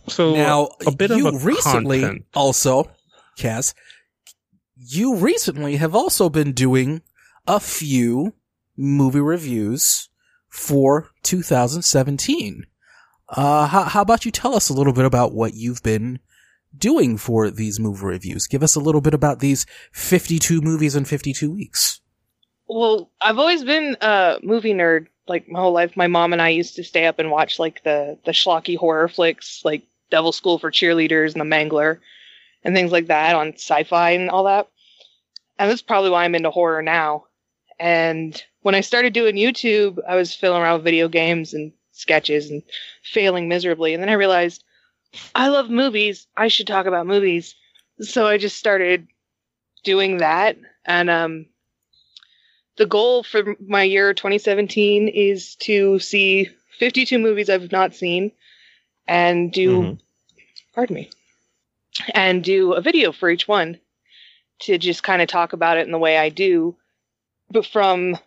So 0.08 0.34
now, 0.34 0.70
a 0.86 0.92
bit 0.92 1.12
you 1.12 1.28
of 1.28 1.36
a 1.36 1.38
recently 1.46 2.02
content. 2.02 2.26
also, 2.34 2.92
Kaz, 3.38 3.74
you 4.76 5.16
recently 5.16 5.78
have 5.78 5.96
also 5.96 6.30
been 6.30 6.52
doing 6.52 7.02
a 7.48 7.60
few 7.60 8.34
movie 8.76 9.20
reviews 9.20 10.10
for 10.50 11.10
2017. 11.24 12.66
Uh, 13.30 13.68
how, 13.68 13.84
how 13.84 14.02
about 14.02 14.26
you 14.26 14.32
tell 14.32 14.56
us 14.56 14.70
a 14.70 14.74
little 14.74 14.94
bit 14.94 15.06
about 15.06 15.34
what 15.34 15.54
you've 15.54 15.82
been 15.84 16.20
doing 16.78 17.18
for 17.18 17.50
these 17.50 17.80
movie 17.80 18.06
reviews? 18.06 18.48
Give 18.48 18.64
us 18.64 18.76
a 18.76 18.80
little 18.80 19.02
bit 19.02 19.14
about 19.14 19.40
these 19.40 19.66
52 19.94 20.62
movies 20.62 20.96
in 20.96 21.06
52 21.06 21.52
weeks. 21.52 22.02
Well, 22.68 23.12
I've 23.22 23.40
always 23.40 23.64
been 23.64 23.98
a 24.02 24.40
movie 24.44 24.74
nerd. 24.74 25.08
Like 25.26 25.48
my 25.48 25.60
whole 25.60 25.72
life, 25.72 25.96
my 25.96 26.08
mom 26.08 26.34
and 26.34 26.42
I 26.42 26.50
used 26.50 26.76
to 26.76 26.84
stay 26.84 27.06
up 27.06 27.18
and 27.18 27.32
watch 27.32 27.58
like 27.58 27.82
the 27.84 28.18
the 28.26 28.34
schlocky 28.34 28.78
horror 28.78 29.08
flicks, 29.08 29.62
like 29.64 29.84
Devil 30.14 30.32
School 30.32 30.60
for 30.60 30.70
Cheerleaders 30.70 31.34
and 31.34 31.42
The 31.42 31.56
Mangler, 31.56 32.00
and 32.64 32.76
things 32.76 32.92
like 32.92 33.08
that 33.08 33.36
on 33.36 33.54
Sci-Fi 33.54 34.12
and 34.12 34.30
all 34.30 34.44
that. 34.44 34.70
And 35.58 35.72
that's 35.72 35.82
probably 35.82 36.12
why 36.12 36.24
I'm 36.24 36.36
into 36.36 36.52
horror 36.52 36.84
now. 36.84 37.26
And 37.80 38.40
when 38.62 38.76
I 38.76 38.82
started 38.82 39.14
doing 39.14 39.38
YouTube, 39.38 39.98
I 40.08 40.16
was 40.16 40.36
fiddling 40.36 40.62
around 40.62 40.76
with 40.76 40.84
video 40.84 41.08
games 41.08 41.56
and 41.56 41.74
sketches 41.94 42.52
and 42.52 42.62
failing 43.04 43.48
miserably. 43.48 43.96
And 43.96 44.04
then 44.04 44.10
I 44.10 44.14
realized 44.14 44.64
I 45.34 45.48
love 45.48 45.72
movies. 45.72 46.28
I 46.38 46.48
should 46.48 46.68
talk 46.68 46.86
about 46.86 47.08
movies. 47.08 47.56
So 48.00 48.28
I 48.28 48.38
just 48.38 48.60
started 48.60 49.08
doing 49.84 50.18
that. 50.18 50.58
And 50.86 51.10
um, 51.10 51.48
the 52.78 52.86
goal 52.86 53.24
for 53.24 53.56
my 53.68 53.82
year 53.82 54.14
2017 54.14 55.08
is 55.08 55.56
to 55.62 55.98
see 55.98 56.50
52 56.78 57.18
movies 57.18 57.50
I've 57.50 57.72
not 57.72 57.96
seen 57.96 58.32
and 59.08 59.52
do, 59.52 59.82
Mhm. 59.84 60.00
pardon 60.74 60.96
me, 60.96 61.10
and 62.14 62.44
do 62.44 62.74
a 62.74 62.82
video 62.82 63.12
for 63.12 63.30
each 63.30 63.48
one 63.48 63.80
to 64.60 64.78
just 64.78 65.04
kind 65.04 65.22
of 65.22 65.28
talk 65.28 65.54
about 65.54 65.78
it 65.78 65.86
in 65.86 65.92
the 65.92 65.98
way 65.98 66.18
I 66.18 66.30
do, 66.30 66.76
but 67.50 67.66
from 67.66 68.18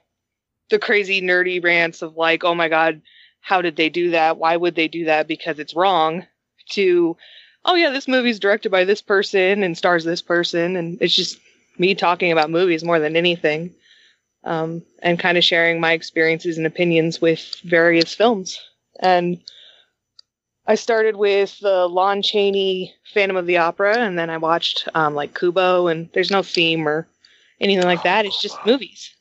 the 0.70 0.78
crazy 0.78 1.20
nerdy 1.20 1.62
rants 1.62 2.02
of 2.02 2.16
like, 2.16 2.44
oh 2.44 2.54
my 2.54 2.68
God, 2.68 3.00
how 3.40 3.62
did 3.62 3.76
they 3.76 3.88
do 3.88 4.10
that? 4.10 4.38
Why 4.38 4.56
would 4.56 4.74
they 4.74 4.88
do 4.88 5.04
that? 5.06 5.28
Because 5.28 5.58
it's 5.58 5.76
wrong 5.76 6.26
to, 6.70 7.16
oh 7.64 7.74
yeah, 7.74 7.90
this 7.90 8.08
movie's 8.08 8.40
directed 8.40 8.70
by 8.70 8.84
this 8.84 9.00
person 9.00 9.62
and 9.62 9.78
stars 9.78 10.04
this 10.04 10.22
person. 10.22 10.76
And 10.76 10.98
it's 11.00 11.14
just 11.14 11.38
me 11.78 11.94
talking 11.94 12.32
about 12.32 12.50
movies 12.50 12.82
more 12.84 12.98
than 12.98 13.16
anything 13.16 13.74
um, 14.44 14.82
and 15.02 15.18
kind 15.18 15.38
of 15.38 15.44
sharing 15.44 15.80
my 15.80 15.92
experiences 15.92 16.58
and 16.58 16.66
opinions 16.66 17.20
with 17.20 17.56
various 17.64 18.14
films. 18.14 18.58
And 19.00 19.40
I 20.68 20.74
started 20.74 21.16
with 21.16 21.58
the 21.60 21.86
Lon 21.86 22.22
Chaney 22.22 22.94
Phantom 23.14 23.36
of 23.36 23.46
the 23.46 23.58
Opera, 23.58 23.98
and 23.98 24.18
then 24.18 24.30
I 24.30 24.38
watched 24.38 24.88
um, 24.94 25.14
like 25.14 25.38
Kubo, 25.38 25.86
and 25.86 26.08
there's 26.12 26.30
no 26.30 26.42
theme 26.42 26.88
or 26.88 27.08
anything 27.60 27.84
like 27.84 28.02
that. 28.02 28.26
It's 28.26 28.40
just 28.40 28.58
movies. 28.66 29.14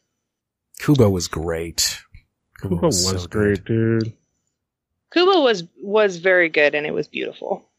Kubo 0.80 1.10
was 1.10 1.28
great. 1.28 2.02
Kubo 2.62 2.76
Kubo 2.76 2.88
was 2.88 3.08
so 3.08 3.28
great, 3.28 3.64
good. 3.66 4.00
dude. 4.00 4.14
Kubo 5.14 5.42
was 5.42 5.64
was 5.82 6.18
very 6.18 6.50
good, 6.50 6.74
and 6.74 6.86
it 6.86 6.94
was 6.94 7.08
beautiful. 7.08 7.70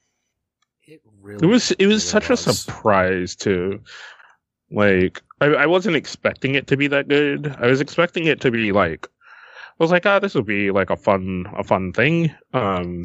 It 0.86 1.02
really 1.20 1.46
It 1.46 1.50
was 1.50 1.72
it 1.72 1.80
really 1.80 1.94
was 1.94 2.08
such 2.08 2.30
a 2.30 2.36
surprise 2.36 3.34
too. 3.34 3.80
Like 4.70 5.22
I, 5.40 5.46
I 5.46 5.66
wasn't 5.66 5.96
expecting 5.96 6.54
it 6.54 6.68
to 6.68 6.76
be 6.76 6.86
that 6.86 7.08
good. 7.08 7.54
I 7.58 7.66
was 7.66 7.80
expecting 7.80 8.26
it 8.26 8.40
to 8.42 8.50
be 8.50 8.70
like 8.70 9.08
I 9.78 9.84
was 9.84 9.90
like, 9.90 10.06
ah, 10.06 10.20
this 10.20 10.34
will 10.34 10.42
be 10.42 10.70
like 10.70 10.90
a 10.90 10.96
fun 10.96 11.46
a 11.56 11.64
fun 11.64 11.92
thing. 11.92 12.32
Um, 12.54 13.04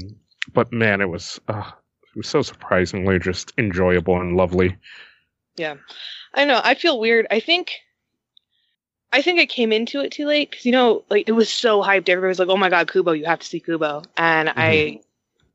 but 0.54 0.72
man, 0.72 1.02
it 1.02 1.10
was 1.10 1.40
uh, 1.48 1.72
it 2.14 2.18
was 2.18 2.28
so 2.28 2.42
surprisingly 2.42 3.20
just 3.20 3.54
enjoyable 3.58 4.20
and 4.20 4.36
lovely. 4.36 4.78
Yeah, 5.56 5.76
I 6.34 6.46
know. 6.46 6.60
I 6.64 6.76
feel 6.76 7.00
weird. 7.00 7.28
I 7.32 7.40
think. 7.40 7.72
I 9.14 9.22
think 9.22 9.42
I 9.42 9.46
came 9.46 9.74
into 9.74 10.00
it 10.00 10.14
too 10.14 10.26
late 10.26 10.52
because 10.52 10.66
you 10.66 10.72
know, 10.72 11.04
like 11.10 11.28
it 11.28 11.34
was 11.34 11.52
so 11.52 11.82
hyped. 11.82 12.08
Everybody 12.08 12.30
was 12.30 12.40
like, 12.40 12.48
"Oh 12.48 12.58
my 12.58 12.70
god, 12.70 12.90
Kubo! 12.90 13.12
You 13.12 13.26
have 13.26 13.40
to 13.40 13.48
see 13.48 13.60
Kubo!" 13.60 14.04
And 14.16 14.50
I, 14.56 15.02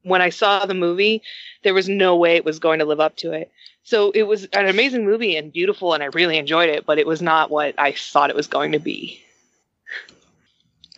when 0.03 0.21
I 0.21 0.29
saw 0.29 0.67
the 0.67 0.75
movie, 0.75 1.23
there 1.63 1.73
was 1.73 1.89
no 1.89 2.17
way 2.17 2.37
it 2.37 2.45
was 2.45 2.59
going 2.59 2.81
to 2.81 2.85
live 2.85 3.01
up 3.01 3.17
to 3.17 3.33
it. 3.33 3.51
So 3.83 4.11
it 4.11 4.25
was 4.25 4.45
an 4.47 4.67
amazing 4.67 5.07
movie 5.07 5.37
and 5.37 5.53
beautiful, 5.53 5.95
and 5.95 6.03
I 6.03 6.07
really 6.07 6.37
enjoyed 6.37 6.69
it. 6.69 6.85
But 6.85 6.99
it 6.99 7.07
was 7.07 7.23
not 7.23 7.51
what 7.51 7.75
I 7.79 7.93
thought 7.93 8.29
it 8.29 8.37
was 8.37 8.47
going 8.47 8.73
to 8.73 8.79
be. 8.79 9.23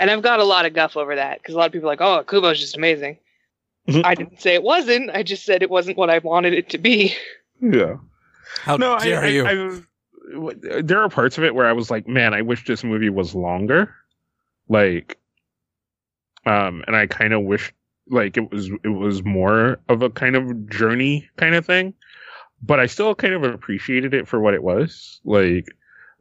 And 0.01 0.11
I've 0.11 0.23
got 0.23 0.41
a 0.41 0.45
lot 0.45 0.67
of 0.67 0.75
guff 0.75 0.97
over 0.97 1.15
that 1.15 1.39
because 1.39 1.55
a 1.55 1.59
lot 1.59 1.67
of 1.67 1.73
people 1.73 1.89
are 1.89 1.93
like, 1.93 2.01
"Oh, 2.01 2.25
Kubo's 2.25 2.59
just 2.59 2.77
amazing." 2.77 3.19
Mhm. 3.89 4.03
I 4.05 4.15
didn't 4.15 4.41
say 4.41 4.55
it 4.55 4.63
wasn't. 4.63 5.11
I 5.11 5.23
just 5.23 5.45
said 5.45 5.63
it 5.63 5.71
wasn't 5.71 5.97
what 5.97 6.11
I 6.11 6.19
wanted 6.19 6.53
it 6.53 6.69
to 6.71 6.79
be. 6.79 7.15
Yeah. 7.61 7.97
How 8.61 8.77
no, 8.77 8.99
dare 8.99 9.21
I, 9.21 9.25
I, 9.25 9.29
you? 9.29 9.47
I, 9.47 10.81
there 10.83 11.03
are 11.03 11.09
parts 11.09 11.39
of 11.39 11.45
it 11.45 11.55
where 11.55 11.67
I 11.67 11.73
was 11.73 11.91
like, 11.91 12.07
man, 12.07 12.35
I 12.35 12.43
wish 12.43 12.65
this 12.67 12.85
movie 12.85 13.09
was 13.11 13.35
longer. 13.35 13.95
Like, 14.69 15.19
um, 16.47 16.85
and 16.87 16.95
I 16.95 17.07
kind 17.07 17.33
of 17.33 17.43
wish 17.43 17.73
like 18.11 18.37
it 18.37 18.51
was 18.53 18.71
it 18.85 18.89
was 18.89 19.25
more 19.25 19.81
of 19.89 20.03
a 20.03 20.11
kind 20.11 20.37
of 20.37 20.69
journey 20.69 21.29
kind 21.37 21.55
of 21.55 21.67
thing. 21.67 21.95
But 22.63 22.81
I 22.81 22.87
still 22.87 23.15
kind 23.15 23.35
of 23.35 23.43
appreciated 23.43 24.15
it 24.15 24.29
for 24.29 24.41
what 24.41 24.55
it 24.55 24.63
was. 24.63 25.21
Like, 25.25 25.67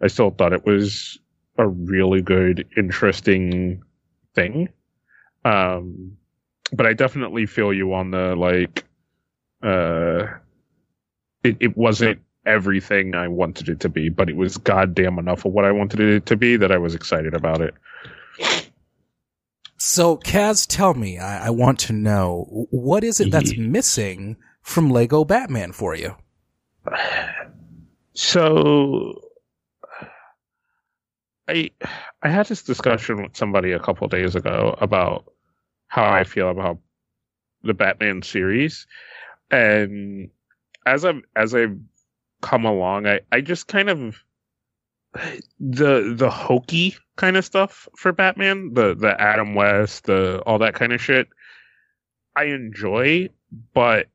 I 0.01 0.07
still 0.07 0.32
thought 0.32 0.53
it 0.53 0.65
was 0.65 1.20
a 1.57 1.68
really 1.68 2.22
good, 2.22 2.68
interesting 2.78 3.84
thing. 4.36 4.70
Um, 5.45 6.16
but 6.74 6.86
I 6.86 6.93
definitely 6.93 7.45
feel 7.45 7.74
you 7.74 7.93
on 7.93 8.11
the 8.11 8.36
like, 8.36 8.86
uh, 9.63 10.28
it, 11.43 11.57
it 11.59 11.78
wasn't 11.78 12.20
everything 12.45 13.15
I 13.15 13.28
wanted 13.28 13.70
it 13.70 13.80
to 13.82 13.89
be, 13.89 14.09
but 14.09 14.30
it 14.30 14.36
was 14.36 14.57
goddamn 14.57 15.20
enough 15.20 15.45
of 15.45 15.51
what 15.51 15.65
I 15.65 15.72
wanted 15.72 15.99
it 15.99 16.26
to 16.28 16.36
be 16.36 16.57
that 16.57 16.72
I 16.72 16.78
was 16.78 16.95
excited 16.95 17.34
about 17.34 17.61
it. 17.61 17.74
So, 19.78 20.18
Kaz, 20.18 20.65
tell 20.68 20.93
me, 20.93 21.20
I, 21.20 21.47
I 21.47 21.49
want 21.49 21.80
to 21.82 21.93
know, 21.93 22.68
what 22.72 23.03
is 23.03 23.20
it 23.20 23.32
that's 23.32 23.55
missing 23.57 24.38
from 24.61 24.89
Lego 24.89 25.24
Batman 25.24 25.72
for 25.72 25.95
you? 25.95 26.15
So 28.20 29.22
I 31.47 31.70
I 32.24 32.30
had 32.30 32.47
this 32.47 32.63
discussion 32.63 33.22
with 33.22 33.38
somebody 33.38 33.72
a 33.72 33.80
couple 33.80 34.07
days 34.07 34.36
ago 34.36 34.76
about 34.82 35.32
how 35.88 36.06
I 36.12 36.24
feel 36.24 36.50
about 36.50 36.80
the 37.64 37.74
Batman 37.74 38.22
series, 38.22 38.88
and 39.52 40.30
as 40.86 41.06
I've 41.06 41.22
as 41.36 41.56
I've 41.56 41.78
come 42.42 42.66
along, 42.66 43.08
I 43.08 43.22
I 43.32 43.42
just 43.42 43.68
kind 43.68 43.90
of 43.90 44.24
the 45.60 46.14
the 46.16 46.30
hokey 46.30 46.96
kind 47.16 47.38
of 47.38 47.46
stuff 47.46 47.88
for 47.96 48.12
Batman, 48.12 48.74
the 48.74 48.96
the 48.96 49.20
Adam 49.20 49.56
West, 49.56 50.06
the 50.06 50.42
all 50.46 50.60
that 50.60 50.76
kind 50.76 50.94
of 50.94 51.02
shit. 51.02 51.28
I 52.36 52.46
enjoy, 52.46 53.30
but 53.74 54.08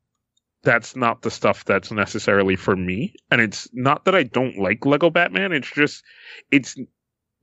that's 0.62 0.94
not 0.94 1.22
the 1.22 1.30
stuff 1.30 1.64
that's 1.64 1.90
necessarily 1.90 2.56
for 2.56 2.76
me. 2.76 3.14
And 3.30 3.40
it's 3.40 3.68
not 3.72 4.04
that 4.04 4.14
I 4.14 4.22
don't 4.22 4.58
like 4.58 4.86
Lego 4.86 5.10
Batman. 5.10 5.52
It's 5.52 5.70
just 5.70 6.04
it's 6.50 6.76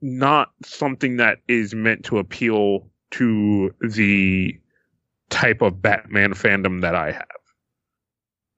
not 0.00 0.52
something 0.64 1.18
that 1.18 1.38
is 1.46 1.74
meant 1.74 2.04
to 2.06 2.18
appeal 2.18 2.88
to 3.12 3.74
the 3.80 4.58
type 5.28 5.62
of 5.62 5.80
Batman 5.80 6.34
fandom 6.34 6.82
that 6.82 6.94
I 6.94 7.12
have. 7.12 7.26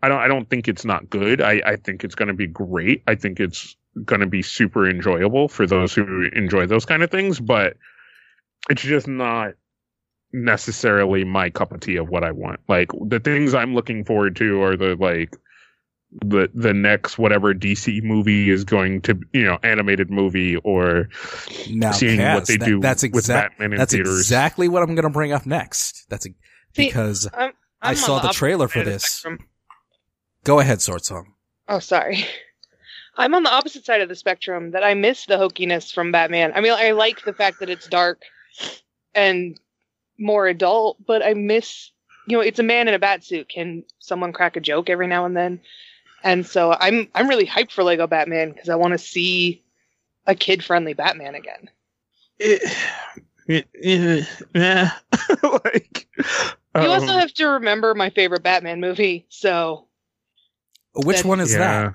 I 0.03 0.09
don't 0.09 0.19
I 0.19 0.29
don't 0.29 0.49
think 0.51 0.69
it's 0.69 0.85
not 0.85 1.09
good. 1.09 1.41
I, 1.41 1.63
I 1.65 1.77
think 1.77 2.03
it's 2.03 2.15
gonna 2.15 2.35
be 2.35 2.47
great. 2.47 3.03
I 3.07 3.15
think 3.15 3.39
it's 3.39 3.77
gonna 4.05 4.27
be 4.27 4.43
super 4.43 4.89
enjoyable 4.89 5.49
for 5.49 5.67
those 5.67 5.95
who 5.95 6.29
enjoy 6.35 6.67
those 6.67 6.85
kind 6.85 7.03
of 7.03 7.11
things, 7.11 7.39
but 7.39 7.77
it's 8.69 8.83
just 8.83 9.07
not 9.07 9.55
necessarily 10.33 11.25
my 11.25 11.51
cup 11.51 11.73
of 11.73 11.81
tea 11.81 11.97
of 11.97 12.09
what 12.09 12.25
I 12.25 12.33
want. 12.33 12.61
Like 12.69 12.91
the 13.07 13.21
things 13.21 13.55
I'm 13.55 13.75
looking 13.75 14.05
forward 14.05 14.37
to 14.37 14.63
are 14.63 14.77
the 14.77 14.97
like 14.97 15.37
the 16.21 16.51
the 16.55 16.75
next 16.75 17.17
whatever 17.19 17.55
DC 17.55 18.03
movie 18.03 18.51
is 18.51 18.65
going 18.65 19.01
to 19.03 19.19
you 19.33 19.45
know 19.45 19.59
animated 19.63 20.11
movie 20.11 20.57
or 20.57 21.09
Now, 21.71 21.93
seeing 21.93 22.19
Kaz, 22.21 22.35
what 22.35 22.47
they 22.47 22.57
that- 22.59 22.67
do 22.67 22.81
that's 22.81 23.03
with 23.11 23.29
Batman 23.29 23.73
in 23.73 23.79
That's 23.79 23.93
theaters. 23.93 24.19
exactly 24.21 24.69
what 24.69 24.83
I'm 24.83 24.95
going 24.95 25.05
to 25.05 25.11
bring 25.11 25.33
up 25.33 25.47
next. 25.47 26.05
That's 26.11 26.27
a, 26.27 26.29
See, 26.29 26.87
because 26.87 27.29
I'm, 27.33 27.53
I 27.81 27.91
I'm 27.91 27.97
saw 27.97 28.17
on 28.17 28.23
the 28.27 28.29
trailer 28.33 28.69
for 28.69 28.75
side 28.75 28.81
of 28.81 28.85
the 28.87 28.91
this. 28.93 29.05
spectrum. 29.05 29.39
go 30.45 30.61
ahead, 30.61 30.83
Sword 30.83 31.05
Song. 31.05 31.33
Oh, 31.69 31.79
sorry. 31.79 32.25
I'm 33.17 33.35
on 33.35 33.43
the 33.43 33.53
opposite 33.53 33.85
side 33.85 34.01
of 34.01 34.09
the 34.09 34.15
spectrum 34.15 34.71
that 34.71 34.83
I 34.83 34.95
miss 34.95 35.27
the 35.27 35.37
hokiness 35.37 35.93
from 35.93 36.13
Batman. 36.13 36.53
I 36.55 36.61
mean, 36.63 36.73
I 36.73 36.93
like 36.93 37.25
the 37.25 37.35
fact 37.35 37.61
that 37.61 37.69
it's 37.69 37.87
dark 37.87 38.23
and 39.15 39.59
more 40.19 40.47
adult, 40.47 40.97
but 41.07 41.23
I 41.23 41.35
miss, 41.35 41.91
you 42.27 42.37
know, 42.37 42.43
it's 42.43 42.59
a 42.59 42.63
man 42.63 42.89
in 42.89 42.95
a 42.95 42.99
bat 42.99 43.23
suit. 43.25 43.49
Can 43.51 43.85
someone 43.99 44.33
crack 44.33 44.57
a 44.57 44.61
joke 44.61 44.89
every 44.89 45.07
now 45.09 45.25
and 45.27 45.37
then? 45.37 45.61
And 46.25 46.47
so 46.47 46.77
I'm 46.79 47.09
I'm 47.15 47.29
really 47.29 47.47
hyped 47.47 47.73
for 47.73 47.83
Lego 47.85 48.07
Batman 48.07 48.53
because 48.53 48.69
I 48.69 48.77
want 48.77 48.93
to 48.93 48.99
see 48.99 49.63
a 50.27 50.35
kid-friendly 50.35 50.93
Batman 50.95 51.35
again. 51.35 51.69
it, 52.39 52.63
it, 53.49 53.67
it- 53.75 54.29
yeah, 54.55 54.93
like 55.43 56.07
You 56.77 56.91
also 56.91 57.13
um, 57.13 57.19
have 57.19 57.35
to 57.35 57.47
remember 57.47 57.95
my 57.95 58.11
favorite 58.11 58.43
Batman 58.43 58.81
movie, 58.81 59.27
so 59.29 59.87
Which 60.95 61.19
Then- 61.19 61.29
one 61.29 61.41
is 61.41 61.53
yeah, 61.53 61.59
that? 61.59 61.95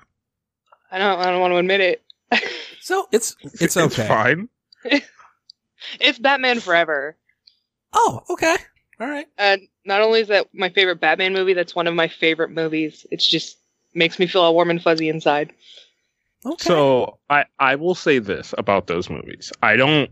I 0.92 0.98
don't 1.00 1.20
I 1.20 1.26
don't 1.32 1.40
want 1.42 1.52
to 1.54 1.58
admit 1.58 1.82
it. 1.82 2.04
So 2.82 3.06
it's 3.12 3.36
it's 3.60 3.76
okay. 3.76 4.08
fine. 4.08 4.48
it's 6.00 6.20
Batman 6.20 6.62
Forever. 6.62 7.18
oh, 7.92 8.24
okay. 8.30 8.56
All 9.02 9.08
right. 9.08 9.28
And 9.38 9.68
not 9.84 10.02
only 10.02 10.22
is 10.22 10.30
that 10.30 10.48
my 10.54 10.70
favorite 10.70 11.02
Batman 11.02 11.34
movie, 11.34 11.52
that's 11.54 11.76
one 11.76 11.88
of 11.88 11.94
my 11.94 12.08
favorite 12.08 12.50
movies. 12.50 13.06
It's 13.12 13.28
just 13.28 13.58
makes 13.98 14.20
me 14.20 14.28
feel 14.28 14.42
all 14.44 14.54
warm 14.56 14.70
and 14.70 14.82
fuzzy 14.82 15.10
inside. 15.10 15.52
Okay. 16.46 16.64
So 16.64 17.20
I 17.30 17.46
I 17.60 17.76
will 17.76 17.96
say 17.96 18.20
this 18.20 18.54
about 18.58 18.88
those 18.88 19.10
movies. 19.10 19.52
I 19.64 19.76
don't 19.76 20.12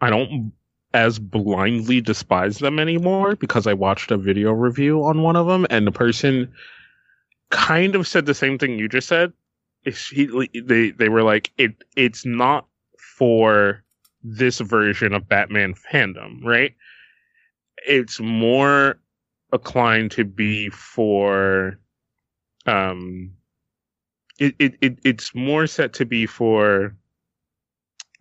I 0.00 0.10
don't 0.10 0.52
as 0.92 1.18
blindly 1.18 2.00
despise 2.00 2.58
them 2.58 2.78
anymore 2.78 3.36
because 3.36 3.66
I 3.66 3.74
watched 3.74 4.10
a 4.10 4.16
video 4.16 4.52
review 4.52 5.02
on 5.04 5.22
one 5.22 5.36
of 5.36 5.46
them 5.46 5.66
and 5.70 5.86
the 5.86 5.92
person 5.92 6.52
kind 7.50 7.94
of 7.94 8.06
said 8.06 8.26
the 8.26 8.34
same 8.34 8.58
thing 8.58 8.78
you 8.78 8.88
just 8.88 9.08
said. 9.08 9.32
It's- 9.84 10.08
he- 10.08 10.60
they 10.60 10.90
they 10.90 11.08
were 11.08 11.22
like 11.22 11.52
it 11.58 11.84
it's 11.96 12.24
not 12.24 12.66
for 12.98 13.82
this 14.22 14.58
version 14.60 15.12
of 15.14 15.28
Batman 15.28 15.74
fandom, 15.74 16.42
right? 16.42 16.74
It's 17.86 18.18
more 18.20 18.98
inclined 19.52 20.10
to 20.12 20.24
be 20.24 20.70
for 20.70 21.78
um 22.66 23.32
it, 24.38 24.54
it, 24.58 24.74
it 24.80 24.98
it's 25.04 25.34
more 25.34 25.66
set 25.66 25.92
to 25.94 26.06
be 26.06 26.26
for 26.26 26.94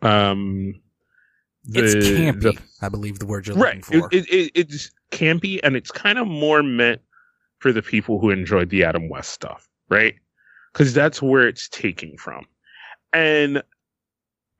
um 0.01 0.75
the, 1.65 1.81
it's 1.81 1.95
campy. 1.95 2.41
the- 2.41 2.61
I 2.81 2.89
believe 2.89 3.19
the 3.19 3.25
word 3.25 3.47
you're 3.47 3.55
right 3.55 3.75
looking 3.75 3.81
for. 3.83 4.09
It, 4.11 4.25
it, 4.29 4.29
it, 4.29 4.51
it's 4.55 4.91
campy 5.11 5.59
and 5.63 5.75
it's 5.75 5.91
kind 5.91 6.19
of 6.19 6.27
more 6.27 6.63
meant 6.63 7.01
for 7.59 7.71
the 7.73 7.81
people 7.81 8.19
who 8.19 8.29
enjoyed 8.31 8.69
the 8.69 8.83
adam 8.83 9.09
west 9.09 9.31
stuff 9.31 9.69
right 9.89 10.15
because 10.73 10.93
that's 10.93 11.21
where 11.21 11.47
it's 11.47 11.69
taking 11.69 12.17
from 12.17 12.45
and 13.13 13.63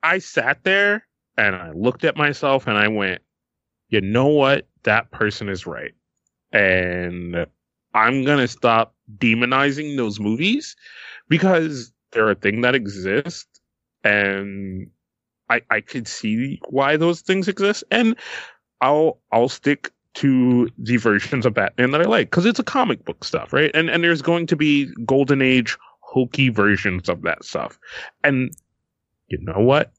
i 0.02 0.18
sat 0.18 0.64
there 0.64 1.06
and 1.38 1.56
i 1.56 1.70
looked 1.72 2.04
at 2.04 2.16
myself 2.16 2.66
and 2.66 2.78
i 2.78 2.88
went 2.88 3.22
you 3.90 4.00
know 4.00 4.28
what 4.28 4.68
that 4.84 5.10
person 5.10 5.48
is 5.48 5.66
right 5.66 5.94
and 6.52 7.46
i'm 7.94 8.24
gonna 8.24 8.48
stop 8.48 8.94
demonizing 9.18 9.96
those 9.96 10.20
movies 10.20 10.76
because 11.28 11.92
they're 12.12 12.30
a 12.30 12.34
thing 12.34 12.60
that 12.60 12.74
exists 12.74 13.60
and 14.02 14.90
I, 15.50 15.60
I 15.70 15.80
could 15.80 16.08
see 16.08 16.60
why 16.68 16.96
those 16.96 17.20
things 17.20 17.48
exist 17.48 17.84
and 17.90 18.16
I'll 18.80 19.18
I'll 19.32 19.48
stick 19.48 19.90
to 20.14 20.68
the 20.78 20.96
versions 20.96 21.44
of 21.44 21.54
Batman 21.54 21.90
that 21.90 22.00
I 22.00 22.04
like 22.04 22.30
because 22.30 22.46
it's 22.46 22.58
a 22.58 22.64
comic 22.64 23.04
book 23.04 23.24
stuff, 23.24 23.52
right? 23.52 23.70
And 23.74 23.90
and 23.90 24.02
there's 24.04 24.22
going 24.22 24.46
to 24.48 24.56
be 24.56 24.92
golden 25.04 25.42
age 25.42 25.76
hokey 26.00 26.48
versions 26.48 27.08
of 27.08 27.22
that 27.22 27.44
stuff. 27.44 27.78
And 28.22 28.54
you 29.28 29.38
know 29.40 29.60
what? 29.60 29.92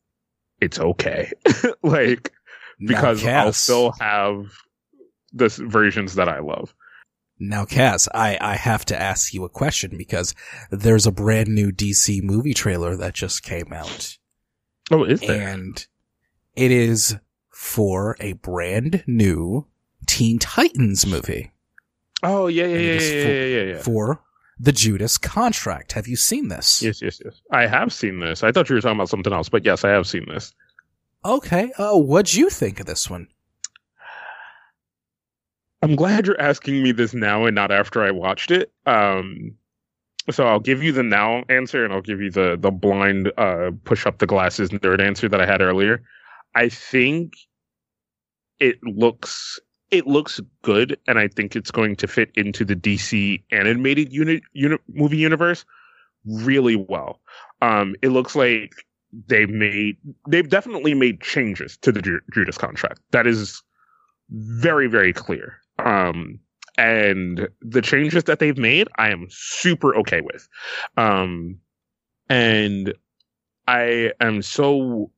It's 0.62 0.80
okay. 0.80 1.32
like 1.84 2.32
because 2.80 3.26
I'll 3.26 3.54
still 3.54 3.94
have 4.00 4.52
the 5.34 5.50
versions 5.50 6.16
that 6.16 6.30
I 6.30 6.40
love. 6.40 6.74
Now, 7.38 7.66
Kaz, 7.66 8.08
I, 8.14 8.38
I 8.40 8.56
have 8.56 8.86
to 8.86 9.00
ask 9.00 9.34
you 9.34 9.44
a 9.44 9.50
question 9.50 9.98
because 9.98 10.34
there's 10.72 11.06
a 11.06 11.12
brand 11.12 11.50
new 11.50 11.72
DC 11.72 12.24
movie 12.24 12.54
trailer 12.54 12.96
that 12.96 13.14
just 13.14 13.44
came 13.44 13.74
out. 13.74 14.18
Oh, 14.92 15.04
is 15.04 15.20
there? 15.20 15.48
And 15.50 15.86
it 16.56 16.72
is 16.72 17.18
for 17.50 18.16
a 18.20 18.34
brand 18.34 19.04
new 19.06 19.68
Teen 20.08 20.40
Titans 20.40 21.06
movie 21.06 21.52
oh 22.26 22.48
yeah, 22.48 22.66
yeah, 22.66 22.78
yeah, 22.78 22.94
is 22.94 23.12
yeah, 23.12 23.46
yeah, 23.46 23.74
yeah. 23.74 23.82
for 23.82 24.22
the 24.60 24.72
Judas 24.72 25.18
contract. 25.18 25.94
Have 25.94 26.08
you 26.08 26.16
seen 26.16 26.48
this? 26.48 26.82
Yes, 26.82 27.02
yes, 27.02 27.22
yes. 27.24 27.42
I 27.52 27.68
have 27.68 27.94
seen 27.94 28.20
this. 28.20 28.44
I 28.44 28.52
thought 28.52 28.70
you 28.70 28.76
were 28.76 28.82
talking 28.82 28.98
about 28.98 29.10
something 29.10 29.34
else, 29.34 29.50
but 29.50 29.66
yes, 29.66 29.84
I 29.84 29.90
have 29.90 30.08
seen 30.08 30.26
this. 30.28 30.54
Okay. 31.24 31.72
Uh, 31.78 31.98
what'd 31.98 32.34
you 32.34 32.50
think 32.50 32.80
of 32.80 32.86
this 32.86 33.10
one? 33.10 33.28
I'm 35.86 35.96
glad 35.96 36.26
you're 36.26 36.42
asking 36.42 36.82
me 36.82 36.92
this 36.92 37.14
now 37.14 37.46
and 37.46 37.54
not 37.54 37.72
after 37.72 38.04
I 38.04 38.10
watched 38.10 38.50
it. 38.50 38.72
Um, 38.88 39.56
so 40.32 40.48
I'll 40.48 40.60
give 40.60 40.82
you 40.82 40.92
the 40.92 41.04
now 41.04 41.44
answer 41.48 41.86
and 41.86 41.94
I'll 41.94 42.02
give 42.02 42.20
you 42.20 42.32
the 42.32 42.58
the 42.60 42.72
blind 42.72 43.32
uh, 43.38 43.70
push 43.84 44.08
up 44.08 44.18
the 44.18 44.26
glasses 44.26 44.72
nerd 44.72 45.00
answer 45.00 45.30
that 45.30 45.40
I 45.40 45.46
had 45.46 45.62
earlier. 45.62 46.02
I 46.56 46.70
think 46.70 47.36
it 48.60 48.82
looks 48.82 49.60
it 49.92 50.08
looks 50.08 50.42
good, 50.64 50.98
and 51.08 51.20
I 51.20 51.28
think 51.28 51.56
it's 51.56 51.70
going 51.70 51.98
to 51.98 52.08
fit 52.08 52.32
into 52.34 52.66
the 52.66 52.76
DC 52.76 53.44
animated 53.52 54.12
unit, 54.12 54.42
unit 54.54 54.82
movie 54.88 55.18
universe 55.18 55.66
really 56.26 56.76
well. 56.78 57.22
Um, 57.62 57.96
it 58.02 58.10
looks 58.10 58.36
like 58.36 58.74
they've 59.28 59.52
made 59.52 59.98
they've 60.28 60.50
definitely 60.50 60.96
made 60.96 61.22
changes 61.22 61.78
to 61.84 61.92
the 61.92 62.02
Ju- 62.02 62.22
Judas 62.34 62.58
contract. 62.58 63.02
That 63.12 63.28
is 63.28 63.62
very 64.32 64.88
very 64.88 65.14
clear. 65.14 65.60
Um, 65.80 66.40
and 66.78 67.48
the 67.62 67.82
changes 67.82 68.26
that 68.26 68.40
they've 68.40 68.58
made, 68.58 68.88
I 68.98 69.10
am 69.10 69.28
super 69.30 69.96
okay 69.98 70.22
with. 70.22 70.48
Um, 70.98 71.60
and 72.30 72.94
I 73.68 74.12
am 74.20 74.42
so 74.42 75.12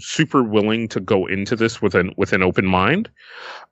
super 0.00 0.42
willing 0.42 0.88
to 0.88 1.00
go 1.00 1.26
into 1.26 1.56
this 1.56 1.80
with 1.80 1.94
an 1.94 2.12
with 2.16 2.32
an 2.32 2.42
open 2.42 2.66
mind. 2.66 3.10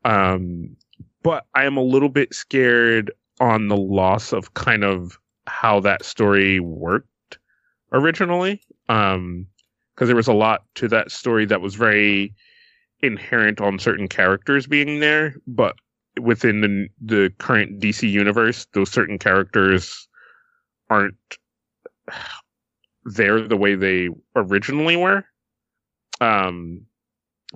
Um, 0.05 0.77
but 1.23 1.47
I 1.55 1.64
am 1.64 1.77
a 1.77 1.83
little 1.83 2.09
bit 2.09 2.35
scared 2.35 3.12
on 3.41 3.68
the 3.68 3.77
loss 3.77 4.33
of 4.33 4.55
kind 4.55 4.85
of 4.85 5.18
how 5.47 5.81
that 5.81 6.05
story 6.05 6.61
worked 6.61 7.39
originally. 7.93 8.61
Um, 8.89 9.47
because 9.95 10.09
there 10.09 10.16
was 10.16 10.29
a 10.29 10.33
lot 10.33 10.64
to 10.77 10.89
that 10.89 11.11
story 11.11 11.45
that 11.47 11.61
was 11.61 11.75
very 11.75 12.35
inherent 13.01 13.61
on 13.61 13.79
certain 13.79 14.09
characters 14.09 14.66
being 14.66 15.01
there, 15.01 15.35
but 15.47 15.77
within 16.21 16.61
the 16.61 16.89
the 17.01 17.33
current 17.39 17.81
DC 17.81 18.11
universe, 18.11 18.67
those 18.73 18.91
certain 18.91 19.19
characters 19.19 20.09
aren't 20.91 21.17
there 23.05 23.47
the 23.47 23.57
way 23.57 23.75
they 23.75 24.09
originally 24.37 24.97
were. 24.97 25.25
Um, 26.21 26.87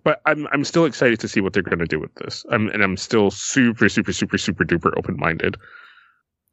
but 0.03 0.21
I'm 0.27 0.47
I'm 0.53 0.65
still 0.65 0.85
excited 0.85 1.21
to 1.21 1.29
see 1.29 1.41
what 1.41 1.53
they're 1.53 1.63
going 1.63 1.79
to 1.79 1.87
do 1.87 2.01
with 2.01 2.15
this. 2.17 2.45
I'm 2.51 2.69
and 2.69 2.83
I'm 2.83 2.97
still 2.97 3.31
super 3.31 3.89
super 3.89 4.13
super 4.13 4.39
super 4.39 4.65
duper 4.65 4.93
open 4.97 5.17
minded. 5.17 5.57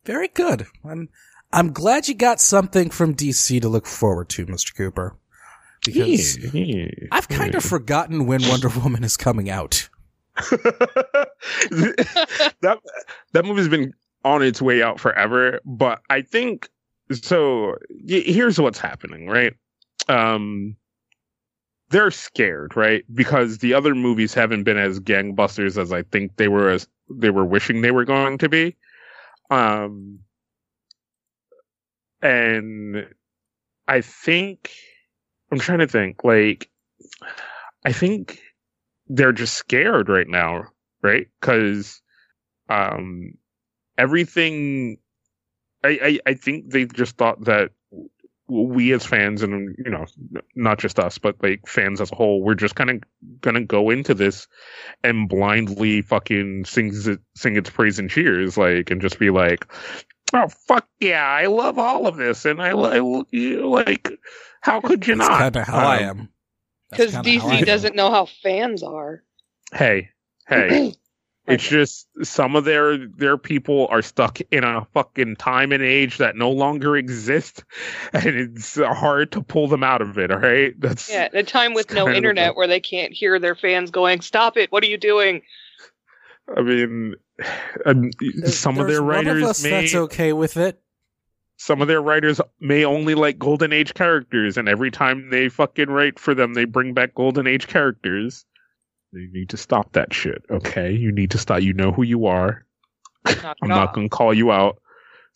Very 0.05 0.27
good. 0.27 0.67
I'm 0.85 1.09
I'm 1.51 1.71
glad 1.71 2.07
you 2.07 2.15
got 2.15 2.41
something 2.41 2.89
from 2.89 3.15
DC 3.15 3.61
to 3.61 3.69
look 3.69 3.85
forward 3.85 4.29
to, 4.29 4.45
Mr. 4.45 4.75
Cooper. 4.75 5.17
Because 5.85 6.37
Yeah, 6.37 6.63
yeah, 6.63 6.87
I've 7.11 7.27
kind 7.27 7.55
of 7.55 7.63
forgotten 7.63 8.25
when 8.25 8.41
Wonder 8.47 8.69
Woman 8.69 9.03
is 9.03 9.17
coming 9.17 9.49
out. 9.49 9.89
that 11.71 12.79
that 13.33 13.45
movie's 13.45 13.67
been 13.69 13.93
on 14.23 14.41
its 14.41 14.61
way 14.61 14.81
out 14.81 14.99
forever, 14.99 15.59
but 15.65 16.01
I 16.09 16.21
think 16.21 16.69
so. 17.11 17.75
y- 17.89 18.23
Here's 18.25 18.59
what's 18.59 18.79
happening, 18.79 19.27
right? 19.27 19.53
Um, 20.07 20.75
they're 21.89 22.11
scared, 22.11 22.75
right? 22.75 23.03
Because 23.13 23.59
the 23.59 23.73
other 23.73 23.93
movies 23.93 24.33
haven't 24.33 24.63
been 24.63 24.77
as 24.77 24.99
gangbusters 24.99 25.77
as 25.77 25.93
I 25.93 26.03
think 26.03 26.35
they 26.37 26.47
were 26.47 26.69
as 26.69 26.87
they 27.09 27.29
were 27.29 27.45
wishing 27.45 27.81
they 27.81 27.91
were 27.91 28.05
going 28.05 28.37
to 28.39 28.49
be. 28.49 28.75
Um, 29.51 30.19
and 32.21 33.07
I 33.87 34.01
think 34.01 34.71
I'm 35.51 35.59
trying 35.59 35.79
to 35.79 35.87
think, 35.87 36.23
like, 36.23 36.69
I 37.85 37.91
think 37.91 38.39
they're 39.15 39.31
just 39.31 39.53
scared 39.53 40.09
right 40.09 40.27
now, 40.27 40.65
right? 41.01 41.27
Because 41.39 42.01
um, 42.69 43.33
everything. 43.97 44.97
I, 45.83 45.99
I 46.25 46.31
I 46.31 46.33
think 46.33 46.71
they 46.71 46.85
just 46.85 47.17
thought 47.17 47.43
that 47.45 47.71
we 48.47 48.91
as 48.93 49.05
fans 49.05 49.41
and 49.41 49.75
you 49.83 49.89
know 49.89 50.05
not 50.55 50.77
just 50.77 50.99
us 50.99 51.17
but 51.17 51.35
like 51.41 51.65
fans 51.65 52.01
as 52.01 52.11
a 52.11 52.15
whole 52.15 52.41
we're 52.43 52.55
just 52.55 52.75
kind 52.75 52.89
of 52.89 53.01
gonna 53.41 53.63
go 53.63 53.89
into 53.89 54.13
this 54.13 54.47
and 55.03 55.29
blindly 55.29 56.01
fucking 56.01 56.65
sing 56.65 56.91
it, 56.93 57.19
sing 57.35 57.55
its 57.55 57.69
praise 57.69 57.99
and 57.99 58.09
cheers 58.09 58.57
like 58.57 58.91
and 58.91 59.01
just 59.01 59.17
be 59.17 59.29
like 59.29 59.65
oh 60.33 60.47
fuck 60.67 60.87
yeah 60.99 61.25
i 61.25 61.45
love 61.45 61.79
all 61.79 62.05
of 62.05 62.17
this 62.17 62.45
and 62.45 62.61
i, 62.61 62.69
I 62.69 62.99
like 62.99 64.11
how 64.61 64.81
could 64.81 65.07
you 65.07 65.15
not 65.15 65.31
kind 65.31 65.55
of 65.55 65.65
how 65.67 65.87
I 65.87 66.03
Um, 66.03 66.19
am. 66.19 66.29
That's 66.97 67.13
Because 67.13 67.23
kinda 67.23 67.39
how 67.41 67.49
I 67.49 67.61
DC 67.61 67.65
doesn't 67.65 67.95
know 67.95 68.09
how 68.11 68.25
fans 68.25 68.83
are. 68.83 69.23
hey 69.73 70.09
hey 70.47 70.93
It's 71.45 71.67
just 71.67 72.07
some 72.23 72.55
of 72.55 72.63
their 72.63 72.97
their 72.97 73.37
people 73.37 73.87
are 73.89 74.01
stuck 74.01 74.39
in 74.49 74.63
a 74.63 74.87
fucking 74.93 75.35
time 75.35 75.73
and 75.73 75.83
age 75.83 76.17
that 76.19 76.37
no 76.37 76.49
longer 76.49 76.95
exists, 76.95 77.61
and 78.13 78.25
it's 78.27 78.75
hard 78.79 79.33
to 79.33 79.41
pull 79.41 79.67
them 79.67 79.83
out 79.83 80.01
of 80.01 80.17
it. 80.17 80.31
All 80.31 80.39
right, 80.39 80.73
that's 80.79 81.09
Yeah, 81.09 81.23
at 81.23 81.35
a 81.35 81.43
time 81.43 81.73
with 81.73 81.91
no 81.91 82.09
internet 82.09 82.51
a- 82.51 82.53
where 82.53 82.67
they 82.67 82.79
can't 82.79 83.11
hear 83.11 83.39
their 83.39 83.55
fans 83.55 83.91
going, 83.91 84.21
"Stop 84.21 84.55
it! 84.55 84.71
What 84.71 84.83
are 84.83 84.87
you 84.87 84.97
doing?" 84.97 85.41
I 86.55 86.61
mean, 86.61 87.15
um, 87.85 88.11
some 88.45 88.79
of 88.79 88.87
There's 88.87 88.99
their 88.99 89.03
one 89.03 89.25
writers 89.25 89.43
us 89.43 89.63
may 89.63 89.69
that's 89.71 89.95
okay 89.95 90.31
with 90.31 90.55
it. 90.55 90.79
Some 91.57 91.81
of 91.81 91.87
their 91.87 92.01
writers 92.01 92.41
may 92.59 92.83
only 92.85 93.15
like 93.15 93.37
golden 93.39 93.71
age 93.73 93.93
characters, 93.93 94.57
and 94.57 94.67
every 94.67 94.91
time 94.91 95.29
they 95.29 95.49
fucking 95.49 95.89
write 95.89 96.19
for 96.19 96.33
them, 96.33 96.53
they 96.53 96.65
bring 96.65 96.93
back 96.93 97.13
golden 97.15 97.47
age 97.47 97.67
characters. 97.67 98.45
You 99.11 99.29
need 99.31 99.49
to 99.49 99.57
stop 99.57 99.93
that 99.93 100.13
shit, 100.13 100.43
okay? 100.49 100.91
You 100.91 101.11
need 101.11 101.31
to 101.31 101.37
stop. 101.37 101.61
You 101.61 101.73
know 101.73 101.91
who 101.91 102.03
you 102.03 102.25
are. 102.25 102.65
Knock 103.25 103.57
I'm 103.61 103.69
not 103.69 103.93
going 103.93 104.09
to 104.09 104.15
call 104.15 104.33
you 104.33 104.51
out. 104.51 104.81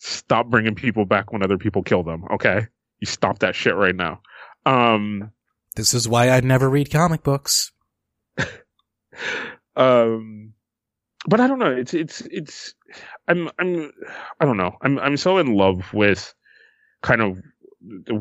Stop 0.00 0.48
bringing 0.48 0.74
people 0.74 1.04
back 1.04 1.32
when 1.32 1.42
other 1.42 1.58
people 1.58 1.82
kill 1.82 2.02
them. 2.02 2.24
Okay, 2.32 2.66
you 2.98 3.06
stop 3.06 3.38
that 3.40 3.54
shit 3.54 3.74
right 3.74 3.94
now. 3.94 4.20
Um, 4.66 5.30
This 5.76 5.94
is 5.94 6.08
why 6.08 6.30
I'd 6.30 6.44
never 6.44 6.68
read 6.68 6.90
comic 6.90 7.22
books. 7.22 7.72
um, 9.76 10.52
but 11.26 11.40
I 11.40 11.46
don't 11.46 11.58
know. 11.58 11.70
It's 11.72 11.94
it's 11.94 12.20
it's. 12.22 12.74
I'm 13.26 13.50
I'm 13.58 13.92
I 14.40 14.44
don't 14.44 14.56
know. 14.56 14.76
I'm 14.82 14.98
I'm 14.98 15.16
so 15.16 15.38
in 15.38 15.54
love 15.54 15.92
with 15.92 16.34
kind 17.02 17.20
of 17.20 17.40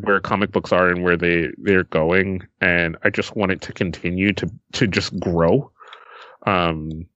where 0.03 0.19
comic 0.19 0.51
books 0.51 0.71
are 0.71 0.89
and 0.89 1.03
where 1.03 1.17
they 1.17 1.49
they're 1.57 1.85
going, 1.85 2.47
and 2.61 2.97
I 3.03 3.09
just 3.09 3.35
want 3.35 3.51
it 3.51 3.61
to 3.61 3.73
continue 3.73 4.33
to 4.33 4.49
to 4.73 4.87
just 4.87 5.17
grow. 5.19 5.71
Um, 6.45 7.07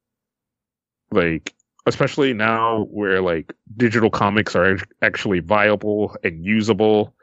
like 1.12 1.54
especially 1.86 2.34
now 2.34 2.86
where 2.92 3.22
like 3.22 3.54
digital 3.78 4.10
comics 4.10 4.56
are 4.56 4.78
actually 5.02 5.40
viable 5.40 6.16
and 6.24 6.46
usable 6.46 7.14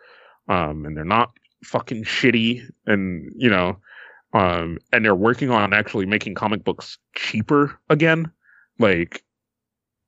um 0.49 0.85
and 0.85 0.97
they're 0.97 1.05
not 1.05 1.31
fucking 1.65 2.05
shitty 2.05 2.63
and 2.87 3.33
you 3.37 3.49
know 3.49 3.77
um 4.33 4.79
and 4.93 5.05
they're 5.05 5.15
working 5.15 5.51
on 5.51 5.73
actually 5.73 6.07
making 6.07 6.35
comic 6.35 6.65
books 6.65 6.99
cheaper 7.15 7.79
again 7.89 8.31
like 8.79 9.23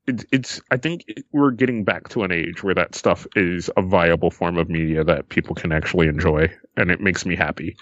it, 0.07 0.25
it's 0.31 0.61
i 0.71 0.77
think 0.77 1.03
we're 1.31 1.51
getting 1.51 1.83
back 1.83 2.09
to 2.09 2.23
an 2.23 2.31
age 2.31 2.63
where 2.63 2.75
that 2.75 2.95
stuff 2.95 3.27
is 3.35 3.69
a 3.77 3.81
viable 3.81 4.31
form 4.31 4.57
of 4.57 4.69
media 4.69 5.03
that 5.03 5.29
people 5.29 5.55
can 5.55 5.71
actually 5.71 6.07
enjoy 6.07 6.47
and 6.77 6.91
it 6.91 6.99
makes 7.01 7.25
me 7.25 7.35
happy 7.35 7.75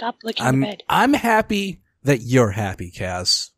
Stop 0.00 0.16
licking 0.24 0.46
I'm 0.46 0.60
the 0.60 0.66
bed. 0.68 0.82
I'm 0.88 1.12
happy 1.12 1.82
that 2.04 2.22
you're 2.22 2.52
happy, 2.52 2.90
Kaz. 2.90 3.50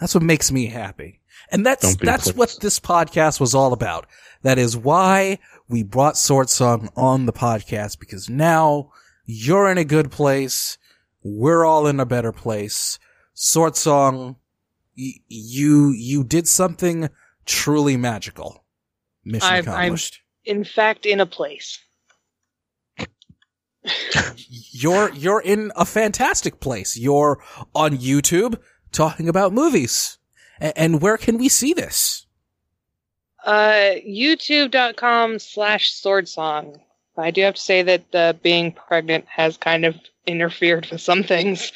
That's 0.00 0.14
what 0.14 0.22
makes 0.22 0.50
me 0.50 0.68
happy. 0.68 1.20
And 1.52 1.66
that's 1.66 1.82
Don't 1.82 2.00
be 2.00 2.06
a 2.06 2.10
that's 2.10 2.28
puss. 2.28 2.36
what 2.36 2.56
this 2.62 2.80
podcast 2.80 3.38
was 3.38 3.54
all 3.54 3.74
about. 3.74 4.06
That 4.40 4.56
is 4.56 4.78
why 4.78 5.38
we 5.68 5.82
brought 5.82 6.16
Sword 6.16 6.48
Song 6.48 6.88
on 6.96 7.26
the 7.26 7.34
podcast 7.34 7.98
because 7.98 8.30
now 8.30 8.92
you're 9.26 9.70
in 9.70 9.76
a 9.76 9.84
good 9.84 10.10
place. 10.10 10.78
We're 11.22 11.66
all 11.66 11.86
in 11.86 12.00
a 12.00 12.06
better 12.06 12.32
place. 12.32 12.98
Sword 13.34 13.76
Song, 13.76 14.36
y- 14.98 15.14
you 15.28 15.90
you 15.90 16.24
did 16.24 16.48
something 16.48 17.08
truly 17.46 17.96
magical. 17.96 18.64
Mission 19.24 19.48
I'm- 19.48 19.68
I'm- 19.68 19.76
accomplished. 19.78 20.20
In 20.44 20.64
fact, 20.64 21.04
in 21.06 21.20
a 21.20 21.26
place. 21.26 21.78
you're 24.48 25.10
you're 25.12 25.40
in 25.40 25.72
a 25.76 25.84
fantastic 25.84 26.60
place. 26.60 26.96
You're 26.96 27.42
on 27.74 27.98
YouTube 27.98 28.58
talking 28.92 29.28
about 29.28 29.52
movies. 29.52 30.18
A- 30.60 30.76
and 30.78 31.00
where 31.00 31.16
can 31.16 31.38
we 31.38 31.48
see 31.48 31.72
this? 31.72 32.26
Uh, 33.44 33.94
YouTube.com 34.06 35.38
slash 35.38 35.90
sword 35.92 36.28
song. 36.28 36.80
I 37.16 37.30
do 37.30 37.42
have 37.42 37.54
to 37.54 37.60
say 37.60 37.82
that 37.82 38.14
uh, 38.14 38.32
being 38.34 38.72
pregnant 38.72 39.26
has 39.28 39.56
kind 39.56 39.84
of 39.84 39.96
interfered 40.26 40.86
with 40.90 41.00
some 41.00 41.22
things. 41.24 41.72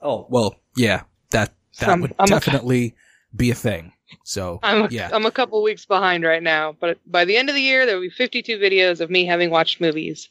Oh, 0.00 0.26
well, 0.28 0.56
yeah, 0.76 1.02
that 1.30 1.52
that 1.78 1.86
Some- 1.86 2.00
would 2.02 2.14
I'm 2.18 2.26
a- 2.26 2.28
definitely 2.30 2.94
be 3.34 3.50
a 3.50 3.54
thing. 3.54 3.92
So, 4.24 4.60
I'm 4.62 4.82
a, 4.84 4.88
yeah. 4.88 5.10
I'm 5.12 5.26
a 5.26 5.30
couple 5.32 5.60
weeks 5.64 5.84
behind 5.84 6.22
right 6.24 6.42
now, 6.42 6.76
but 6.80 6.98
by 7.06 7.24
the 7.24 7.36
end 7.36 7.48
of 7.48 7.56
the 7.56 7.60
year, 7.60 7.84
there 7.86 7.96
will 7.96 8.02
be 8.02 8.10
52 8.10 8.56
videos 8.58 9.00
of 9.00 9.10
me 9.10 9.24
having 9.26 9.50
watched 9.50 9.80
movies. 9.80 10.28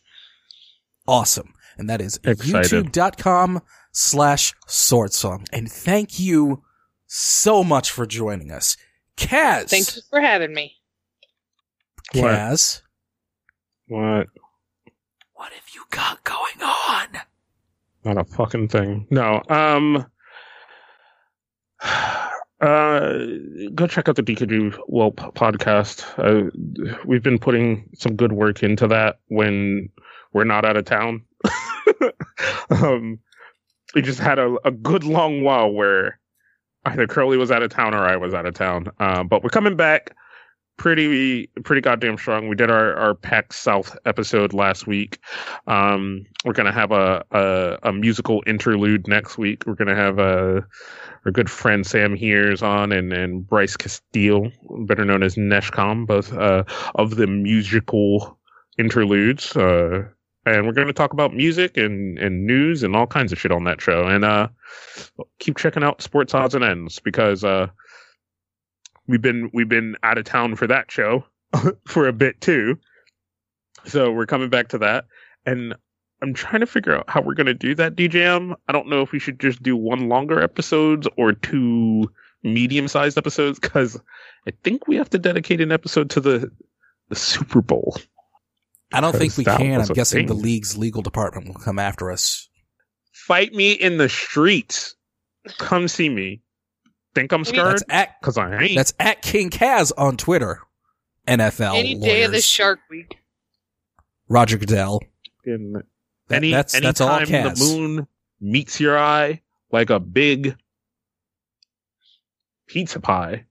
awesome. 1.08 1.54
And 1.78 1.90
that 1.90 2.00
is 2.00 2.18
Excited. 2.24 2.86
youtube.com 2.94 3.62
slash 3.92 4.54
sword 4.66 5.12
song. 5.12 5.46
And 5.52 5.70
thank 5.70 6.18
you 6.22 6.64
so 7.06 7.66
much 7.66 7.92
for 7.92 8.06
joining 8.06 8.50
us. 8.50 8.78
Kaz. 9.18 9.70
Thank 9.70 9.94
you 9.98 10.02
for 10.10 10.22
having 10.22 10.54
me. 10.54 10.78
Kaz. 12.14 12.82
what 13.88 14.28
What 15.34 15.52
have 15.52 15.70
you 15.74 15.84
got 15.90 16.24
going 16.24 16.62
on? 16.64 17.08
not 18.06 18.18
a 18.20 18.24
fucking 18.24 18.68
thing 18.68 19.08
no 19.10 19.42
um 19.50 20.06
uh 22.62 23.18
go 23.74 23.88
check 23.88 24.08
out 24.08 24.16
the 24.16 24.24
DKG 24.24 24.76
Whelp 24.88 25.18
podcast. 25.36 26.06
Uh, 26.18 26.50
we've 27.06 27.24
been 27.24 27.40
putting 27.40 27.90
some 27.96 28.16
good 28.16 28.32
work 28.32 28.64
into 28.64 28.88
that 28.88 29.20
when 29.28 29.90
we're 30.34 30.46
not 30.46 30.66
out 30.66 30.78
of 30.78 30.86
town. 30.86 31.24
Um 32.70 33.20
we 33.94 34.02
just 34.02 34.20
had 34.20 34.40
a, 34.40 34.56
a 34.66 34.72
good 34.72 35.04
long 35.04 35.42
while 35.42 35.72
where 35.72 36.20
either 36.86 37.08
Curly 37.08 37.38
was 37.38 37.52
out 37.52 37.64
of 37.64 37.72
town 37.72 37.94
or 37.94 38.04
I 38.04 38.18
was 38.18 38.34
out 38.34 38.46
of 38.46 38.54
town. 38.54 38.92
Uh, 39.00 39.24
but 39.24 39.44
we're 39.44 39.50
coming 39.50 39.76
back 39.76 40.16
pretty 40.78 41.48
pretty 41.64 41.82
goddamn 41.82 42.18
strong 42.18 42.48
we 42.48 42.56
did 42.56 42.70
our 42.70 42.96
our 42.96 43.16
PAX 43.16 43.58
South 43.58 43.98
episode 44.06 44.54
last 44.54 44.88
week 44.88 45.20
um 45.68 46.26
we're 46.46 46.54
gonna 46.54 46.72
have 46.72 46.92
a, 46.92 47.26
a 47.32 47.90
a 47.90 47.92
musical 47.92 48.44
interlude 48.46 49.08
next 49.08 49.38
week. 49.38 49.64
We're 49.66 49.74
gonna 49.74 49.96
have 49.96 50.20
a 50.20 50.66
our 51.26 51.32
good 51.32 51.50
friend 51.50 51.86
Sam 51.86 52.16
Hears 52.16 52.62
on 52.62 52.92
and 52.92 53.12
and 53.12 53.46
Bryce 53.46 53.76
Castile, 53.76 54.52
better 54.86 55.04
known 55.04 55.24
as 55.24 55.36
Neshcom, 55.36 56.06
both 56.06 56.32
uh, 56.34 56.64
of 56.94 57.16
the 57.16 57.28
musical 57.28 58.38
interludes. 58.78 59.58
Uh, 59.58 60.04
and 60.46 60.68
we're 60.68 60.74
going 60.74 60.86
to 60.86 60.94
talk 60.94 61.14
about 61.14 61.34
music 61.34 61.76
and 61.76 62.20
and 62.20 62.46
news 62.46 62.84
and 62.84 62.96
all 62.96 63.08
kinds 63.08 63.32
of 63.32 63.40
shit 63.40 63.52
on 63.52 63.64
that 63.64 63.82
show. 63.82 64.06
And 64.06 64.24
uh, 64.24 64.48
keep 65.40 65.58
checking 65.58 65.84
out 65.84 66.04
Sports 66.04 66.36
Odds 66.36 66.54
and 66.54 66.64
Ends 66.64 67.00
because 67.00 67.44
uh, 67.44 67.68
we've 69.08 69.22
been 69.22 69.50
we've 69.54 69.70
been 69.70 69.96
out 70.04 70.18
of 70.18 70.26
town 70.26 70.56
for 70.56 70.68
that 70.68 70.92
show 70.92 71.26
for 71.88 72.08
a 72.08 72.14
bit 72.14 72.42
too. 72.42 72.78
So 73.86 74.12
we're 74.12 74.26
coming 74.26 74.50
back 74.50 74.70
to 74.70 74.80
that, 74.80 75.06
and 75.46 75.76
I'm 76.22 76.34
trying 76.34 76.62
to 76.62 76.66
figure 76.66 76.96
out 76.96 77.10
how 77.10 77.22
we're 77.22 77.36
going 77.36 77.46
to 77.48 77.54
do 77.54 77.76
that, 77.76 77.96
DJM. 77.96 78.56
I 78.68 78.72
don't 78.72 78.90
know 78.90 79.02
if 79.02 79.12
we 79.12 79.20
should 79.20 79.40
just 79.40 79.62
do 79.62 79.76
one 79.76 80.10
longer 80.10 80.42
episodes 80.42 81.08
or 81.18 81.34
two 81.34 82.12
medium 82.44 82.88
sized 82.88 83.18
episodes 83.18 83.60
because 83.60 84.00
I 84.48 84.54
think 84.64 84.88
we 84.88 84.96
have 84.96 85.10
to 85.12 85.20
dedicate 85.20 85.62
an 85.62 85.72
episode 85.72 86.10
to 86.12 86.22
the 86.22 86.52
the 87.10 87.16
Super 87.16 87.62
Bowl. 87.62 87.96
I 88.94 89.02
don't 89.02 89.16
think 89.16 89.38
we 89.38 89.44
can. 89.44 89.82
I'm 89.82 89.88
guessing 89.88 90.28
the 90.28 90.34
league's 90.34 90.78
legal 90.78 91.02
department 91.02 91.48
will 91.48 91.56
come 91.56 91.80
after 91.80 92.12
us. 92.12 92.48
Fight 93.12 93.54
me 93.54 93.74
in 93.74 93.98
the 93.98 94.10
streets. 94.10 94.96
Come 95.58 95.88
see 95.88 96.10
me. 96.10 96.42
Think 97.16 97.32
I'm 97.32 97.46
scared? 97.46 97.72
That's 97.72 97.84
at 97.90 98.20
Because 98.20 98.38
I 98.38 98.56
ain't. 98.62 98.76
that's 98.76 98.94
at 99.00 99.22
King 99.22 99.50
Kaz 99.50 99.92
on 99.98 100.18
Twitter. 100.18 100.60
NFL 101.28 101.76
Any 101.76 101.96
day 101.96 102.24
of 102.24 102.32
the. 102.32 102.42
Shark 102.42 102.80
Week. 102.92 103.18
Roger 104.30 104.58
Goodell. 104.58 105.02
In 105.46 105.74
That- 106.28 106.36
any 106.36 106.52
that's 106.52 106.80
that's 106.80 107.02
all 107.02 107.18
anytime 107.18 107.52
Kaz. 107.52 107.58
the 107.60 107.66
moon 107.80 108.08
meets 108.42 108.80
your 108.80 108.98
eye 109.00 109.42
like 109.72 109.90
a 109.90 110.00
big 110.00 110.56
pizza 112.68 113.00
pie, 113.00 113.46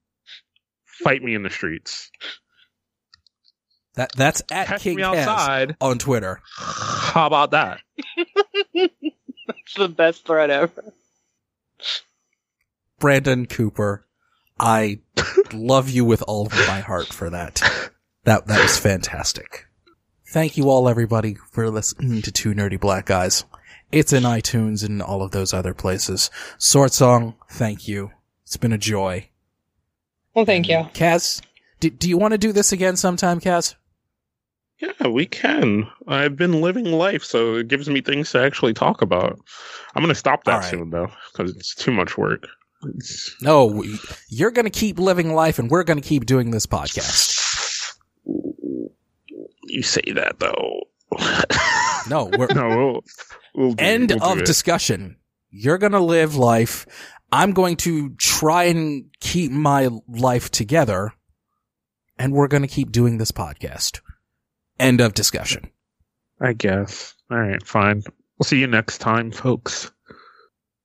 fight 0.85 1.23
me 1.23 1.33
in 1.35 1.43
the 1.43 1.49
streets. 1.49 2.11
That 3.95 4.11
that's 4.15 4.41
at 4.51 4.67
Catch 4.67 4.81
King 4.81 4.97
me 4.97 5.03
Kaz 5.03 5.25
outside. 5.25 5.75
on 5.81 5.97
Twitter. 5.99 6.39
How 6.57 7.27
about 7.27 7.51
that? 7.51 7.81
It's 9.47 9.75
the 9.75 9.87
best 9.87 10.25
threat 10.25 10.49
ever. 10.49 10.93
Brandon 13.05 13.45
Cooper, 13.45 14.07
I 14.59 14.97
love 15.53 15.91
you 15.91 16.03
with 16.03 16.23
all 16.27 16.47
of 16.47 16.53
my 16.53 16.79
heart 16.79 17.13
for 17.13 17.29
that. 17.29 17.61
That 18.23 18.47
that 18.47 18.63
was 18.63 18.79
fantastic. 18.79 19.67
Thank 20.29 20.57
you 20.57 20.71
all 20.71 20.89
everybody 20.89 21.35
for 21.51 21.69
listening 21.69 22.23
to 22.23 22.31
Two 22.31 22.55
Nerdy 22.55 22.79
Black 22.79 23.05
Guys. 23.05 23.45
It's 23.91 24.11
in 24.11 24.23
iTunes 24.23 24.83
and 24.83 25.03
all 25.03 25.21
of 25.21 25.29
those 25.29 25.53
other 25.53 25.75
places. 25.75 26.31
Sword 26.57 26.93
Song, 26.93 27.35
thank 27.51 27.87
you. 27.87 28.09
It's 28.41 28.57
been 28.57 28.73
a 28.73 28.77
joy. 28.79 29.29
Well, 30.33 30.45
thank 30.45 30.67
you. 30.67 30.77
Kaz, 30.95 31.43
do, 31.79 31.91
do 31.91 32.09
you 32.09 32.17
want 32.17 32.31
to 32.31 32.39
do 32.39 32.51
this 32.51 32.71
again 32.71 32.95
sometime, 32.95 33.39
Kaz? 33.39 33.75
Yeah, 34.79 35.09
we 35.09 35.27
can. 35.27 35.87
I've 36.07 36.37
been 36.37 36.59
living 36.59 36.85
life, 36.85 37.23
so 37.23 37.57
it 37.57 37.67
gives 37.67 37.87
me 37.87 38.01
things 38.01 38.31
to 38.31 38.41
actually 38.41 38.73
talk 38.73 39.03
about. 39.03 39.37
I'm 39.93 40.01
going 40.01 40.11
to 40.11 40.15
stop 40.15 40.43
that 40.45 40.53
All 40.53 40.59
right. 40.61 40.69
soon, 40.71 40.89
though, 40.89 41.11
because 41.31 41.55
it's 41.55 41.75
too 41.75 41.91
much 41.91 42.17
work. 42.17 42.47
No, 43.41 43.65
we, 43.65 43.99
you're 44.29 44.51
going 44.51 44.65
to 44.65 44.71
keep 44.71 44.99
living 44.99 45.33
life 45.33 45.59
and 45.59 45.69
we're 45.69 45.83
going 45.83 46.01
to 46.01 46.07
keep 46.07 46.25
doing 46.25 46.51
this 46.51 46.65
podcast. 46.65 47.93
You 49.67 49.81
say 49.81 50.13
that, 50.13 50.39
though. 50.39 50.81
No, 52.07 52.25
we're, 52.25 52.47
no, 52.53 52.67
we'll, 52.67 53.03
we'll 53.55 53.73
do, 53.73 53.83
end 53.83 54.13
we'll 54.19 54.33
of 54.33 54.43
discussion. 54.43 55.17
You're 55.49 55.77
gonna 55.77 55.99
live 55.99 56.35
life. 56.35 56.85
I'm 57.31 57.53
going 57.53 57.77
to 57.77 58.13
try 58.15 58.65
and 58.65 59.05
keep 59.19 59.51
my 59.51 59.89
life 60.07 60.51
together, 60.51 61.13
and 62.19 62.33
we're 62.33 62.47
gonna 62.47 62.67
keep 62.67 62.91
doing 62.91 63.17
this 63.17 63.31
podcast. 63.31 64.01
End 64.79 65.01
of 65.01 65.13
discussion. 65.13 65.71
I 66.39 66.53
guess. 66.53 67.15
All 67.31 67.39
right, 67.39 67.65
fine. 67.65 68.03
We'll 68.37 68.45
see 68.45 68.59
you 68.59 68.67
next 68.67 68.99
time, 68.99 69.31
folks. 69.31 69.91